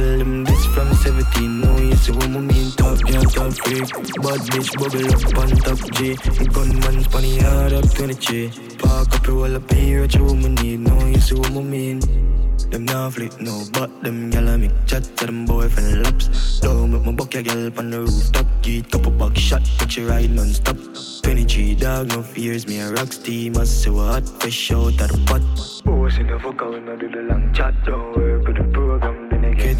Tell 0.00 0.16
them 0.16 0.44
this 0.44 0.64
from 0.72 0.94
17. 0.94 1.60
No, 1.60 1.76
see 1.96 2.12
what 2.12 2.24
I 2.24 2.28
mean. 2.28 2.70
Top 2.70 2.98
girl, 3.02 3.22
top 3.22 3.52
freak. 3.52 3.84
Bad 4.24 4.40
bitch, 4.48 4.72
bubble 4.80 5.12
up 5.12 5.38
on 5.38 5.50
top 5.60 5.80
G. 5.92 6.16
Gunman 6.54 7.04
spanny 7.04 7.38
hard 7.42 7.74
up 7.74 7.84
23. 7.92 8.50
Park 8.78 9.14
up 9.14 9.26
your 9.26 9.36
wall 9.36 9.56
up 9.56 9.70
here, 9.70 10.00
what 10.00 10.14
you 10.14 10.24
woman 10.24 10.54
need. 10.54 10.80
No, 10.80 11.04
you 11.04 11.20
see 11.20 11.34
what 11.34 11.50
I 11.50 11.60
mean. 11.60 12.00
Them 12.70 12.86
now 12.86 13.10
flick 13.10 13.38
no, 13.42 13.62
but 13.74 13.90
them 14.02 14.30
gyal 14.30 14.48
a 14.48 14.86
chat 14.86 15.04
to 15.18 15.26
them 15.26 15.44
boyfriend 15.44 16.02
laps. 16.02 16.60
Don't 16.60 16.92
make 16.92 17.04
my 17.04 17.12
buck 17.12 17.34
your 17.34 17.42
gyal 17.42 17.78
on 17.78 17.90
the 17.90 18.00
rooftop. 18.00 18.46
Get 18.62 18.90
couple 18.90 19.12
buck 19.12 19.36
shot, 19.36 19.68
but 19.78 19.94
you 19.98 20.08
ride 20.08 20.30
non-stop. 20.30 20.78
23 21.22 21.74
dog, 21.74 22.08
no 22.08 22.22
fears, 22.22 22.66
me 22.66 22.80
a 22.80 22.90
rock 22.92 23.12
steam. 23.12 23.58
I 23.58 23.64
say 23.64 23.90
what 23.90 24.24
hot, 24.24 24.28
fresh 24.40 24.72
out 24.72 24.98
of 24.98 25.08
the 25.10 25.22
pot. 25.26 25.42
Boys 25.84 26.16
in 26.16 26.26
the 26.28 26.38
fuck, 26.38 26.58
when 26.62 26.88
I 26.88 26.96
do 26.96 27.10
the 27.10 27.22
long 27.22 27.52
chat. 27.52 27.74
Don't 27.84 28.16
work 28.16 28.29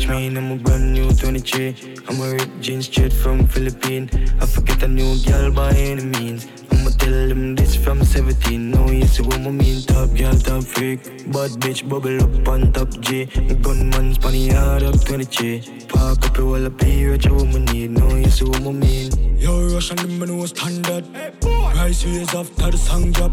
catch 0.01 0.09
me 0.09 0.27
in 0.27 0.37
a 0.37 0.57
brand 0.57 0.93
new 0.93 1.11
23. 1.13 1.97
I'm 2.09 2.21
a 2.21 2.47
jeans 2.61 2.87
straight 2.87 3.13
from 3.13 3.47
Philippines. 3.47 4.11
I 4.41 4.47
forget 4.47 4.83
a 4.83 4.89
new 4.89 5.19
girl 5.25 5.53
by 5.53 5.71
any 5.73 6.05
means. 6.05 6.47
I'ma 6.73 6.91
tell 6.91 7.29
them 7.29 7.55
this 7.55 7.77
from 7.77 8.03
17. 8.03 8.71
No, 8.71 8.91
you 8.91 9.07
see 9.07 9.23
what 9.23 9.41
I 9.41 9.51
mean. 9.51 9.83
Top 9.83 10.15
girl, 10.15 10.35
top 10.35 10.65
freak. 10.65 11.03
Bad 11.33 11.51
bitch, 11.63 11.89
bubble 11.89 12.23
up 12.23 12.49
on 12.49 12.73
top 12.73 12.91
G. 13.01 13.25
The 13.25 13.55
gunman 13.55 14.15
spanny 14.15 14.53
hard 14.53 14.83
up 14.83 15.01
23. 15.05 15.87
Park 15.89 16.25
up 16.25 16.37
your 16.37 16.47
wall 16.47 16.67
up 16.67 16.83
here, 16.83 17.13
what 17.13 17.25
you 17.25 17.35
woman 17.35 17.65
need. 17.67 17.91
No, 17.91 18.15
you 18.15 18.31
see 18.31 18.45
what 18.45 18.63
I 18.63 18.73
mean. 18.73 19.39
Yo, 19.39 19.69
Russian 19.69 19.97
them 19.97 20.19
know 20.19 20.47
standard. 20.47 21.05
Price 21.41 22.05
ways 22.05 22.35
after 22.35 22.71
the 22.71 22.77
song 22.77 23.11
drop. 23.13 23.33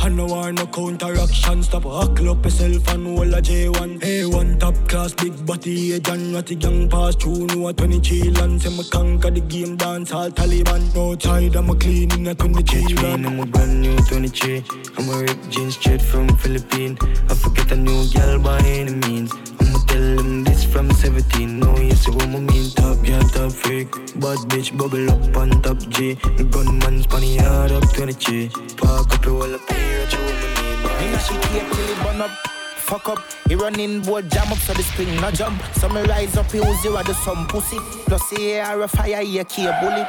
I 0.00 0.08
no 0.08 0.26
want 0.26 0.58
no 0.58 0.66
counteraction. 0.66 1.62
Stop 1.62 1.84
huckle 1.84 2.30
up 2.30 2.44
yourself 2.44 2.88
and 2.88 3.06
hold 3.06 3.34
a 3.34 3.40
J1. 3.40 4.00
A1 4.00 4.58
top 4.58 4.74
class, 4.88 5.12
big 5.12 5.46
body, 5.46 5.92
a 5.92 6.00
John 6.00 6.34
Ratty 6.34 6.54
gang 6.54 6.88
pass 6.88 7.14
through. 7.14 7.46
No 7.46 7.68
a 7.68 7.72
23 7.72 8.30
land. 8.30 8.62
Say 8.62 8.70
me 8.76 8.82
conquer 8.90 9.30
the 9.30 9.40
game, 9.40 9.76
dance 9.76 10.12
all 10.12 10.30
Taliban. 10.30 10.94
No 10.94 11.14
tide, 11.14 11.54
I'm 11.54 11.70
a 11.70 11.74
clean 11.74 12.10
in 12.12 12.26
a 12.26 12.34
23 12.34 12.64
Catch 12.64 13.02
me 13.02 13.14
in 13.14 13.40
a 13.40 13.46
brand 13.46 13.80
new 13.82 13.96
23. 13.96 14.64
I'm 14.96 15.08
a 15.10 15.18
rip 15.22 15.48
jeans 15.48 15.74
straight 15.76 16.02
from 16.02 16.28
Philippines. 16.38 16.98
I 17.28 17.34
forget 17.34 17.70
a 17.72 17.76
new 17.76 18.08
girl 18.12 18.38
by 18.40 18.58
any 18.60 18.94
means. 18.94 19.32
I'ma 19.60 19.78
tell 19.86 20.16
them 20.16 20.44
this 20.44 20.64
from 20.64 20.90
17. 20.90 21.60
No, 21.60 21.76
you 21.78 21.92
see 21.92 22.10
what 22.10 22.24
I 22.24 22.40
mean. 22.40 22.70
Top 22.70 23.04
girl, 23.04 23.22
top 23.28 23.52
freak. 23.52 23.90
Bad 24.20 24.38
bitch, 24.50 24.76
bubble 24.76 25.10
up 25.10 25.36
on 25.36 25.62
top 25.62 25.78
G. 25.88 26.14
The 26.36 26.44
gunman 26.44 27.02
spanny 27.02 27.38
hard 27.38 27.72
up 27.72 27.84
23. 27.92 28.48
Park 28.76 29.14
up 29.14 29.24
your 29.24 29.34
wall 29.34 29.54
up 29.54 29.70
here, 29.70 30.00
what 30.00 30.12
you 30.12 30.18
woman 30.18 30.50
need. 30.56 30.78
Me 30.98 31.12
know 31.12 31.18
she 31.18 31.34
keep 31.34 31.70
till 31.72 31.90
it 31.92 32.02
burn 32.02 32.20
up. 32.22 32.57
Fuck 32.88 33.08
up, 33.10 33.18
he 33.46 33.54
running 33.54 34.00
board 34.00 34.30
jam 34.30 34.50
up 34.50 34.56
so 34.56 34.72
the 34.72 34.82
spring 34.82 35.14
no 35.20 35.30
jump. 35.30 35.62
So 35.74 35.90
me 35.90 36.00
rise 36.04 36.38
up, 36.38 36.50
he 36.50 36.56
use 36.56 36.80
zero 36.80 37.02
do 37.02 37.12
some 37.12 37.46
pussy. 37.46 37.76
Plus 38.06 38.30
the 38.30 38.52
air 38.52 38.80
a 38.80 38.88
fire, 38.88 39.20
he 39.20 39.38
a 39.38 39.44
key 39.44 39.66
a 39.66 39.78
bullet. 39.82 40.08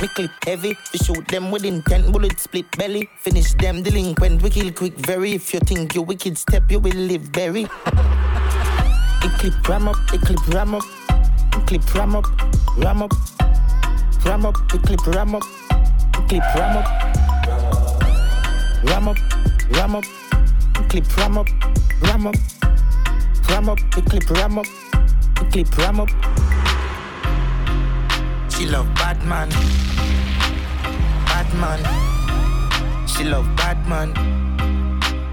Me 0.00 0.08
clip 0.08 0.30
heavy, 0.46 0.78
we 0.94 0.98
shoot 0.98 1.28
them 1.28 1.50
with 1.50 1.66
intent, 1.66 2.10
bullet 2.10 2.40
split 2.40 2.64
belly. 2.78 3.10
Finish 3.18 3.52
them 3.52 3.82
delinquent, 3.82 4.40
we 4.40 4.48
kill 4.48 4.72
quick 4.72 4.94
very. 4.94 5.34
If 5.34 5.52
you 5.52 5.60
think 5.60 5.94
you 5.94 6.00
wicked 6.00 6.38
step, 6.38 6.70
you 6.70 6.78
will 6.78 6.96
live 6.96 7.20
very. 7.20 7.64
It 7.64 9.32
clip 9.40 9.68
ram 9.68 9.88
up, 9.88 9.96
it 10.14 10.22
clip 10.22 10.48
ram 10.48 10.74
up, 10.74 10.84
it 11.10 11.66
clip 11.66 11.94
ram 11.94 12.16
up, 12.16 12.24
ram 12.78 13.02
up, 13.02 13.12
ram 14.24 14.46
up, 14.46 14.56
it 14.72 14.82
clip 14.84 15.06
ram 15.08 15.34
up, 15.34 15.42
it 15.70 16.28
clip 16.30 16.54
ram 16.54 16.78
up, 16.78 16.88
ram 18.84 19.08
up, 19.08 19.18
ram 19.72 19.96
up, 19.96 20.04
it 20.04 20.19
clip 20.90 21.16
ram 21.18 21.38
up, 21.38 21.48
ram 22.02 22.26
up, 22.26 22.34
ram 23.48 23.68
up, 23.68 23.78
it 23.96 24.04
clip 24.06 24.28
ram 24.30 24.58
up, 24.58 24.66
it 25.40 25.52
clip 25.52 25.78
ram 25.78 26.00
up. 26.00 26.08
She 28.50 28.66
love 28.66 28.92
Batman, 28.96 29.50
Batman. 31.26 31.78
She 33.06 33.22
love 33.22 33.46
Batman, 33.56 34.14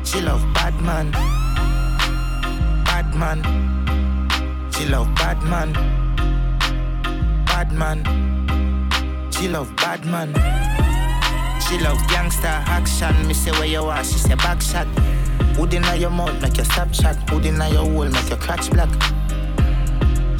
she 0.05 0.21
love 0.21 0.43
Batman, 0.53 1.11
Batman. 2.85 3.41
She 4.73 4.85
love 4.85 5.07
Batman, 5.15 5.73
Batman. 7.47 8.03
She 9.31 9.47
love 9.47 9.75
Batman. 9.75 10.35
She 11.61 11.79
love 11.79 11.97
gangster 12.09 12.47
action. 12.47 13.27
Me 13.27 13.33
say 13.33 13.51
where 13.53 13.65
you 13.65 13.85
are, 13.85 14.03
she 14.03 14.19
say 14.19 14.35
back 14.35 14.61
shot. 14.61 14.87
Hood 15.57 15.73
inna 15.73 15.95
your 15.95 16.11
mouth, 16.11 16.39
make 16.39 16.55
your 16.55 16.65
stop 16.65 16.93
shot. 16.93 17.15
Hood 17.31 17.47
inna 17.47 17.67
your 17.69 17.83
hole, 17.83 18.07
make 18.07 18.29
your 18.29 18.37
crotch 18.37 18.69
black. 18.69 18.89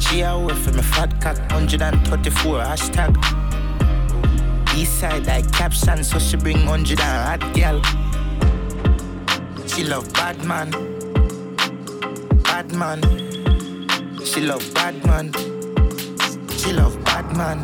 She 0.00 0.20
away 0.20 0.54
from 0.54 0.76
me 0.76 0.82
fat 0.82 1.20
cock, 1.20 1.36
134 1.50 2.60
hashtag. 2.60 3.16
East 4.76 5.00
side 5.00 5.26
like 5.26 5.50
caption, 5.50 6.04
so 6.04 6.20
she 6.20 6.36
bring 6.36 6.64
100 6.64 7.00
and 7.00 7.42
hot 7.42 7.52
girl. 7.52 7.82
She 9.66 9.82
love 9.82 10.12
Batman, 10.12 10.70
Batman. 12.44 13.02
She 14.24 14.40
love 14.42 14.62
Batman, 14.72 15.32
she 16.58 16.72
love 16.72 16.96
Batman, 17.04 17.60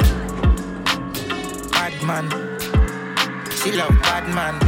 Batman. 1.70 2.30
She 3.62 3.70
love 3.70 3.96
Batman, 4.02 4.58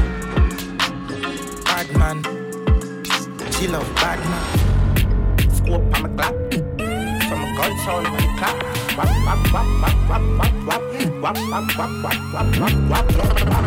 Batman. 1.65 2.46
She 3.59 3.69
love 3.69 3.89
bad 3.95 4.21
now. 4.21 5.49
Scoop 5.49 5.81
on 5.95 6.03
my 6.03 6.09
clap. 6.11 6.35
From 7.27 7.41
a 7.41 7.57
gun 7.57 7.73
sound 7.79 8.07
on 8.07 8.13
the 8.13 8.35
clap. 8.37 8.57
Wap, 8.99 9.09
wap, 9.25 9.41
wap, 9.51 9.67
wap, 9.81 9.97
wap, 10.11 10.23
wap, 10.39 10.55
wap. 10.67 10.83
Wap, 11.23 11.37
wap, 11.51 11.79
wap, 11.79 11.91
wap, 12.05 12.19
wap, 12.35 12.49
wap, 12.61 13.07
wap, 13.17 13.49
wap. 13.49 13.67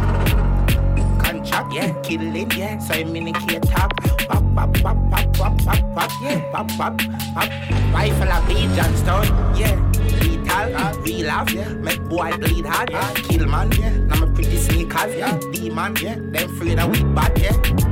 Contract, 1.19 1.73
yeah. 1.73 1.99
Killing, 2.03 2.51
yeah. 2.51 2.77
So 2.77 2.93
I'm 2.93 3.15
in 3.15 3.25
the 3.25 3.33
key 3.33 3.59
top. 3.61 3.91
Wap, 4.29 4.43
wap, 4.53 4.83
wap, 4.83 4.97
wap, 5.09 5.39
wap, 5.39 5.65
wap, 5.65 5.83
wap. 5.95 6.11
Yeah. 6.21 6.51
Wap, 6.51 6.69
wap, 6.77 7.01
wap. 7.35 7.49
Rifle 7.91 8.31
of 8.31 8.47
B. 8.47 8.67
Johnstone, 8.75 9.25
yeah 9.57 9.75
lethal, 10.21 11.01
real 11.01 11.29
off, 11.31 11.51
yeah. 11.51 11.69
Make 11.69 12.03
boy 12.03 12.31
bleed 12.37 12.65
hard, 12.65 12.91
yeah. 12.91 13.13
Kill 13.13 13.47
man, 13.47 13.71
yeah. 13.71 13.97
Now 13.97 14.25
my 14.25 14.33
pretty 14.33 14.57
sneakers, 14.57 15.15
yeah. 15.15 15.39
Demon, 15.51 15.95
yeah. 16.01 16.15
Them 16.19 16.55
free 16.57 16.75
that 16.75 16.89
we 16.89 17.03
bad, 17.15 17.37
yeah. 17.39 17.88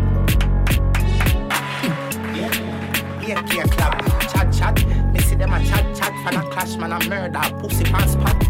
Yeah, 3.27 3.45
yeah, 3.47 3.55
yeah, 3.55 3.63
club. 3.63 4.21
Chat, 4.31 4.53
chat. 4.53 5.11
Me 5.11 5.19
see 5.19 5.35
them 5.35 5.51
a 5.51 5.59
chat, 5.65 5.83
chat. 5.97 6.13
Fan 6.23 6.35
a 6.35 6.49
clash, 6.49 6.77
man, 6.77 6.93
a 6.93 7.09
murder. 7.09 7.41
Pussy 7.59 7.83
pants 7.83 8.13
spot. 8.13 8.41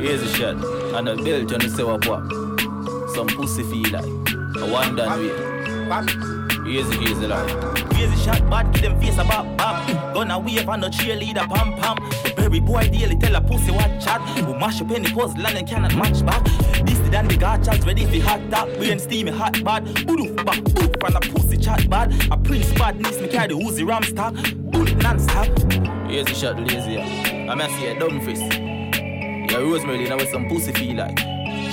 Here's 0.00 0.22
a 0.22 0.28
shot. 0.34 0.56
And 0.96 1.08
a 1.08 1.14
bill, 1.14 1.48
you 1.48 1.58
know, 1.58 1.68
say 1.68 1.84
what 1.84 2.04
what. 2.08 2.28
Some 3.14 3.28
pussy 3.28 3.62
feel 3.62 3.92
like. 3.92 4.04
A 4.04 4.66
one 4.66 4.96
done 4.96 5.20
way. 5.20 5.58
Here's 6.68 6.88
a, 6.90 6.94
here's 6.96 7.18
a 7.18 7.28
line. 7.28 7.76
Crazy 7.90 8.16
shot, 8.24 8.50
bad, 8.50 8.72
give 8.74 8.82
them 8.82 9.00
face 9.00 9.16
a 9.18 9.24
bop 9.24 9.56
bop. 9.56 9.86
Gonna 10.14 10.38
wave 10.38 10.68
on 10.68 10.80
the 10.80 10.88
cheerleader, 10.88 11.48
pam 11.48 11.74
pam. 11.80 11.96
The 12.24 12.32
berry 12.36 12.60
boy 12.60 12.88
daily 12.90 13.16
tell 13.16 13.34
a 13.36 13.40
pussy 13.40 13.70
what 13.70 14.00
chat. 14.00 14.20
Who 14.44 14.54
mash 14.58 14.82
up 14.82 14.90
any 14.90 15.10
puzzle 15.10 15.46
and 15.46 15.66
cannot 15.66 15.94
match 15.96 16.26
back. 16.26 16.44
This 16.84 16.98
the 16.98 17.08
dan 17.10 17.28
the 17.28 17.34
gachas 17.34 17.86
ready 17.86 18.04
for 18.04 18.26
hot 18.26 18.40
top. 18.50 18.68
Brain 18.76 18.98
steamy 18.98 19.30
hot 19.30 19.64
bad. 19.64 19.84
Boof 20.06 20.36
back, 20.44 20.62
boof 20.64 20.90
from 21.00 21.16
a 21.16 21.20
pussy 21.20 21.56
chat 21.56 21.88
bad. 21.88 22.12
A 22.30 22.36
prince 22.48 22.72
badness, 22.72 23.20
me 23.20 23.28
carry 23.28 23.48
the 23.48 23.54
Uzi 23.54 23.86
ram 23.86 24.02
stock. 24.02 24.34
Bullet 24.72 24.96
non-stop. 24.96 25.46
Here's 26.10 26.26
the 26.26 26.34
shot, 26.34 26.58
lazy. 26.58 26.92
yeah. 26.92 27.50
I'm 27.50 27.58
gonna 27.58 27.68
see 27.78 27.86
a 27.86 27.98
dumb 27.98 28.20
face. 28.22 28.40
Yeah, 28.40 29.58
Rosemary, 29.58 30.08
now 30.08 30.16
with 30.16 30.30
some 30.30 30.48
pussy 30.48 30.72
feel 30.72 30.96
like. 30.96 31.16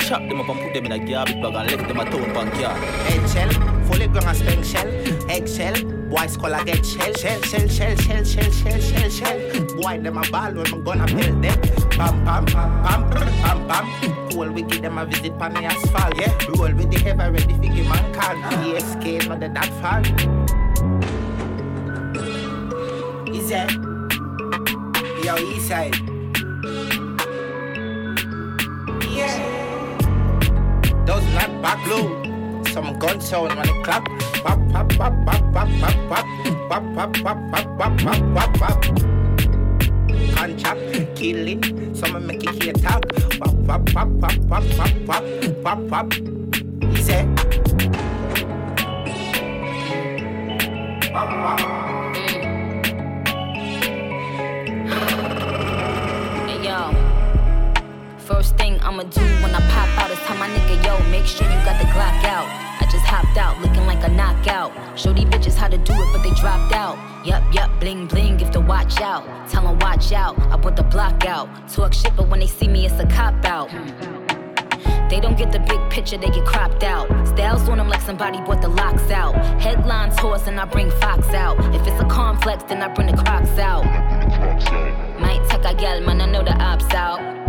Chop 0.01 0.21
them 0.27 0.41
up 0.41 0.49
and 0.49 0.59
put 0.59 0.73
them 0.73 0.85
in 0.85 0.91
a 0.91 0.99
garbage 0.99 1.41
bag 1.41 1.55
and 1.55 1.71
left 1.71 1.87
them 1.87 1.99
a 1.99 2.05
town 2.05 2.25
pan 2.35 2.51
car. 2.51 2.77
Eggshell, 3.07 3.51
fully 3.85 4.07
grown 4.07 4.25
and 4.25 4.37
spank 4.37 4.65
shell. 4.65 5.31
Eggshell, 5.31 5.75
boys 6.09 6.37
call 6.37 6.53
a 6.53 6.63
get 6.63 6.85
shell. 6.85 7.13
Shell, 7.13 7.41
shell, 7.41 7.67
shell, 7.67 7.95
shell, 7.95 8.23
shell, 8.23 8.51
shell, 8.51 8.79
shell, 8.81 9.09
shell. 9.09 9.65
Boy, 9.77 9.99
them 9.99 10.17
a 10.17 10.29
ball 10.29 10.53
when 10.53 10.67
I'm 10.73 10.83
gonna 10.83 11.05
build 11.07 11.41
them. 11.41 11.61
Pam, 11.91 12.25
pam, 12.25 12.45
pam, 12.45 13.09
pam, 13.09 13.67
pam. 13.67 14.29
Cool, 14.29 14.51
we 14.51 14.61
give 14.63 14.81
them 14.81 14.97
a 14.97 15.05
visit 15.05 15.31
on 15.31 15.53
the 15.53 15.63
asphalt. 15.63 16.19
Yeah, 16.19 16.37
roll 16.49 16.73
with 16.73 16.91
the 16.91 17.09
ever 17.09 17.31
ready 17.31 17.53
figure 17.55 17.85
man 17.85 18.13
call. 18.13 18.35
PSK, 18.35 19.27
not 19.27 19.39
the 19.39 19.49
that 19.49 19.71
far. 19.81 20.03
Yo, 23.47 25.37
east. 25.37 25.69
Yeah. 29.13 29.37
Those 31.05 31.21
not 31.35 31.61
back 31.61 31.85
low. 31.85 32.63
Some 32.73 32.97
gun 32.97 33.21
sound 33.21 33.55
when 33.55 33.69
it 33.69 33.83
clap. 33.83 34.03
Pop, 34.41 34.59
pop, 34.71 34.89
pop, 34.97 35.13
pop, 35.25 35.53
pop, 35.53 35.69
pop, 35.79 35.95
pop. 36.09 36.25
Pop, 36.69 36.83
pop, 36.95 37.13
pop, 37.21 37.37
pop, 37.51 37.67
pop, 37.77 37.93
pop, 37.99 38.21
pop, 38.33 38.51
pop. 38.57 38.83
Can't 40.33 40.59
chop, 40.59 40.77
kill 41.15 41.47
it. 41.47 41.95
Some 41.95 42.25
make 42.25 42.43
it 42.43 42.63
here 42.63 42.73
top. 42.73 43.05
Pop, 43.37 43.53
pop, 43.67 43.85
pop, 43.93 44.09
pop, 44.19 44.33
pop, 44.49 44.63
pop, 44.75 44.91
pop, 45.05 45.23
pop, 45.63 45.79
pop. 45.87 46.13
He 46.81 47.01
said. 47.03 47.27
Pop, 51.13 51.29
pop. 51.59 51.84
First 58.25 58.57
thing 58.57 58.79
I'ma 58.81 59.03
do 59.03 59.21
when 59.21 59.53
I 59.53 59.59
pop 59.69 59.87
out 59.99 60.09
is 60.09 60.17
tell 60.25 60.35
my 60.37 60.47
nigga, 60.47 60.83
yo, 60.83 60.97
make 61.11 61.27
sure 61.27 61.45
you 61.45 61.63
got 61.63 61.79
the 61.79 61.85
Glock 61.93 62.23
out. 62.25 62.47
I 62.81 62.87
just 62.91 63.05
hopped 63.05 63.37
out 63.37 63.61
looking 63.61 63.85
like 63.85 64.03
a 64.03 64.09
knockout. 64.09 64.71
Show 64.97 65.13
these 65.13 65.25
bitches 65.25 65.55
how 65.55 65.67
to 65.67 65.77
do 65.77 65.93
it, 65.93 66.07
but 66.11 66.23
they 66.23 66.31
dropped 66.31 66.73
out. 66.73 66.97
Yup, 67.23 67.43
yup, 67.53 67.69
bling, 67.79 68.07
bling, 68.07 68.37
give 68.37 68.51
the 68.51 68.61
watch 68.61 68.99
out. 68.99 69.23
Tell 69.51 69.67
'em 69.67 69.77
watch 69.77 70.11
out, 70.11 70.39
I 70.51 70.57
put 70.57 70.75
the 70.75 70.81
block 70.81 71.23
out. 71.27 71.47
Talk 71.71 71.93
shit, 71.93 72.15
but 72.15 72.27
when 72.27 72.39
they 72.39 72.47
see 72.47 72.67
me, 72.67 72.87
it's 72.87 72.99
a 72.99 73.05
cop 73.05 73.45
out. 73.45 73.69
They 75.07 75.19
don't 75.19 75.37
get 75.37 75.51
the 75.51 75.59
big 75.59 75.79
picture, 75.91 76.17
they 76.17 76.29
get 76.29 76.45
cropped 76.45 76.83
out. 76.83 77.07
Styles 77.27 77.69
on 77.69 77.77
them 77.77 77.89
like 77.89 78.01
somebody 78.01 78.41
brought 78.41 78.63
the 78.63 78.69
locks 78.69 79.11
out. 79.11 79.35
Headlines 79.61 80.17
horse 80.17 80.47
and 80.47 80.59
I 80.59 80.65
bring 80.65 80.89
Fox 80.89 81.27
out. 81.29 81.59
If 81.75 81.85
it's 81.85 82.01
a 82.01 82.05
complex, 82.05 82.63
then 82.63 82.81
I 82.81 82.87
bring 82.87 83.05
the 83.05 83.21
crocs 83.23 83.59
out. 83.59 83.85
Might 85.19 85.47
take 85.47 85.63
a 85.63 85.75
gal, 85.75 86.01
man, 86.01 86.21
I 86.21 86.25
know 86.25 86.43
the 86.43 86.57
ops 86.59 86.91
out. 86.95 87.44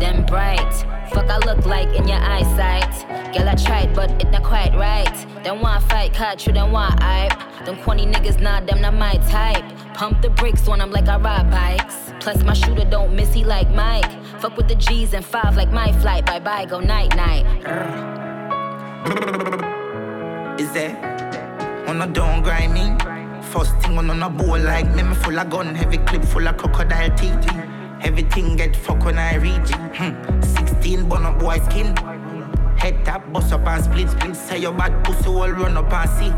Them 0.00 0.24
bright, 0.26 0.72
fuck 1.12 1.28
I 1.28 1.38
look 1.38 1.66
like 1.66 1.88
in 1.96 2.06
your 2.06 2.18
eyesight. 2.18 3.34
Girl, 3.34 3.48
I 3.48 3.54
tried, 3.56 3.94
but 3.94 4.10
it 4.22 4.30
not 4.30 4.44
quite 4.44 4.72
right. 4.74 5.44
Them 5.44 5.60
want 5.60 5.82
fight, 5.84 6.12
catch 6.12 6.46
you, 6.46 6.52
them 6.52 6.70
want 6.72 7.02
hype. 7.02 7.36
Them 7.64 7.76
corny 7.82 8.06
niggas, 8.06 8.40
nah, 8.40 8.60
them 8.60 8.80
not 8.80 8.94
my 8.94 9.14
type. 9.28 9.64
Pump 9.94 10.22
the 10.22 10.30
brakes 10.30 10.68
on 10.68 10.78
them 10.78 10.90
like 10.92 11.08
I 11.08 11.18
ride 11.18 11.50
bikes. 11.50 12.12
Plus 12.20 12.42
my 12.44 12.52
shooter 12.52 12.84
don't 12.84 13.14
miss, 13.14 13.34
he 13.34 13.44
like 13.44 13.68
Mike. 13.70 14.10
Fuck 14.40 14.56
with 14.56 14.68
the 14.68 14.76
G's 14.76 15.14
and 15.14 15.24
five 15.24 15.56
like 15.56 15.72
my 15.72 15.92
flight. 16.00 16.24
Bye 16.24 16.40
bye, 16.40 16.64
go 16.64 16.78
night 16.78 17.16
night. 17.16 17.44
Is 20.60 20.70
there? 20.72 20.96
On 21.88 22.00
a 22.02 22.06
don't 22.06 22.42
grind 22.42 22.72
me. 22.72 22.96
First 23.42 23.76
thing 23.78 23.98
on 23.98 24.10
on 24.10 24.22
a 24.22 24.30
bowl 24.30 24.58
like 24.58 24.88
me, 24.94 25.02
me 25.02 25.14
full 25.16 25.38
of 25.38 25.50
gun, 25.50 25.74
heavy 25.74 25.98
clip 25.98 26.22
full 26.24 26.46
of 26.46 26.56
crocodile 26.56 27.10
teeth. 27.16 27.67
Everything 28.02 28.56
get 28.56 28.76
fuck 28.76 29.04
when 29.04 29.18
I 29.18 29.36
reach. 29.36 29.70
it. 29.70 29.96
Hmm. 29.96 30.40
16 30.42 31.08
bun 31.08 31.26
up 31.26 31.38
boy 31.38 31.58
skin. 31.68 31.96
Head 32.76 33.04
tap, 33.04 33.32
bust 33.32 33.52
up 33.52 33.66
and 33.66 33.84
split, 33.84 34.08
split. 34.08 34.36
Say 34.36 34.58
your 34.58 34.72
bad 34.72 35.04
pussy 35.04 35.28
all 35.28 35.50
run 35.50 35.76
up 35.76 35.92
and 35.92 36.10
see. 36.10 36.32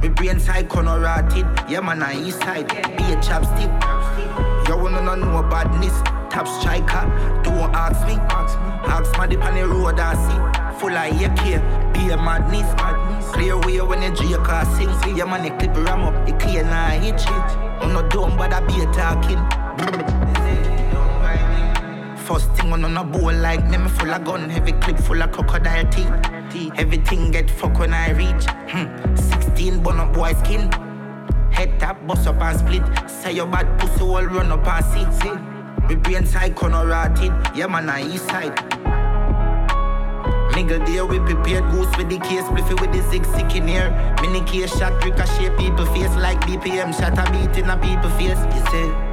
Me 0.00 0.14
brain 0.14 0.38
side 0.38 0.68
corner 0.68 1.00
rotted. 1.00 1.46
Yeah 1.68 1.80
man, 1.80 2.02
I 2.02 2.22
east 2.22 2.38
side. 2.40 2.68
Be 2.68 3.04
a 3.12 3.16
chapstick. 3.16 3.72
You 4.68 4.76
wanna 4.76 5.02
know 5.02 5.14
no 5.16 5.42
badness. 5.42 5.94
Top 6.30 6.46
striker, 6.46 7.04
don't 7.42 7.74
ask 7.74 8.06
me. 8.06 8.14
Ask 8.14 9.16
my 9.18 9.26
dip 9.26 9.42
on 9.42 9.54
the 9.54 9.66
road 9.66 9.98
I 9.98 10.14
see. 10.14 10.78
Full 10.78 10.92
of 10.92 11.20
AK, 11.20 11.94
be 11.94 12.10
a 12.10 12.16
madness. 12.16 12.72
Clear 13.32 13.58
way 13.58 13.80
when 13.80 14.02
you 14.02 14.14
J 14.14 14.34
car 14.44 14.64
sing. 14.76 15.16
Yeah 15.16 15.24
man, 15.24 15.42
the 15.42 15.50
clip 15.58 15.74
ram 15.86 16.02
up, 16.02 16.28
it 16.28 16.38
clear 16.38 16.62
now 16.62 16.90
hit 16.90 17.14
it. 17.14 17.28
I'm 17.82 17.92
not 17.92 18.10
dumb, 18.10 18.36
but 18.36 18.52
I 18.52 18.60
be 18.60 18.82
a 18.82 18.86
talking. 18.92 20.45
First 22.26 22.50
thing 22.54 22.72
on 22.72 22.84
on 22.84 22.96
a 22.96 23.04
bowl 23.04 23.32
like 23.32 23.64
me, 23.68 23.78
me 23.78 23.88
full 23.88 24.10
of 24.10 24.24
gun, 24.24 24.50
heavy 24.50 24.72
clip 24.72 24.98
full 24.98 25.22
of 25.22 25.30
crocodile 25.30 25.88
teeth. 25.92 26.72
Everything 26.76 27.30
get 27.30 27.48
fuck 27.48 27.78
when 27.78 27.94
I 27.94 28.10
reach. 28.10 28.46
Hmm. 28.68 29.14
16 29.14 29.80
bun 29.80 30.00
up 30.00 30.12
boy 30.12 30.32
skin. 30.32 30.68
Head 31.52 31.78
tap, 31.78 32.04
bust 32.04 32.26
up 32.26 32.40
and 32.40 32.58
split. 32.58 32.82
Say 33.08 33.34
your 33.34 33.46
bad 33.46 33.78
pussy 33.78 34.02
all 34.02 34.24
run 34.24 34.50
up 34.50 34.66
and 34.66 34.84
see. 34.86 35.20
see. 35.20 35.34
Me 35.86 35.94
brain 35.94 36.26
side 36.26 36.56
corner 36.56 36.84
rotted. 36.84 37.32
Yeah 37.54 37.68
man, 37.68 37.88
I 37.88 38.02
east 38.02 38.26
side. 38.26 38.56
Nigga 40.50 40.84
there 40.84 41.06
we 41.06 41.20
prepared 41.20 41.70
goose 41.70 41.96
with 41.96 42.08
the 42.08 42.18
case, 42.18 42.42
spliffy 42.42 42.80
with 42.80 42.92
the 42.92 43.08
six 43.08 43.28
sick 43.28 43.54
in 43.54 43.68
here. 43.68 43.90
Mini 44.20 44.40
case 44.46 44.76
shot, 44.76 44.92
ricochet 45.04 45.50
people 45.56 45.86
face 45.94 46.16
like 46.16 46.40
BPM 46.40 46.92
shot 46.92 47.16
a 47.16 47.30
beat 47.30 47.56
in 47.56 47.70
a 47.70 47.76
people 47.76 48.10
face. 48.18 48.40
You 48.52 48.64
say, 48.72 49.05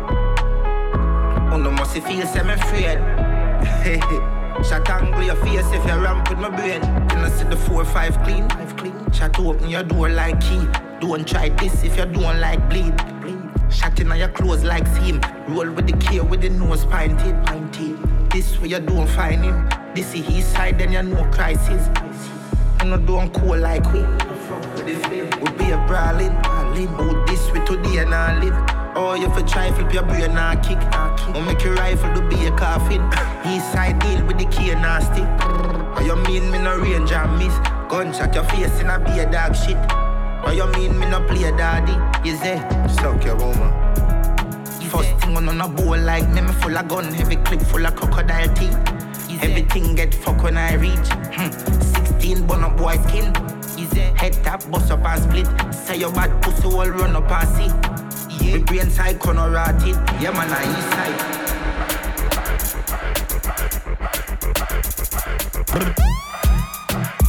oh 1.53 1.57
no 1.57 1.69
must 1.71 1.93
feel 1.93 2.03
me 2.03 2.53
afraid. 2.53 2.97
Shot 4.67 4.89
angle 4.89 5.23
your 5.23 5.35
face 5.37 5.65
if 5.67 5.85
you 5.85 5.93
ramp 6.01 6.29
with 6.29 6.39
my 6.39 6.49
brain. 6.49 6.81
Can 6.81 7.19
I 7.19 7.29
see 7.29 7.43
the 7.43 7.55
four 7.55 7.85
five 7.85 8.17
clean? 8.23 8.49
Five 8.49 8.75
clean. 8.75 9.11
Shot 9.11 9.37
open 9.39 9.69
your 9.69 9.83
door 9.83 10.09
like 10.09 10.39
key. 10.41 10.65
Don't 10.99 11.27
try 11.27 11.49
this 11.49 11.83
if 11.83 11.97
you 11.97 12.05
don't 12.05 12.39
like 12.39 12.67
bleed. 12.69 12.95
bleed. 13.21 13.39
Shot 13.71 13.99
in 13.99 14.11
your 14.15 14.29
clothes 14.29 14.63
like 14.63 14.87
seam. 14.87 15.21
Roll 15.49 15.69
with 15.71 15.87
the 15.87 15.97
K 15.97 16.21
with 16.21 16.41
the 16.41 16.49
nose 16.49 16.85
pinted. 16.85 17.35
pinted. 17.45 18.31
This 18.31 18.59
way 18.59 18.69
you 18.69 18.79
don't 18.79 19.07
find 19.07 19.43
him. 19.43 19.69
This 19.93 20.13
is 20.15 20.25
his 20.25 20.45
side, 20.45 20.79
then 20.79 20.91
you 20.91 21.03
know 21.03 21.23
crisis. 21.31 21.87
You 22.81 22.89
know 22.89 22.97
don't 22.97 23.31
cool 23.33 23.57
like 23.57 23.85
we. 23.93 24.01
We 24.81 25.51
be 25.57 25.71
a 25.71 25.77
brawling. 25.87 26.35
Oh, 26.45 27.23
this 27.27 27.51
way 27.51 27.63
today 27.65 27.97
and 27.99 28.15
I 28.15 28.39
live. 28.39 28.72
Oh, 28.95 29.15
you 29.15 29.29
for 29.29 29.41
try 29.41 29.71
flip 29.71 29.91
your 29.91 30.03
brain 30.03 30.37
and 30.37 30.63
kick. 30.63 30.77
Oh, 30.93 31.43
make 31.45 31.63
your 31.63 31.73
rifle 31.75 32.13
do 32.13 32.21
be 32.29 32.45
a 32.45 32.51
coffin. 32.51 33.01
East 33.45 33.71
side 33.71 33.99
deal 33.99 34.23
with 34.25 34.37
the 34.37 34.45
key 34.45 34.73
nasty. 34.75 35.23
Oh, 35.23 36.01
you 36.05 36.15
mean 36.27 36.51
me 36.51 36.59
no 36.59 36.77
range 36.77 37.11
and 37.11 37.37
miss? 37.37 37.55
Gunshot 37.89 38.35
your 38.35 38.43
face 38.45 38.79
and 38.79 38.91
I 38.91 38.97
be 38.97 39.19
a 39.19 39.29
dog 39.29 39.55
shit. 39.55 39.77
Oh, 40.45 40.51
you 40.51 40.67
mean 40.77 40.99
me 40.99 41.09
no 41.09 41.25
play 41.25 41.43
a 41.43 41.51
daddy? 41.55 41.93
You 42.27 42.35
say, 42.37 42.57
suck 43.01 43.23
your 43.25 43.35
woman. 43.35 43.71
First 44.89 45.09
thing 45.21 45.35
on 45.35 45.59
a 45.59 45.67
bowl 45.67 45.97
like 45.97 46.29
me, 46.29 46.41
me 46.41 46.53
full 46.53 46.77
of 46.77 46.87
gun, 46.87 47.05
heavy 47.13 47.37
clip 47.37 47.61
full 47.61 47.85
of 47.85 47.95
crocodile 47.95 48.53
teeth. 48.53 48.77
Everything 49.41 49.95
get 49.95 50.13
fuck 50.13 50.43
when 50.43 50.55
I 50.55 50.75
reach. 50.75 51.09
Hmm. 51.33 51.51
16 52.05 52.45
bun 52.45 52.63
up 52.63 52.77
boy 52.77 52.97
skin. 53.07 53.33
Head 54.15 54.33
tap, 54.43 54.69
bust 54.69 54.91
up 54.91 55.03
and 55.03 55.23
split. 55.23 55.73
Say 55.73 55.97
your 55.97 56.11
bad 56.11 56.41
pussy 56.41 56.67
all 56.67 56.87
run 56.89 57.15
up 57.15 57.29
and 57.31 57.49
see. 57.49 58.02
Yeah. 58.41 58.57
Me 58.57 58.63
brain 58.63 58.89
side 58.89 59.19
corner 59.19 59.49
rotted. 59.49 59.95
Yeah 60.21 60.31
man, 60.31 60.49
I 60.51 60.63
east 60.63 60.89
side. 60.91 61.43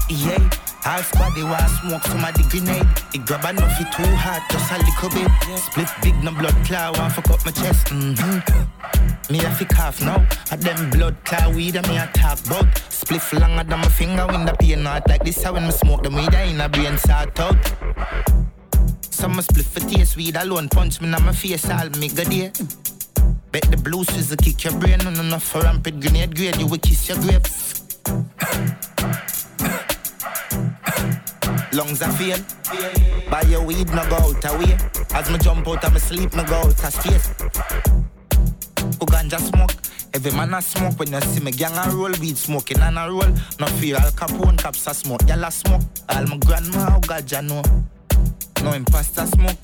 Yeah, 0.08 0.38
half 0.82 1.12
body 1.12 1.42
was 1.42 1.80
smoke 1.80 2.04
somebody 2.04 2.42
grenade. 2.44 2.86
It 3.12 3.26
grab 3.26 3.44
enough 3.44 3.80
it 3.80 3.92
too 3.92 4.04
hard, 4.16 4.42
just 4.50 4.70
a 4.70 4.78
little 4.78 5.10
bit. 5.10 5.58
Split 5.58 5.88
big 6.02 6.22
no 6.22 6.30
blood 6.32 6.54
clot, 6.64 6.96
one 6.96 7.10
fuck 7.10 7.30
up 7.30 7.44
my 7.44 7.52
chest. 7.52 7.86
Mm-hmm. 7.88 9.32
Me 9.32 9.38
a 9.40 9.50
fi 9.50 9.64
cough 9.64 10.00
now, 10.00 10.26
a 10.52 10.56
them 10.56 10.90
blood 10.90 11.16
clot 11.24 11.54
weed 11.54 11.76
and 11.76 11.88
me 11.88 11.96
a 11.96 12.06
talk 12.14 12.38
about. 12.46 12.66
Spliff 12.90 13.38
longer 13.38 13.64
than 13.64 13.80
my 13.80 13.88
finger 13.88 14.26
when 14.26 14.44
the 14.46 14.52
pain 14.52 14.82
not 14.82 15.08
like 15.08 15.24
this. 15.24 15.42
How 15.42 15.52
when 15.52 15.64
me 15.64 15.72
smoke 15.72 16.02
the 16.02 16.10
weed, 16.10 16.34
I 16.34 16.44
in 16.44 16.60
a 16.60 16.68
brain 16.68 16.96
sort 16.96 17.40
out. 17.40 18.53
Some 19.14 19.40
split 19.40 19.64
for 19.64 19.80
taste 19.80 20.16
weed 20.16 20.36
alone, 20.36 20.68
punch 20.68 21.00
me 21.00 21.06
in 21.06 21.12
my 21.12 21.32
face, 21.32 21.70
all 21.70 21.88
me 22.00 22.08
good 22.08 22.26
there. 22.26 22.50
Bet 23.52 23.62
the 23.70 23.76
blue 23.76 24.02
swizzle 24.04 24.36
kick 24.36 24.64
your 24.64 24.74
brain, 24.78 24.98
no 24.98 25.10
no, 25.10 25.20
enough 25.20 25.44
for 25.44 25.60
rampant 25.60 26.00
grenade 26.00 26.34
grade, 26.34 26.56
you 26.56 26.66
will 26.66 26.78
kiss 26.78 27.08
your 27.08 27.18
grapes. 27.18 27.96
Lungs 31.72 32.02
are 32.02 32.12
fail. 32.12 32.38
Buy 33.30 33.42
your 33.42 33.62
weed, 33.64 33.88
no 33.94 34.04
go 34.10 34.16
out 34.16 34.44
away. 34.52 34.76
As 35.14 35.30
me 35.30 35.38
jump 35.38 35.68
out 35.68 35.84
of 35.84 35.92
my 35.92 35.98
sleep, 36.00 36.34
me 36.34 36.42
go 36.44 36.56
out 36.56 36.66
of 36.66 36.92
space. 36.92 37.28
Who 38.98 39.06
ganja 39.06 39.38
smoke? 39.38 39.74
Every 40.12 40.32
man 40.32 40.54
a 40.54 40.60
smoke 40.60 40.98
when 40.98 41.12
you 41.12 41.20
see 41.20 41.40
me 41.40 41.52
gang 41.52 41.78
a 41.78 41.88
roll, 41.94 42.12
weed 42.20 42.36
smoking 42.36 42.80
and 42.80 42.98
a 42.98 43.08
roll. 43.08 43.32
No 43.60 43.66
fear 43.78 43.96
Al 43.96 44.10
Capone, 44.10 44.58
caps 44.58 44.86
a 44.88 44.92
smoke, 44.92 45.22
y'all 45.28 45.44
a 45.44 45.50
smoke. 45.52 45.82
All 46.08 46.26
my 46.26 46.36
grandma, 46.38 46.90
how 46.90 47.00
ganja 47.00 47.42
know. 47.42 47.62
No 48.62 48.72
imposter 48.72 49.26
smoke. 49.26 49.58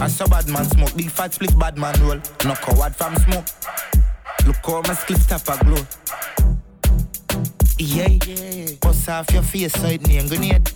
I 0.00 0.06
saw 0.08 0.26
bad 0.28 0.48
man 0.48 0.64
smoke, 0.64 0.96
big 0.96 1.10
fat 1.10 1.34
split 1.34 1.58
bad 1.58 1.76
man 1.76 1.94
roll. 2.00 2.20
No 2.44 2.54
coward 2.54 2.94
from 2.94 3.16
smoke. 3.16 3.46
Look 4.46 4.56
how 4.64 4.82
my 4.82 4.94
split 4.94 5.18
stop 5.18 5.48
a 5.48 5.64
glow. 5.64 5.82
Yeah, 7.78 8.76
bust 8.80 9.08
off 9.08 9.30
your 9.32 9.42
face 9.42 9.72
so 9.72 9.86
it 9.88 10.06
name 10.06 10.28
grenade. 10.28 10.68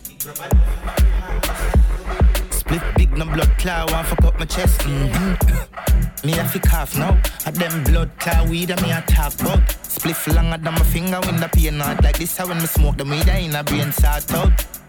Split 2.50 2.82
big 2.96 3.16
no 3.16 3.24
blood 3.26 3.50
clot, 3.58 3.90
one 3.92 4.04
fuck 4.04 4.24
up 4.24 4.38
my 4.38 4.44
chest. 4.44 4.80
Mm-hmm. 4.80 6.26
me 6.26 6.32
have 6.32 6.52
to 6.52 6.58
cough 6.58 6.96
now. 6.98 7.20
At 7.46 7.54
them 7.54 7.84
blood 7.84 8.10
clot 8.18 8.48
weed 8.48 8.70
and 8.70 8.82
me 8.82 8.90
a 8.90 9.02
talk 9.02 9.34
about. 9.40 9.60
Spliff 9.82 10.32
longer 10.34 10.58
than 10.58 10.74
my 10.74 10.82
finger 10.84 11.20
when 11.20 11.36
the 11.36 11.48
pain 11.48 11.78
not 11.78 12.02
like 12.02 12.18
this. 12.18 12.36
How 12.36 12.48
when 12.48 12.58
me 12.58 12.66
smoke 12.66 12.96
the 12.96 13.04
weed 13.04 13.28
I 13.28 13.38
in 13.38 13.54
a 13.54 13.62
brain 13.62 13.92
sort 13.92 14.32
out. 14.34 14.81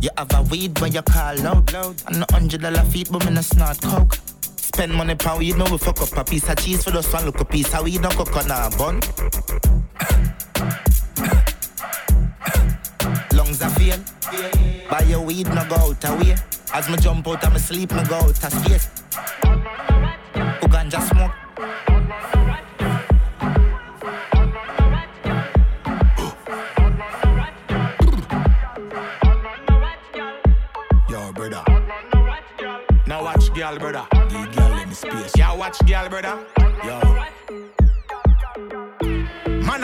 You 0.00 0.10
have 0.18 0.32
a 0.34 0.42
weed 0.42 0.78
when 0.80 0.92
you 0.92 1.02
call 1.02 1.46
out. 1.46 1.74
And 2.06 2.20
no 2.20 2.26
hundred 2.30 2.62
dollar 2.62 2.82
feet, 2.84 3.08
but 3.10 3.24
me 3.24 3.32
no 3.32 3.40
snort 3.40 3.80
coke. 3.80 4.18
Spend 4.56 4.92
money 4.92 5.14
pa 5.14 5.36
weed, 5.36 5.56
me 5.56 5.64
we 5.70 5.78
fuck 5.78 6.00
up 6.02 6.16
a 6.16 6.24
piece 6.24 6.48
of 6.48 6.56
cheese 6.56 6.84
for 6.84 6.90
those 6.90 7.10
one 7.12 7.24
look 7.24 7.40
a 7.40 7.44
piece 7.44 7.74
of 7.74 7.84
weed, 7.84 8.00
no 8.00 8.08
coconut 8.10 8.76
bun. 8.76 9.00
Lungs 13.32 13.62
are 13.62 13.70
fail. 13.70 13.98
Buy 14.90 15.00
your 15.08 15.22
weed, 15.22 15.48
no 15.48 15.66
go 15.68 15.76
out 15.76 16.04
away. 16.04 16.36
As 16.74 16.88
me 16.90 16.96
jump 16.98 17.26
out 17.28 17.42
my 17.50 17.56
sleep, 17.58 17.92
me 17.92 18.04
go 18.04 18.16
out 18.16 18.30
of 18.30 18.52
space. 18.52 18.88
Who 20.60 20.68
ganja 20.68 21.00
smoke? 21.08 21.45
Girl, 33.56 33.78
brother. 33.78 34.06
Give 34.28 34.54
girl 34.54 34.78
in 34.78 34.88
the 34.90 34.94
space. 34.94 35.32
Yeah, 35.36 35.54
watch 35.54 35.78
girl, 35.86 36.08
brother. 36.08 36.46
Yo. 36.84 37.35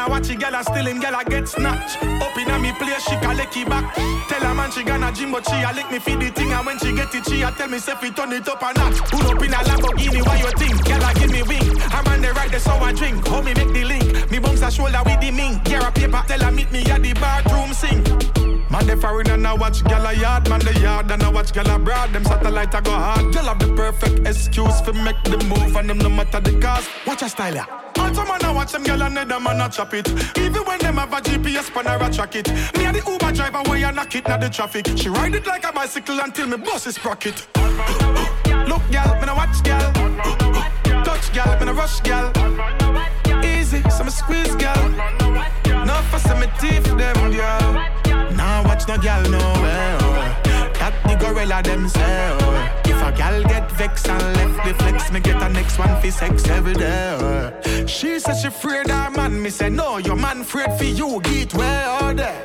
I 0.02 0.08
watch 0.08 0.30
a 0.30 0.34
girl 0.34 0.56
I 0.56 0.60
a 0.60 0.64
stealing, 0.64 0.98
girl 0.98 1.14
a 1.14 1.24
get 1.24 1.48
snatched. 1.48 2.02
Up 2.02 2.36
in 2.36 2.50
me 2.60 2.72
place, 2.72 3.04
she 3.04 3.14
can 3.22 3.36
lick 3.36 3.56
it 3.56 3.68
back. 3.68 3.94
Tell 4.26 4.42
a 4.42 4.52
man 4.52 4.72
she 4.72 4.82
gonna 4.82 5.12
gym, 5.12 5.30
but 5.30 5.46
she 5.46 5.54
a 5.62 5.72
lick 5.72 5.88
me 5.92 6.00
feed 6.00 6.18
the 6.18 6.30
thing. 6.30 6.50
And 6.50 6.66
when 6.66 6.76
she 6.80 6.92
get 6.92 7.14
it, 7.14 7.24
she 7.24 7.42
a 7.42 7.52
tell 7.52 7.68
me 7.68 7.78
say 7.78 7.94
fi 7.94 8.10
turn 8.10 8.32
it 8.32 8.48
up 8.48 8.60
a 8.62 8.72
notch. 8.74 8.98
Pull 9.12 9.22
up 9.30 9.40
in 9.40 9.54
a 9.54 9.62
Lamborghini, 9.62 10.26
why 10.26 10.38
you 10.42 10.50
think? 10.58 10.74
Girl 10.84 11.04
a 11.06 11.14
give 11.14 11.30
me 11.30 11.42
wing. 11.44 11.78
I'm 11.94 12.04
on 12.08 12.20
the 12.20 12.32
right, 12.32 12.50
the 12.50 12.58
so 12.58 12.72
I 12.72 12.92
drink. 12.92 13.24
How 13.28 13.42
me 13.42 13.54
make 13.54 13.72
the 13.72 13.84
link? 13.84 14.28
Me 14.28 14.40
bumps 14.40 14.62
a 14.62 14.72
shoulder 14.72 15.02
with 15.04 15.20
the 15.20 15.30
mink. 15.30 15.64
Care 15.64 15.86
a 15.86 15.92
paper, 15.92 16.24
tell 16.26 16.40
her 16.40 16.50
meet 16.50 16.72
me 16.72 16.82
at 16.90 17.00
the 17.00 17.12
bathroom 17.14 17.72
sink. 17.72 18.02
Man, 18.72 18.86
they 18.88 18.96
foreign 18.96 19.30
and 19.30 19.46
I 19.46 19.52
watch 19.54 19.84
gal 19.84 20.04
a 20.04 20.14
yard, 20.14 20.48
man 20.48 20.60
the 20.60 20.80
yard 20.80 21.12
and 21.12 21.22
I 21.22 21.28
watch 21.28 21.52
gal 21.52 21.70
abroad. 21.70 22.12
Them 22.12 22.24
satellite 22.24 22.74
I 22.74 22.80
go 22.80 22.90
hard. 22.90 23.32
Gal 23.32 23.44
have 23.44 23.60
the 23.60 23.72
perfect 23.76 24.26
excuse 24.26 24.80
for 24.80 24.94
make 24.94 25.22
the 25.22 25.38
move 25.44 25.76
and 25.76 25.88
them 25.88 25.98
no 25.98 26.08
matter 26.08 26.40
the 26.40 26.58
cost. 26.58 26.90
Watch 27.06 27.22
a 27.22 27.28
style 27.28 27.91
Also 27.98 28.24
man 28.24 28.44
I 28.44 28.52
watch 28.52 28.72
them 28.72 28.82
gal 28.82 29.02
and 29.02 29.16
them 29.16 29.42
man 29.42 29.60
a 29.60 29.68
chop 29.68 29.94
it. 29.94 30.08
Even 30.38 30.62
when 30.64 30.78
them 30.78 30.96
have 30.96 31.12
a 31.12 31.20
GPS 31.20 31.70
pan 31.72 31.86
I 31.86 32.10
track 32.10 32.36
it. 32.36 32.48
Me 32.76 32.84
and 32.84 32.96
the 32.96 33.10
Uber 33.10 33.32
driver 33.32 33.62
where 33.68 33.78
you 33.78 33.92
knock 33.92 34.14
it 34.14 34.26
now 34.28 34.36
the 34.36 34.48
traffic. 34.48 34.86
She 34.96 35.08
ride 35.08 35.34
it 35.34 35.46
like 35.46 35.64
a 35.64 35.72
bicycle 35.72 36.18
until 36.20 36.46
me 36.46 36.56
bus 36.56 36.86
is 36.86 36.96
sprocket. 36.96 37.46
Look 38.68 38.82
gal, 38.90 39.18
me 39.20 39.26
no 39.26 39.34
watch 39.34 39.62
gal. 39.62 39.92
Touch 41.04 41.32
gal, 41.32 41.58
me 41.58 41.66
no 41.66 41.72
rush 41.72 42.00
gal. 42.00 42.32
Easy, 43.44 43.82
so 43.90 44.04
me 44.04 44.10
squeeze 44.10 44.54
gal. 44.56 44.88
No 45.84 45.94
fuss 46.10 46.26
me 46.38 46.46
teeth 46.60 46.84
them 46.84 47.32
gal. 47.32 47.72
Now 48.36 48.64
watch 48.64 48.86
no 48.88 48.96
gal 48.98 49.22
nowhere. 49.28 49.98
Oh. 50.00 50.72
That 50.78 50.94
the 51.06 51.14
gorilla 51.16 51.62
them 51.62 51.88
say. 51.88 52.72
If 52.78 52.81
a 53.02 53.12
gal 53.12 53.42
get 53.44 53.70
vexed 53.72 54.08
and 54.08 54.22
left 54.36 54.66
the 54.66 54.74
flex, 54.74 55.10
me 55.12 55.20
get 55.20 55.42
a 55.42 55.48
next 55.48 55.78
one 55.78 56.00
for 56.00 56.10
sex 56.10 56.48
every 56.48 56.74
day. 56.74 57.52
She 57.86 58.18
said 58.18 58.36
she 58.36 58.48
afraid 58.48 58.90
of 58.90 59.16
man. 59.16 59.42
Me 59.42 59.50
say 59.50 59.68
no, 59.68 59.98
your 59.98 60.16
man 60.16 60.40
afraid 60.42 60.72
for 60.78 60.84
you. 60.84 61.20
Get 61.22 61.54
or 61.54 62.14
there. 62.14 62.40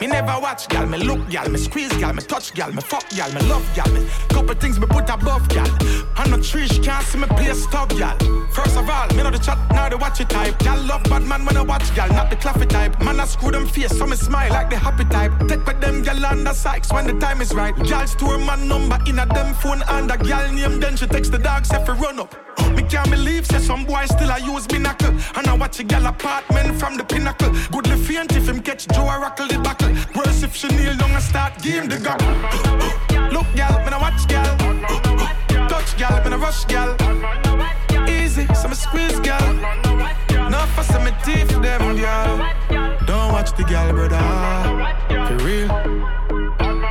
Me 0.00 0.06
never 0.06 0.40
watch 0.40 0.68
gal, 0.68 0.86
me 0.86 0.98
look 0.98 1.28
gal, 1.28 1.48
me 1.48 1.58
squeeze 1.58 1.94
gal, 1.98 2.12
me 2.12 2.22
touch 2.22 2.54
gal, 2.54 2.72
me 2.72 2.80
fuck 2.80 3.08
gal, 3.10 3.32
me 3.32 3.40
love 3.48 3.66
gal, 3.74 3.90
me 3.92 4.06
couple 4.28 4.54
things 4.54 4.78
me 4.78 4.86
put 4.86 5.08
above 5.10 5.48
gal. 5.48 5.68
And 6.16 6.30
no 6.30 6.40
tree 6.40 6.68
she 6.68 6.80
can't 6.80 7.04
see 7.04 7.18
me 7.18 7.26
play 7.26 7.52
stop 7.54 7.88
gal. 7.90 8.16
First 8.52 8.76
of 8.76 8.88
all, 8.88 9.08
me 9.08 9.22
know 9.22 9.30
the 9.30 9.38
chat, 9.38 9.58
now 9.70 9.88
the 9.88 9.96
watch 9.96 10.20
it 10.20 10.28
type. 10.28 10.58
Gal 10.60 10.80
love 10.82 11.02
bad 11.04 11.22
man 11.22 11.44
when 11.44 11.56
I 11.56 11.62
watch 11.62 11.94
gal, 11.94 12.08
not 12.08 12.30
the 12.30 12.36
claffy 12.36 12.68
type. 12.68 13.00
Man 13.02 13.20
I 13.20 13.24
screw 13.26 13.50
them 13.50 13.66
face, 13.66 13.96
so 13.96 14.06
me 14.06 14.16
smile 14.16 14.50
like 14.50 14.70
the 14.70 14.78
happy 14.78 15.04
type. 15.04 15.32
Take 15.48 15.66
with 15.66 15.80
them 15.80 16.02
gal 16.02 16.24
under 16.24 16.54
sykes 16.54 16.92
when 16.92 17.06
the 17.06 17.14
time 17.18 17.40
is 17.40 17.52
right. 17.54 17.76
Gal 17.84 18.06
store 18.06 18.38
man 18.38 18.68
number 18.68 18.98
in 19.06 19.18
a 19.18 19.26
them 19.26 19.54
phone 19.54 19.82
and 19.98 20.10
a 20.10 20.16
gal 20.16 20.52
name, 20.52 20.80
then 20.80 20.96
she 20.96 21.06
text 21.06 21.32
the 21.32 21.38
dog 21.38 21.64
say 21.66 21.84
fi 21.84 21.92
run 21.92 22.20
up. 22.20 22.34
Me 22.76 22.82
can't 22.82 23.10
believe 23.10 23.46
say 23.46 23.58
some 23.58 23.84
boy 23.84 24.04
still 24.06 24.30
a 24.30 24.38
use 24.38 24.66
knuckle. 24.70 25.14
And 25.36 25.46
I 25.46 25.54
watch 25.54 25.80
a 25.80 25.84
gal 25.84 26.06
apartment 26.06 26.78
from 26.80 26.96
the 26.96 27.04
pinnacle. 27.04 27.50
Goodly 27.72 27.96
faint 27.96 28.34
if 28.36 28.48
him 28.48 28.60
catch 28.60 28.86
Joe 28.88 29.08
a 29.08 29.18
rockle 29.18 29.48
the 29.48 29.58
buckle. 29.58 29.92
Worse 30.14 30.42
if 30.42 30.54
she 30.54 30.68
kneel 30.68 30.96
down 30.96 31.10
and 31.10 31.22
start 31.22 31.60
game 31.62 31.88
the 31.88 31.98
goggle. 31.98 32.34
Look 33.32 33.46
gal, 33.54 33.78
me 33.84 33.90
no 33.90 33.98
watch 33.98 34.26
gal. 34.28 34.56
Touch 35.68 35.96
gal, 35.98 36.22
me 36.24 36.30
no 36.30 36.38
rush 36.38 36.64
gal. 36.66 36.90
Easy, 38.08 38.46
so 38.54 38.68
me 38.68 38.74
squeeze 38.74 39.20
gal. 39.20 39.52
No 40.50 40.58
for 40.74 40.84
some 40.84 41.04
me 41.04 41.12
teeth 41.24 41.50
them 41.62 41.96
gal. 41.96 42.38
Don't 43.06 43.32
watch 43.32 43.52
the 43.56 43.64
gal, 43.64 43.92
brother. 43.92 44.18
For 45.28 45.36
real. 45.44 46.18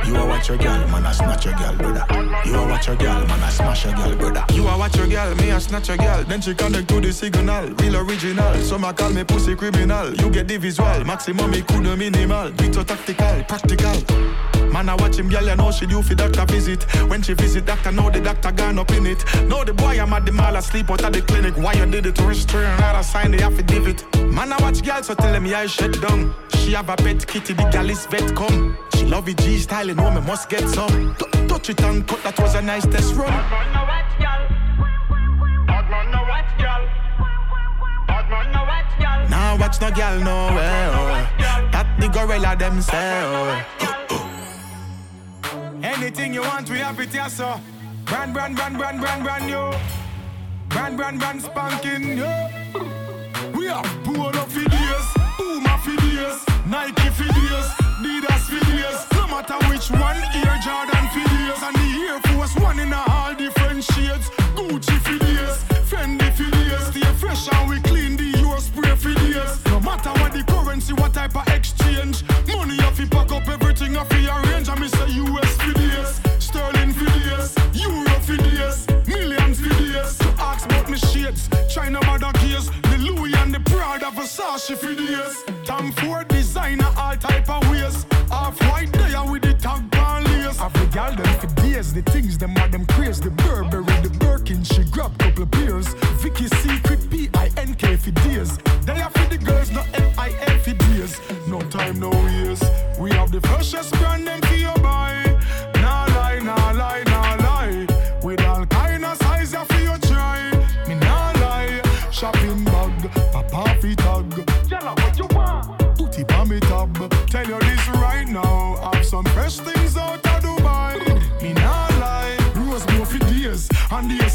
You 0.04 0.16
a 0.16 0.26
watch 0.26 0.48
your 0.48 0.56
gal, 0.56 0.88
man, 0.88 1.04
I 1.04 1.12
snatch 1.12 1.44
your 1.44 1.54
gal, 1.54 1.76
brother. 1.76 2.27
You 2.44 2.54
a 2.54 2.66
watch 2.66 2.86
your 2.86 2.96
girl, 2.96 3.26
man, 3.26 3.42
I 3.42 3.50
smash 3.50 3.84
your 3.84 3.94
girl, 3.94 4.16
brother. 4.16 4.44
You 4.54 4.66
a 4.66 4.78
watch 4.78 4.96
your 4.96 5.06
girl, 5.06 5.34
me 5.36 5.50
I 5.52 5.58
snatch 5.58 5.88
your 5.88 5.96
girl. 5.96 6.24
Then 6.24 6.40
she 6.40 6.54
connect 6.54 6.88
to 6.88 7.00
the 7.00 7.12
signal, 7.12 7.68
real 7.78 7.96
original. 7.96 8.54
Some 8.62 8.84
a 8.84 8.92
call 8.92 9.10
me 9.10 9.24
pussy 9.24 9.54
criminal. 9.54 10.14
You 10.14 10.30
get 10.30 10.48
the 10.48 10.56
visual, 10.56 11.04
maximum 11.04 11.50
me 11.50 11.62
could 11.62 11.82
minimal. 11.82 12.50
Bit 12.52 12.74
tactical, 12.74 13.44
practical. 13.44 14.38
Man, 14.72 14.88
I 14.88 14.94
watch 14.96 15.16
him, 15.16 15.28
girl, 15.28 15.44
you 15.44 15.56
know 15.56 15.70
she 15.70 15.86
do 15.86 16.02
for 16.02 16.14
doctor 16.14 16.44
visit. 16.46 16.84
When 17.08 17.22
she 17.22 17.34
visit 17.34 17.64
doctor, 17.64 17.90
know 17.90 18.10
the 18.10 18.20
doctor 18.20 18.52
gone 18.52 18.78
up 18.78 18.90
in 18.92 19.06
it. 19.06 19.24
Know 19.48 19.64
the 19.64 19.72
boy 19.72 19.98
I'm 20.00 20.12
at 20.12 20.26
the 20.26 20.32
mall, 20.32 20.56
asleep 20.56 20.90
out 20.90 21.02
at 21.02 21.12
the 21.12 21.22
clinic. 21.22 21.56
Why 21.56 21.72
you 21.72 21.86
did 21.86 22.06
it 22.06 22.16
to 22.16 22.24
restrain, 22.24 22.68
not 22.78 22.96
a 22.96 23.02
sign 23.02 23.30
the 23.30 23.42
affidavit. 23.42 24.04
Man, 24.16 24.52
I 24.52 24.56
watch 24.62 24.84
girl, 24.84 25.02
so 25.02 25.14
tell 25.14 25.42
yeah, 25.42 25.60
I 25.60 25.66
shut 25.66 26.00
down. 26.00 26.34
She 26.58 26.72
have 26.72 26.90
a 26.90 26.96
pet 26.96 27.26
kitty, 27.26 27.54
the 27.54 27.64
gal 27.70 27.88
is 27.88 28.04
vet 28.06 28.36
come. 28.36 28.76
She 28.94 29.06
love 29.06 29.28
it 29.28 29.38
G 29.38 29.58
style, 29.58 29.88
and 29.88 29.98
know 29.98 30.10
me 30.10 30.20
must 30.20 30.50
get 30.50 30.68
some. 30.68 31.16
Touch 31.48 31.70
it 31.70 31.80
and 31.80 32.06
cut, 32.06 32.26
that 32.28 32.38
was 32.42 32.54
a 32.54 32.60
nice 32.60 32.84
test 32.84 33.14
run. 33.14 33.32
Now 39.30 39.56
watch 39.56 39.80
no 39.80 39.90
gal 39.90 40.18
nowhere. 40.20 40.90
Oh. 40.92 41.26
That 41.72 41.86
the 41.98 42.08
gorilla 42.08 42.54
them 42.54 42.82
say. 42.82 43.22
Oh. 43.24 43.64
Anything 45.82 46.34
you 46.34 46.42
want, 46.42 46.68
we 46.68 46.78
have 46.80 47.00
it 47.00 47.12
here, 47.12 47.30
so. 47.30 47.58
Brand, 48.04 48.34
brand, 48.34 48.56
brand, 48.56 48.76
brand, 48.76 49.00
brand, 49.00 49.24
brand, 49.24 49.48
yo. 49.48 49.74
Brand, 50.68 50.96
brand, 50.98 51.18
brand, 51.18 51.40
spanking, 51.40 52.18
yo. 52.18 52.48
We 53.54 53.66
have 53.68 53.88
Polo 54.04 54.32
for 54.32 54.68
days, 54.68 55.08
Puma 55.38 55.80
days, 55.84 56.44
Nike 56.66 57.08
days, 57.08 57.68
Adidas 57.96 58.50
days. 58.50 59.06
No 59.14 59.26
matter 59.28 59.58
which 59.70 59.90
one, 59.90 60.20
Air 60.34 60.58
Jordan 60.62 60.97
Air 62.18 62.34
Force 62.34 62.54
One 62.56 62.78
in 62.80 62.92
a 62.92 63.02
all 63.08 63.34
different 63.34 63.84
shades. 63.84 64.30
Gucci 64.56 64.98
for 65.00 65.18
days, 65.18 65.56
Fendi 65.88 66.32
for 66.32 66.50
days. 66.50 66.86
Stay 66.88 67.12
fresh 67.14 67.48
and 67.52 67.70
we 67.70 67.80
clean 67.80 68.16
the 68.16 68.38
your 68.38 68.58
spray 68.58 68.94
for 68.96 69.14
days. 69.14 69.64
No 69.66 69.80
matter 69.80 70.10
what 70.20 70.32
the 70.32 70.42
currency, 70.44 70.92
what 70.94 71.14
type 71.14 71.36
of 71.36 71.46
exchange, 71.48 72.24
money 72.48 72.76
if 72.76 72.98
you 72.98 73.06
pack 73.06 73.30
up 73.30 73.46
everything 73.48 73.96
off 73.96 74.12
your 74.12 74.40
arrange. 74.42 74.68
I 74.68 74.74
me 74.76 74.88
say 74.88 75.08
US 75.10 75.56
for 75.56 75.72
days, 75.74 76.20
Sterling 76.38 76.92
for 76.92 77.04
days, 77.04 77.54
Euro 77.74 78.14
for 78.20 78.36
days, 78.36 78.86
millions 79.06 79.60
for 79.60 79.74
days. 79.78 80.20
Ask 80.38 80.66
about 80.66 80.90
me 80.90 80.98
shades, 80.98 81.48
China 81.72 82.04
mother 82.06 82.32
gears, 82.40 82.70
the 82.90 82.98
Louis 82.98 83.34
and 83.34 83.54
the 83.54 83.60
Prada 83.60 84.06
Versace 84.06 84.76
for 84.76 84.94
days. 84.94 85.44
Tom 85.64 85.92
Ford 85.92 86.26
designer 86.28 86.90
all 86.96 87.16
type 87.16 87.48
of 87.48 87.68
ways. 87.70 88.06
Off 88.30 88.60
white 88.62 88.92
there 88.92 89.24
with 89.30 89.42
the 89.42 89.54
tag 89.54 89.82
on 89.96 90.24
lace. 90.24 90.56
The 90.56 90.88
gal 90.92 91.14
them 91.14 91.57
the 91.78 92.02
things 92.10 92.36
them 92.36 92.56
are 92.56 92.68
them 92.68 92.84
craze. 92.86 93.20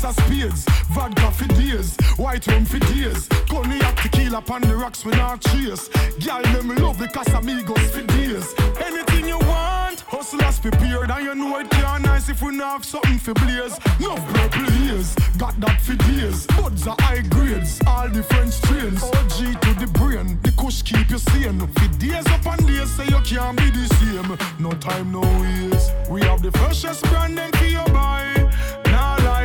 Ace 0.04 0.18
of 0.18 0.26
spades. 0.26 0.66
Vodka 0.92 1.32
for 1.32 1.48
days, 1.56 1.96
white 2.18 2.46
rum 2.48 2.66
for 2.66 2.80
days. 2.80 3.28
Cognac 3.50 3.96
tequila 4.02 4.04
upon 4.04 4.12
the 4.12 4.18
kill 4.28 4.36
up 4.36 4.52
on 4.52 4.62
the 4.62 4.76
rocks 4.76 5.06
with 5.06 5.18
our 5.20 5.38
cheers. 5.38 5.90
Girl, 6.26 6.42
them 6.42 6.76
love 6.76 6.98
the 6.98 7.08
Casamigos 7.08 7.90
for 7.90 8.06
days. 8.18 8.54
Anything 8.82 9.28
you 9.28 9.40
want, 9.40 10.02
hustlers 10.02 10.60
prepared. 10.60 11.10
And 11.10 11.24
you 11.26 11.36
know 11.36 11.58
it 11.60 11.70
can't 11.70 12.04
nice 12.06 12.30
if 12.30 12.42
we 12.42 12.56
not 12.56 12.72
have 12.72 12.86
something 12.86 13.18
for 13.18 13.34
blaze. 13.34 13.80
No 14.00 14.16
purple 14.16 14.72
ears, 14.86 15.16
got 15.38 15.60
that 15.60 15.82
for 15.82 15.96
days. 15.96 16.46
Buds 16.48 16.88
are 16.88 16.96
high 17.00 17.22
grades, 17.22 17.82
all 17.88 18.10
different 18.10 18.54
strains. 18.54 19.04
OG 19.04 19.62
to 19.62 19.74
the 19.80 19.90
brain, 19.94 20.40
the 20.44 20.52
kush 20.58 20.82
keep 20.82 21.10
you 21.10 21.18
sane. 21.18 21.60
For 21.60 21.88
days 22.00 22.28
up 22.28 22.46
and 22.46 22.68
days, 22.68 22.92
say 22.96 23.06
you 23.06 23.22
can't 23.22 23.58
be 23.58 23.70
the 23.72 23.86
same. 24.00 24.38
No 24.60 24.72
time, 24.72 25.12
no 25.12 25.22
waste. 25.22 25.92
We 26.10 26.22
have 26.22 26.42
the 26.42 26.52
freshest 26.52 27.04
brand 27.06 27.38
them 27.38 27.52
for. 27.52 27.93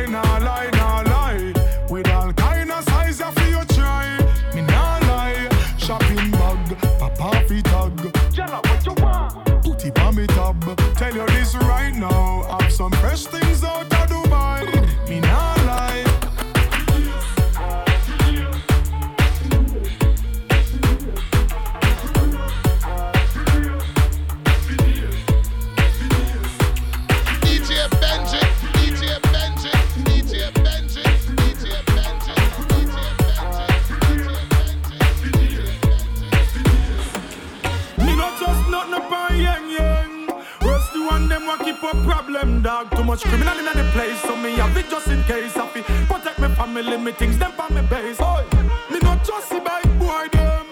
Nah 0.09 0.39
lie, 0.39 0.69
nah 0.71 1.01
lie. 1.01 1.53
With 1.87 2.09
all 2.09 2.33
kind 2.33 2.71
of 2.71 2.83
size 2.85 3.21
for 3.21 3.47
you 3.47 3.63
try. 3.75 4.17
Me 4.55 4.61
nah 4.61 4.97
lie. 5.09 5.47
Shopping 5.77 6.31
bag, 6.31 6.77
papa 6.97 7.43
fi 7.47 7.61
tag. 7.61 7.93
Jella, 8.33 8.59
what 8.63 8.85
you 8.85 8.93
want? 9.03 9.63
Put 9.63 9.85
it 9.85 9.99
on 9.99 10.15
me 10.15 10.25
tab. 10.25 10.59
Tell 10.95 11.13
you 11.13 11.27
this 11.27 11.53
right 11.55 11.93
now. 11.93 12.57
Have 12.59 12.71
some 12.71 12.91
fresh 12.93 13.25
things 13.27 13.63
out 13.63 13.88
keep 41.79 41.93
a 41.93 42.03
problem, 42.03 42.61
dog. 42.61 42.91
Too 42.95 43.03
much 43.03 43.23
criminal 43.23 43.57
in 43.57 43.65
the 43.65 43.89
place, 43.93 44.19
so 44.21 44.35
me 44.35 44.51
have 44.53 44.75
it 44.75 44.89
just 44.89 45.07
in 45.07 45.23
case. 45.23 45.55
I 45.55 45.67
fi 45.67 45.81
protect 45.81 46.39
my 46.39 46.53
family, 46.55 46.97
me 46.97 47.11
things 47.11 47.37
them 47.37 47.51
on 47.59 47.73
me 47.73 47.81
base. 47.81 48.19
Oi, 48.21 48.43
me 48.91 48.99
not 48.99 49.23
just 49.23 49.49
see 49.49 49.59
bike 49.59 49.99
boy 49.99 50.27
them. 50.31 50.65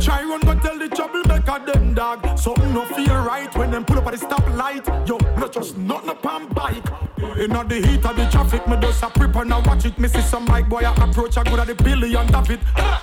Try 0.00 0.22
run 0.22 0.40
go 0.40 0.54
tell 0.58 0.78
the 0.78 0.88
troublemaker 0.88 1.58
them 1.66 1.94
dog. 1.94 2.38
Something 2.38 2.72
no 2.74 2.84
feel 2.84 3.22
right 3.22 3.54
when 3.56 3.70
them 3.70 3.84
pull 3.84 3.98
up 3.98 4.06
at 4.06 4.18
the 4.18 4.26
stoplight. 4.26 5.08
Yo, 5.08 5.18
not 5.38 5.52
just 5.52 5.76
nothing 5.76 6.10
upon 6.10 6.48
bike. 6.48 7.05
Inna 7.40 7.64
the 7.64 7.86
heat 7.86 8.04
of 8.04 8.16
the 8.16 8.28
traffic, 8.30 8.66
me 8.68 8.76
just 8.80 9.02
a 9.02 9.08
prep 9.08 9.36
and 9.36 9.54
I 9.54 9.58
watch 9.60 9.84
it. 9.86 9.98
Me 9.98 10.08
see 10.08 10.20
some 10.20 10.44
bike 10.44 10.68
boy 10.68 10.80
a 10.80 10.92
approach, 10.92 11.38
I 11.38 11.44
good 11.44 11.60
at 11.60 11.66
the 11.66 11.74
billion 11.74 12.34
of 12.34 12.50
it. 12.50 12.60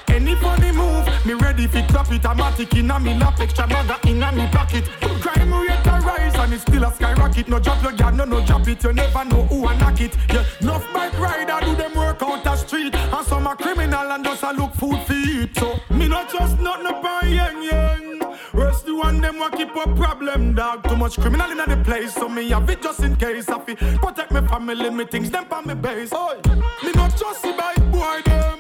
Any 0.08 0.36
funny 0.36 0.72
move, 0.72 1.08
me 1.26 1.34
ready 1.34 1.68
fi 1.68 1.82
clap 1.88 2.12
it. 2.12 2.26
I'm 2.26 2.44
Automatic 2.44 2.76
inna 2.76 3.00
me 3.00 3.14
lap, 3.18 3.40
extra 3.40 3.68
maga 3.68 3.98
inna 4.08 4.32
me 4.32 4.48
pocket. 4.48 4.84
Crime 5.22 5.54
rate 5.54 5.86
a 5.86 6.00
rise 6.02 6.36
and 6.36 6.54
it's 6.54 6.64
still 6.64 6.84
a 6.84 6.94
skyrocket. 6.94 7.48
No 7.48 7.60
drop 7.60 7.82
your 7.82 7.94
guard, 7.94 8.16
no 8.16 8.26
no 8.26 8.46
drop 8.46 8.68
it. 8.68 8.84
You 8.84 8.92
never 8.92 9.24
know 9.26 9.44
who 9.44 9.66
a 9.68 9.78
knock 9.78 10.02
it. 10.02 10.16
Yeah, 10.30 10.44
enough 10.62 10.86
bike 10.94 11.18
rider 11.18 11.66
do 11.66 11.76
them 11.76 11.94
work 11.96 12.22
out 12.22 12.44
the 12.44 12.56
street, 12.58 12.94
and 12.96 13.26
some 13.26 13.48
a 13.48 13.56
criminal 13.56 14.12
and 14.12 14.26
just 14.26 14.44
a 14.44 14.52
look 14.52 14.74
food 14.74 15.00
for 15.08 15.14
eat. 15.14 15.56
So 15.58 15.80
me 15.90 16.08
not 16.08 16.32
just 16.32 16.60
nothing 16.60 16.88
upon 16.88 17.32
yang 17.32 17.64
yang. 17.64 18.20
Rest 18.52 18.86
the 18.86 18.96
one 18.96 19.22
them 19.22 19.40
want 19.40 19.56
keep 19.56 19.76
a 19.76 19.96
problem, 19.96 20.54
dog. 20.54 20.88
Too 20.88 20.96
much 20.96 21.18
criminal 21.18 21.50
in 21.50 21.58
the 21.58 21.82
place, 21.84 22.14
so 22.14 22.28
me 22.28 22.50
have 22.50 22.70
it 22.70 22.82
just 22.82 23.00
in 23.00 23.16
case. 23.16 23.48
I 23.50 23.60
fi 23.60 23.76
protect 23.76 24.23
family, 24.54 24.90
me 24.92 25.04
things 25.06 25.32
them 25.32 25.46
on 25.52 25.66
me 25.66 25.74
base. 25.74 26.14
Oi, 26.14 26.36
me 26.84 26.92
not 26.94 27.18
just 27.18 27.42
see 27.42 27.54
bike 27.54 27.92
boy 27.92 28.22
them. 28.26 28.60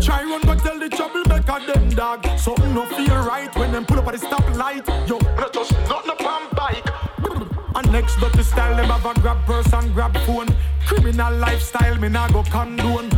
Try 0.00 0.24
run 0.24 0.42
go 0.42 0.54
tell 0.56 0.78
the 0.80 0.88
troublemaker 0.88 1.60
them 1.64 1.90
dog. 1.90 2.26
Something 2.36 2.74
no 2.74 2.84
feel 2.86 3.18
right 3.22 3.54
when 3.56 3.70
them 3.70 3.84
pull 3.86 4.00
up 4.00 4.08
at 4.08 4.14
the 4.18 4.26
stoplight. 4.26 4.84
Yo, 5.08 5.18
not 5.36 5.52
just 5.52 5.72
nothing 5.88 6.10
upon 6.10 6.42
bike. 6.56 6.88
And 7.76 7.92
next 7.92 8.16
dirty 8.16 8.42
style, 8.42 8.74
them 8.76 8.86
have 8.86 9.06
a 9.06 9.14
grab 9.20 9.44
purse 9.46 9.72
and 9.72 9.94
grab 9.94 10.16
phone. 10.26 10.48
Criminal 10.86 11.32
lifestyle, 11.36 11.96
me 11.98 12.08
nah 12.08 12.28
go 12.28 12.42
condone. 12.42 13.08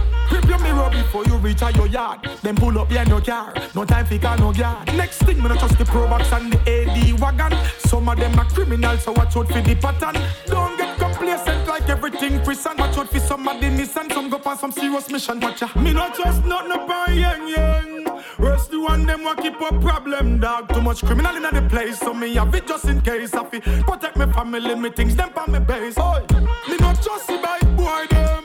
Your 0.51 0.59
mirror 0.59 0.91
before 0.91 1.25
you 1.27 1.37
reach 1.37 1.63
out 1.63 1.77
your 1.77 1.87
yard. 1.87 2.29
Then 2.43 2.57
pull 2.57 2.77
up 2.77 2.89
behind 2.89 3.09
your 3.09 3.21
car. 3.21 3.55
No 3.73 3.85
time 3.85 4.05
for 4.05 4.19
car, 4.19 4.37
no 4.37 4.53
guard. 4.53 4.85
Next 4.97 5.19
thing, 5.19 5.41
me 5.41 5.49
not 5.49 5.61
trust 5.61 5.79
the 5.79 5.85
Pro 5.85 6.09
Box 6.09 6.33
and 6.33 6.53
the 6.53 6.59
AD 6.69 7.21
wagon. 7.21 7.57
Some 7.79 8.09
of 8.09 8.19
them 8.19 8.37
are 8.37 8.45
criminals, 8.47 9.05
so 9.05 9.13
watch 9.13 9.37
out 9.37 9.47
for 9.47 9.61
the 9.61 9.77
pattern. 9.77 10.21
Don't 10.47 10.77
get 10.77 10.99
complacent 10.99 11.69
like 11.69 11.89
everything 11.89 12.43
prison. 12.43 12.73
Watch 12.79 12.99
out 12.99 13.09
for 13.11 13.21
some 13.21 13.47
of 13.47 13.61
the 13.61 13.69
Nissan. 13.69 14.13
Some 14.13 14.29
go 14.29 14.41
on 14.45 14.59
some 14.59 14.73
serious 14.73 15.09
mission. 15.09 15.39
Watch 15.39 15.61
ya. 15.61 15.69
Me 15.77 15.93
not 15.93 16.17
just 16.17 16.45
nothing 16.45 16.73
upon 16.73 17.17
yang 17.17 17.47
yang. 17.47 18.21
Rest 18.39 18.73
the 18.73 18.81
one 18.81 19.07
them 19.07 19.23
want 19.23 19.41
keep 19.41 19.55
a 19.55 19.79
problem, 19.79 20.41
dog. 20.41 20.75
Too 20.75 20.83
much 20.83 21.05
criminal 21.05 21.37
in 21.37 21.43
the 21.43 21.63
place, 21.71 22.01
so 22.01 22.13
me 22.13 22.35
have 22.35 22.53
it 22.57 22.67
just 22.67 22.87
in 22.87 23.01
case. 23.03 23.35
I 23.35 23.45
fi 23.45 23.61
protect 23.61 24.17
my 24.17 24.27
family, 24.33 24.75
me 24.75 24.91
things 24.91 25.15
them 25.15 25.31
on 25.37 25.53
me 25.53 25.61
base. 25.61 25.97
Oi, 25.97 26.25
me 26.69 26.77
not 26.79 27.01
just 27.01 27.29
see 27.29 27.41
bike 27.41 27.77
boy 27.77 28.07
them. 28.11 28.45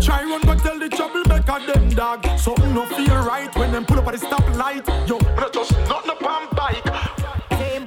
Try 0.00 0.22
run 0.22 0.40
but 0.46 0.58
tell 0.60 0.78
the 0.78 0.88
troublemaker 1.50 1.80
them 1.80 1.88
dog. 1.90 2.38
Something 2.38 2.74
no 2.74 2.86
feel 2.86 3.16
right 3.24 3.54
when 3.56 3.72
them 3.72 3.84
pull 3.84 3.98
up 3.98 4.06
at 4.06 4.18
the 4.18 4.26
stoplight. 4.26 4.86
Yo, 5.08 5.18
not 5.36 5.52
just 5.52 5.72
nothing 5.88 6.10
upon 6.10 6.48
bike. 6.54 7.19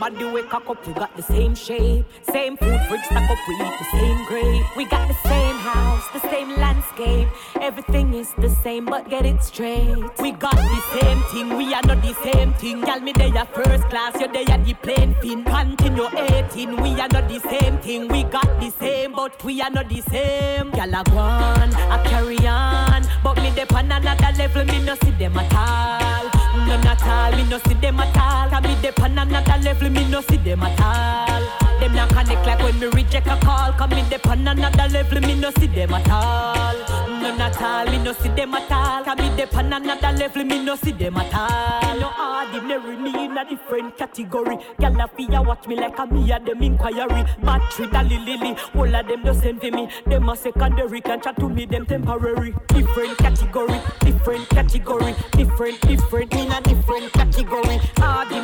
Body 0.04 0.26
we 0.26 0.42
cock 0.44 0.70
up, 0.70 0.86
we 0.86 0.92
got 0.92 1.16
the 1.16 1.24
same 1.24 1.56
shape. 1.56 2.04
Same 2.30 2.58
food 2.58 2.78
fridge 2.90 3.06
stack 3.06 3.32
up, 3.32 3.38
we 3.48 3.54
eat 3.56 3.74
the 3.80 3.98
same 3.98 4.26
grape. 4.26 4.76
We 4.76 4.84
got 4.84 5.08
the 5.08 5.14
same 5.30 5.56
house, 5.56 6.04
the 6.12 6.20
same 6.28 6.50
landscape. 6.58 7.30
Everything 7.62 8.14
is 8.14 8.34
the 8.38 8.50
same, 8.50 8.84
but 8.84 9.10
get 9.10 9.26
it 9.26 9.42
straight. 9.42 9.96
We 10.20 10.32
got 10.32 10.58
the 10.58 10.82
same 11.00 11.24
thing, 11.32 11.58
we 11.58 11.74
are 11.74 11.82
not 11.84 12.02
the 12.02 12.14
same 12.22 12.52
thing. 12.56 12.82
Tell 12.82 13.00
me 13.00 13.14
they 13.14 13.32
are 13.32 13.46
first 13.46 13.84
class, 13.84 14.20
you 14.20 14.28
they 14.28 14.44
are 14.44 14.58
the 14.58 14.74
plane 14.74 15.16
fin. 15.22 15.46
Continue 15.46 16.10
18, 16.18 16.82
we 16.82 16.90
are 17.00 17.08
not 17.08 17.30
the 17.30 17.40
same 17.40 17.78
thing. 17.78 18.10
We 18.10 18.24
got 18.24 18.60
the 18.60 18.72
same, 18.72 19.14
but 19.14 19.42
we 19.42 19.62
are 19.62 19.70
not 19.70 19.88
the 19.88 20.02
same. 20.02 20.70
Gyal 20.74 21.00
a 21.00 21.04
go 21.10 21.18
on, 21.18 21.74
I 21.74 22.04
carry 22.04 22.46
on, 22.46 23.08
but 23.24 23.38
me 23.38 23.52
dey 23.52 23.66
on 23.74 23.90
another 23.90 24.38
level, 24.38 24.66
me 24.66 24.84
no 24.84 24.96
see 24.96 25.12
them 25.12 25.38
at 25.38 25.54
all. 25.56 26.43
None 26.56 26.88
at 26.88 27.04
all, 27.04 27.32
me 27.36 27.44
no 27.50 27.58
see 27.60 27.74
them 27.74 28.00
at 28.00 28.18
all. 28.18 28.50
Can 28.50 28.64
me 28.64 28.76
dey 28.82 28.92
on 29.02 29.18
another 29.18 29.58
level, 29.64 29.90
me 29.90 30.08
no 30.10 30.22
see 30.22 30.38
them 30.38 30.62
at 30.64 30.80
all. 30.82 31.63
Them 31.84 31.96
not 31.96 32.10
connect 32.12 32.46
like 32.46 32.60
when 32.64 32.80
me 32.80 32.88
reject 32.88 33.28
a 33.28 33.36
call. 33.44 33.74
Come 33.74 33.90
me 33.90 34.04
dey 34.10 34.18
on 34.30 34.48
another 34.48 34.88
level, 34.88 35.20
me 35.20 35.36
no 35.36 35.52
see 35.60 35.68
them 35.68 35.94
at 35.94 36.10
all. 36.10 36.74
None 37.22 37.42
at 37.42 37.62
all, 37.62 37.86
me 37.92 37.98
no 37.98 38.14
see 38.14 38.30
them 38.30 38.54
at 38.54 38.72
all. 38.72 39.04
Can 39.04 39.18
me 39.18 39.36
dey 39.36 39.50
on 39.54 39.74
another 39.74 40.18
level, 40.18 40.46
me 40.46 40.64
no 40.64 40.78
see 40.78 40.94
them 40.94 41.18
at 41.18 41.34
all. 41.36 42.00
No 42.00 42.10
ordinary, 42.18 42.96
me 42.96 43.26
in 43.26 43.38
a 43.38 43.44
different 43.50 43.98
category. 43.98 44.56
Gyal 44.80 45.04
a 45.04 45.08
fi 45.10 45.42
watch 45.42 45.68
me 45.68 45.76
like 45.76 46.00
a 46.00 46.08
me 46.08 46.32
a 46.32 46.40
them 46.40 46.64
inquiry. 46.64 47.26
Battery 47.44 47.88
dally 47.88 48.18
lily, 48.18 48.56
all 48.76 48.96
of 48.96 49.06
them 49.06 49.22
the 49.26 49.34
same 49.34 49.60
for 49.60 49.70
me. 49.72 49.90
Them 50.06 50.30
a 50.30 50.38
secondary, 50.38 51.02
can 51.02 51.20
chat 51.22 51.36
to 51.36 51.50
me, 51.50 51.66
them 51.66 51.86
temporary. 51.86 52.56
Different 52.70 53.18
category, 53.18 53.82
different 54.00 54.48
category, 54.48 55.14
different, 55.34 55.82
different, 55.82 56.34
in 56.34 56.50
a 56.50 56.62
different 56.62 57.12
category. 57.12 57.82
Ordinary, 58.02 58.43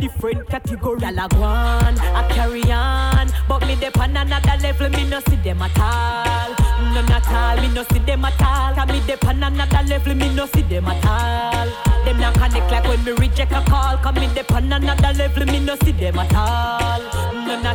different, 0.00 0.48
category. 0.48 0.98
Gyal 1.00 1.24
a 1.24 1.28
go 1.28 1.42
on, 1.42 1.98
I 1.98 2.26
carry 2.30 2.62
on, 2.72 3.28
but 3.48 3.60
me 3.66 3.76
dey 3.76 3.90
on 3.98 4.16
another 4.16 4.56
level, 4.62 4.88
me 4.90 5.04
no 5.08 5.20
see 5.28 5.36
them 5.36 5.62
at 5.62 5.78
all. 5.78 6.50
None 6.94 7.10
at 7.12 7.28
all, 7.28 7.60
me 7.62 7.72
no 7.74 7.82
see 7.84 7.98
them 8.00 8.24
at 8.24 8.40
all. 8.42 8.74
Can 8.74 8.88
me 8.88 9.00
dey 9.06 9.16
on 9.26 9.42
another 9.42 9.82
level, 9.88 10.14
me 10.14 10.34
no 10.34 10.46
see 10.46 10.62
them 10.62 10.86
at 10.86 11.06
all. 11.06 11.68
Them 12.04 12.18
not 12.18 12.34
connect 12.34 12.70
like 12.70 12.84
when 12.84 13.04
me 13.04 13.12
reject 13.12 13.52
a 13.52 13.62
call. 13.68 13.96
Come 13.98 14.14
me 14.16 14.28
dey 14.34 14.44
on 14.54 14.72
another 14.72 15.12
level, 15.18 15.46
me 15.46 15.60
no 15.60 15.76
see 15.84 15.92
them 15.92 16.18
at 16.18 16.34
all. 16.34 17.19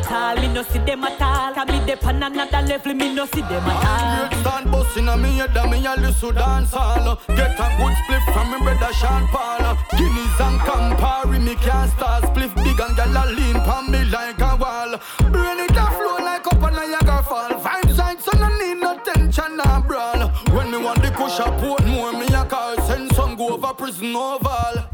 At 0.08 0.12
all, 0.12 0.36
me 0.42 0.54
no 0.54 0.62
see 0.64 0.80
them 0.80 1.04
at 1.04 1.22
all. 1.22 1.54
Can 1.54 1.68
me 1.68 1.86
dey 1.86 1.98
on 2.04 2.22
another 2.24 2.62
level, 2.68 2.94
me 2.94 3.14
no 3.14 3.26
see 3.26 3.42
them 3.42 3.64
at 3.64 4.32
all. 4.32 4.40
Stand 4.42 4.72
busting 4.72 5.10
on 5.10 5.22
me 5.22 5.30
head 5.38 5.58
and 5.58 5.72
me 5.72 5.86
a 5.86 5.96
listen 5.96 6.36
dance 6.36 6.74
all. 6.74 7.16
Get 7.28 7.60
a 7.60 7.68
good 7.78 7.96
split 8.04 8.22
from 8.34 8.52
me 8.52 8.58
brother 8.60 8.94
Sean 8.94 9.28
Paul. 9.28 9.76
Guinness 9.98 10.40
and 10.40 10.60
Campari 10.62 11.42
me 11.44 11.56
can't 11.56 11.92
start 11.92 12.26
split. 12.28 12.54
Big 12.56 12.80
and 12.80 12.96
gyal 12.96 13.18
a 13.18 13.32
lean 13.34 13.56
pon 13.62 13.90
me 13.92 14.04
like 14.06 14.40
a 14.40 14.56
wall. 14.56 15.00
Brain 15.32 15.60
it 15.60 15.72
a 15.72 15.86
flow 15.98 16.18
like 16.24 16.46
up 16.46 16.62
a 16.62 16.72
Niagara 16.72 17.24
fall. 17.24 17.50
Vibes 17.50 17.98
right 17.98 18.22
so 18.22 18.32
no 18.38 18.50
need 18.60 18.76
no 18.80 18.98
tension 19.00 19.60
or 19.60 19.82
brawl. 19.82 20.28
When 20.54 20.70
me 20.70 20.78
want 20.78 21.02
the 21.02 21.10
push 21.12 21.40
up 21.40 21.60
put 21.60 21.86
more 21.88 22.14
me 22.14 22.28
a 22.28 22.46
call. 22.46 22.78
Send 22.88 23.12
some 23.16 23.36
go 23.36 23.54
over 23.56 23.74
prison 23.74 24.16
oval 24.16 24.85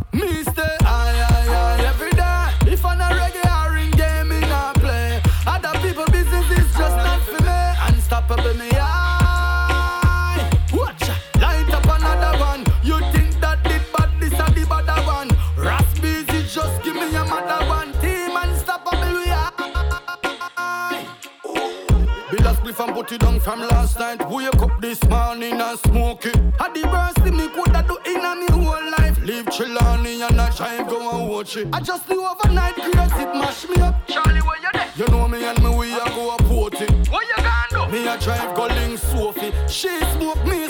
put 23.02 23.12
it 23.14 23.22
down 23.22 23.40
from 23.40 23.62
last 23.62 23.98
night. 23.98 24.30
Wake 24.30 24.62
up 24.62 24.80
this 24.80 25.04
morning 25.06 25.60
and 25.60 25.80
smoke 25.80 26.26
it. 26.26 26.36
Had 26.60 26.74
the 26.76 26.84
worst 26.86 27.18
thing 27.20 27.36
me 27.36 27.48
coulda 27.48 27.84
do 27.88 27.98
in 28.06 28.24
a 28.24 28.36
me 28.36 28.48
whole 28.52 28.92
life. 28.98 29.18
Leave 29.24 29.46
Chilani 29.46 30.22
and 30.28 30.40
I 30.40 30.56
drive 30.56 30.88
go 30.88 31.10
and 31.10 31.30
watch 31.30 31.58
it. 31.58 31.68
I 31.74 31.80
just 31.80 32.08
knew 32.08 32.24
overnight 32.24 32.76
grace 32.76 33.18
it 33.24 33.34
mash 33.34 33.68
me 33.68 33.82
up. 33.82 34.08
Charlie, 34.08 34.42
where 34.42 34.62
you 34.62 34.70
there? 34.74 34.90
You 34.96 35.08
know 35.08 35.28
me 35.28 35.44
and 35.44 35.64
me 35.64 35.70
we 35.76 35.94
a 35.94 36.06
go 36.10 36.36
a 36.36 36.38
port 36.44 36.80
it. 36.80 36.92
What 37.10 37.26
you 37.28 37.44
gonna 37.44 37.88
do? 37.88 37.92
Me 37.92 38.08
a 38.08 38.18
drive 38.20 38.56
go 38.56 38.68
link 38.68 39.00
Sophie. 39.00 39.52
She 39.68 39.90
smoke, 40.14 40.46
me 40.46 40.61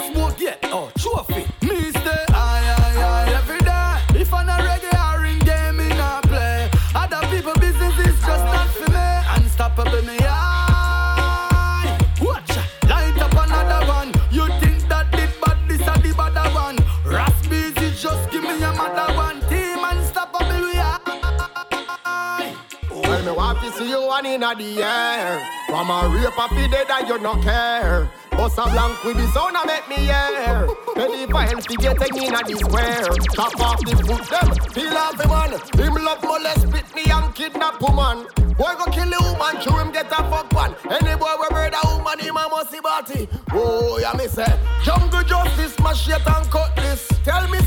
you 23.92 24.08
one 24.08 24.26
in 24.26 24.40
the 24.40 24.84
air. 24.84 25.48
From 25.68 25.90
a 25.90 26.08
rape 26.08 26.40
of 26.40 26.50
the 26.50 26.68
dead 26.72 26.88
that 26.88 27.08
you 27.08 27.20
no 27.20 27.36
care. 27.42 28.10
Bust 28.32 28.58
a 28.58 28.64
blank 28.64 29.04
with 29.04 29.18
the 29.18 29.28
sound 29.32 29.56
and 29.58 29.68
make 29.68 29.88
me 29.90 30.08
hear. 30.08 30.68
Any 30.96 31.26
violence 31.26 31.66
to 31.66 31.76
get 31.76 32.00
in 32.00 32.24
inna 32.24 32.42
the 32.48 32.56
square. 32.56 33.12
Chop 33.36 33.60
off 33.60 33.80
the 33.84 33.96
foot 34.08 34.24
them, 34.32 34.50
feel 34.72 34.98
off 34.98 35.18
the 35.18 35.28
man. 35.28 35.52
Him 35.76 35.96
love 36.04 36.24
molest, 36.24 36.62
spit 36.68 36.88
me 36.96 37.04
and 37.12 37.36
kidnap 37.36 37.82
woman. 37.82 38.26
Boy 38.56 38.74
go 38.80 38.86
kill 38.92 39.10
the 39.12 39.20
woman, 39.20 39.62
show 39.62 39.76
him 39.76 39.92
get 39.92 40.08
a 40.08 40.24
fuck 40.32 40.52
one. 40.54 40.74
Any 40.90 41.16
boy 41.20 41.36
we 41.42 41.48
murder 41.52 41.84
woman, 41.84 42.20
him 42.20 42.38
a 42.38 42.48
must 42.48 42.72
see 42.72 42.80
body. 42.80 43.28
Oh, 43.52 44.00
yeah 44.00 44.14
me 44.14 44.28
say, 44.28 44.48
jungle 44.84 45.24
justice, 45.24 45.78
machete 45.80 46.24
and 46.26 46.50
cutlass. 46.50 47.08
Tell 47.26 47.48
me, 47.50 47.60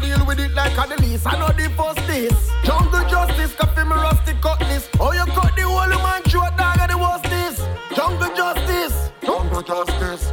deal 0.00 0.24
with 0.26 0.40
it 0.40 0.54
like 0.54 0.76
a 0.76 0.88
the 0.88 1.02
least. 1.02 1.26
I 1.26 1.38
know 1.38 1.48
the 1.48 1.68
first 1.76 2.06
this. 2.06 2.50
Jungle 2.64 3.04
justice, 3.08 3.54
coffee 3.54 3.84
me 3.84 3.94
rusty 3.94 4.32
cutlass. 4.40 4.88
Oh, 4.98 5.12
you 5.12 5.24
cut 5.32 5.54
the 5.56 5.62
whole 5.62 6.02
man 6.02 6.22
short 6.28 6.56
dog 6.56 6.78
and 6.80 6.90
the 6.90 6.98
worst 6.98 7.24
this. 7.24 7.56
Jungle 7.94 8.34
justice. 8.34 9.10
Jungle 9.22 9.62
justice. 9.62 10.32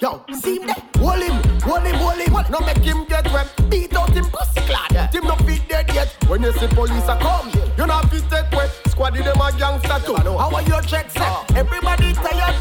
Yo, 0.00 0.24
see 0.32 0.56
him 0.56 0.66
there? 0.66 0.76
Hold 0.96 1.22
him, 1.22 1.60
hold 1.60 1.82
him, 1.82 1.94
hold 1.96 2.16
him. 2.16 2.32
No 2.50 2.60
make 2.60 2.78
him 2.78 3.04
get 3.04 3.30
wet. 3.32 3.48
Beat 3.68 3.94
out 3.94 4.10
him 4.10 4.24
pussy 4.32 4.60
clad. 4.62 5.12
Him 5.14 5.24
no 5.24 5.36
fit 5.36 5.68
dead 5.68 5.92
yet. 5.92 6.08
When 6.26 6.42
you 6.42 6.52
see 6.52 6.68
police 6.68 7.08
a 7.08 7.16
come, 7.16 7.50
you 7.76 7.86
not 7.86 8.10
fit 8.10 8.24
take 8.30 8.50
wet. 8.52 8.70
Squaddy 8.86 9.22
them 9.22 9.40
a 9.40 9.52
gangster 9.58 10.00
too. 10.06 10.16
How 10.16 10.54
are 10.54 10.62
your 10.62 10.80
checks 10.82 11.12
set? 11.12 11.22
Ah. 11.22 11.44
Everybody 11.54 12.14
tired 12.14 12.40
tired 12.40 12.59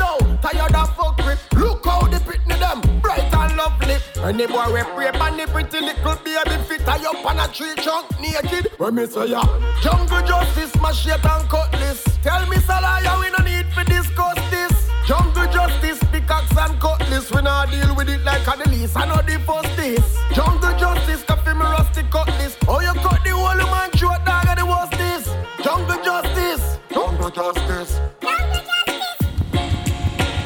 Any 4.30 4.46
boy 4.46 4.72
we 4.72 4.84
pray 4.94 5.10
on 5.10 5.38
the 5.38 5.48
pretty 5.48 5.80
little 5.82 6.16
baby 6.18 6.64
fit 6.66 6.82
tie 6.86 7.04
up 7.04 7.26
on 7.26 7.40
a 7.40 7.52
tree 7.52 7.74
trunk 7.78 8.06
naked. 8.22 8.70
When 8.78 8.94
me 8.94 9.08
say 9.08 9.26
ya, 9.26 9.42
jungle 9.82 10.22
justice, 10.22 10.72
machete 10.80 11.28
and 11.28 11.50
cutlass. 11.50 12.04
Tell 12.22 12.46
me 12.46 12.58
Salaya, 12.58 13.20
we 13.20 13.32
no 13.32 13.42
need 13.44 13.66
to 13.74 13.84
discuss 13.86 14.38
this. 14.52 14.72
Jungle 15.08 15.52
justice, 15.52 15.98
pickaxe 16.12 16.56
and 16.56 16.80
cutlass. 16.80 17.32
We 17.32 17.42
not 17.42 17.72
deal 17.72 17.96
with 17.96 18.08
it 18.08 18.24
like 18.24 18.46
a 18.46 18.56
the 18.56 18.70
least. 18.70 18.96
I 18.96 19.08
know 19.08 19.16
the 19.16 19.40
first 19.40 19.76
this. 19.76 20.06
Jungle 20.36 20.78
justice, 20.78 21.24
coffee 21.24 21.54
me 21.56 21.62
rusty 21.62 22.04
cutlass. 22.04 22.56
Oh, 22.68 22.82
you 22.82 22.94
cut 23.02 23.24
the 23.24 23.32
whole 23.32 23.58
man 23.74 23.92
short 23.98 24.24
dog 24.26 24.46
and 24.48 24.60
the 24.60 24.66
worst 24.68 24.92
this. 24.92 25.26
Jungle 25.64 26.04
justice. 26.04 26.78
Jungle 26.94 27.32
justice. 27.32 28.00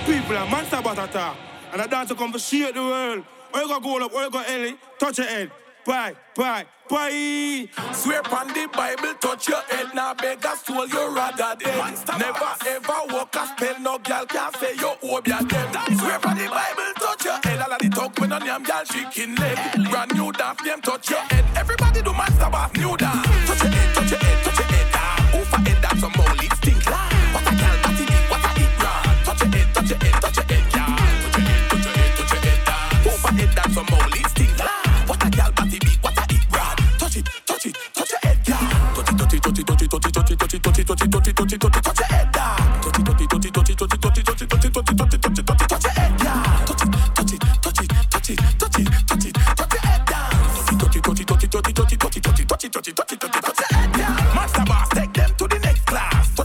People 0.05 0.37
are 0.37 0.47
monster 0.47 0.77
batata. 0.77 1.35
And 1.73 1.81
I 1.81 1.87
dance 1.87 2.07
to 2.09 2.15
come 2.15 2.31
for 2.31 2.39
shake 2.39 2.75
the 2.75 2.81
world. 2.81 3.25
Or 3.53 3.59
you 3.61 3.67
go 3.67 3.79
go 3.79 4.05
up, 4.05 4.13
or 4.13 4.23
you 4.23 4.29
go 4.31 4.39
Ellie, 4.41 4.75
touch 4.99 5.17
your 5.19 5.27
head. 5.27 5.51
Bye, 5.85 6.15
bye, 6.35 6.65
bye. 6.89 7.67
Swear 7.91 8.21
upon 8.21 8.47
the 8.47 8.69
Bible, 8.71 9.13
touch 9.19 9.49
your 9.49 9.59
head. 9.63 9.93
Now 9.93 10.13
beg 10.13 10.43
a 10.45 10.55
soul, 10.55 10.87
you 10.87 11.13
rather 11.13 11.55
dead. 11.59 11.93
Never 12.17 12.51
ever 12.67 12.99
walk 13.13 13.35
a 13.35 13.45
spell, 13.47 13.79
no 13.81 13.97
girl 13.99 14.25
can 14.25 14.53
say 14.53 14.75
you 14.75 14.93
owe 15.03 15.21
your 15.25 15.41
dead. 15.43 15.75
Swear 15.99 16.15
upon 16.15 16.37
the 16.37 16.47
Bible, 16.47 16.93
touch 16.95 17.25
your 17.25 17.37
head. 17.43 17.59
All 17.59 17.73
of 17.73 17.79
the 17.79 17.89
talk 17.89 18.17
when 18.19 18.31
on 18.31 18.45
yam 18.45 18.63
girl 18.63 18.83
chicken 18.85 19.35
leg. 19.35 19.57
Brand 19.91 20.13
new 20.15 20.31
dance, 20.31 20.61
them 20.63 20.81
touch 20.81 21.09
your 21.09 21.19
head. 21.19 21.45
Everybody 21.57 22.01
do 22.01 22.13
master 22.13 22.49
bass, 22.49 22.71
new 22.77 22.95
dance. 22.95 23.27
Touch 23.27 23.27
your 23.27 23.33
head, 23.33 23.47
touch 23.47 23.63
your 23.63 23.71
head, 23.71 23.82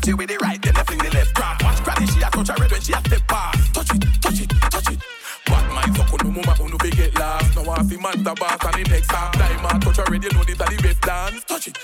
it 0.09 0.17
with 0.17 0.29
the 0.29 0.37
right, 0.39 0.61
then 0.63 0.75
left 0.75 0.93
in 0.93 0.99
the 0.99 1.11
left 1.11 1.35
cross. 1.35 1.63
Watch 1.63 1.85
granny, 1.85 2.07
she 2.07 2.23
a 2.23 2.31
touch 2.31 2.49
her 2.49 2.55
red 2.59 2.71
when 2.71 2.81
she 2.81 2.93
a 2.93 2.99
step 2.99 3.27
past. 3.29 3.75
Touch 3.75 3.95
it, 3.95 4.03
touch 4.21 4.41
it, 4.41 4.51
touch 4.71 4.91
it. 4.93 4.99
Bad 5.47 5.73
mind, 5.73 5.97
so 5.97 6.03
kuno 6.05 6.31
muma 6.31 6.55
kuno 6.57 6.79
fi 6.79 6.91
get 6.91 7.15
lost. 7.19 7.57
Now 7.57 7.71
I 7.71 7.83
see 7.83 7.97
master 7.97 8.35
boss 8.35 8.65
and 8.65 8.75
the 8.75 8.91
next 8.91 9.11
half 9.11 9.33
time. 9.33 9.67
I 9.67 9.79
touch 9.79 9.97
her 9.97 10.05
red, 10.11 10.25
you 10.25 10.31
know 10.31 10.45
this 10.45 10.61
a 10.61 10.65
the 10.65 10.83
best 10.83 11.01
dance. 11.03 11.45
Touch 11.45 11.69
it, 11.69 11.79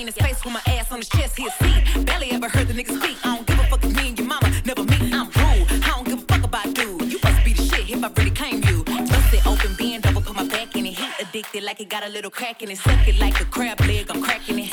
in 0.00 0.06
his 0.06 0.16
face 0.16 0.44
with 0.44 0.52
my 0.52 0.62
ass 0.66 0.90
on 0.90 0.98
his 0.98 1.08
chest, 1.08 1.36
he'll 1.38 1.50
see. 1.50 2.04
Barely 2.04 2.32
ever 2.32 2.48
heard 2.48 2.68
the 2.68 2.74
nigga 2.74 3.00
speak. 3.00 3.16
I 3.24 3.36
don't 3.36 3.46
give 3.46 3.58
a 3.58 3.64
fuck 3.64 3.84
if 3.84 3.96
me 3.96 4.08
and 4.08 4.18
your 4.18 4.28
mama 4.28 4.50
never 4.64 4.84
meet. 4.84 5.12
I'm 5.12 5.26
rude, 5.26 5.84
I 5.84 5.88
don't 5.88 6.06
give 6.06 6.18
a 6.22 6.26
fuck 6.26 6.44
about 6.44 6.74
dude. 6.74 7.12
You 7.12 7.18
must 7.22 7.44
be 7.44 7.52
the 7.52 7.62
shit 7.62 7.90
if 7.90 8.02
I 8.02 8.08
really 8.16 8.30
claim 8.30 8.62
you. 8.64 8.84
Bust 8.84 9.34
it 9.34 9.46
open, 9.46 9.74
bend 9.76 10.06
over, 10.06 10.20
put 10.20 10.36
my 10.36 10.46
back 10.48 10.76
in 10.76 10.86
it. 10.86 10.94
Heat 10.94 11.12
addicted 11.20 11.62
like 11.62 11.80
it 11.80 11.88
got 11.88 12.04
a 12.04 12.08
little 12.08 12.30
crack 12.30 12.62
in 12.62 12.70
it. 12.70 12.78
Suck 12.78 13.06
it 13.06 13.18
like 13.18 13.40
a 13.40 13.44
crab 13.44 13.80
leg, 13.80 14.10
I'm 14.10 14.22
cracking 14.22 14.58
it 14.58 14.63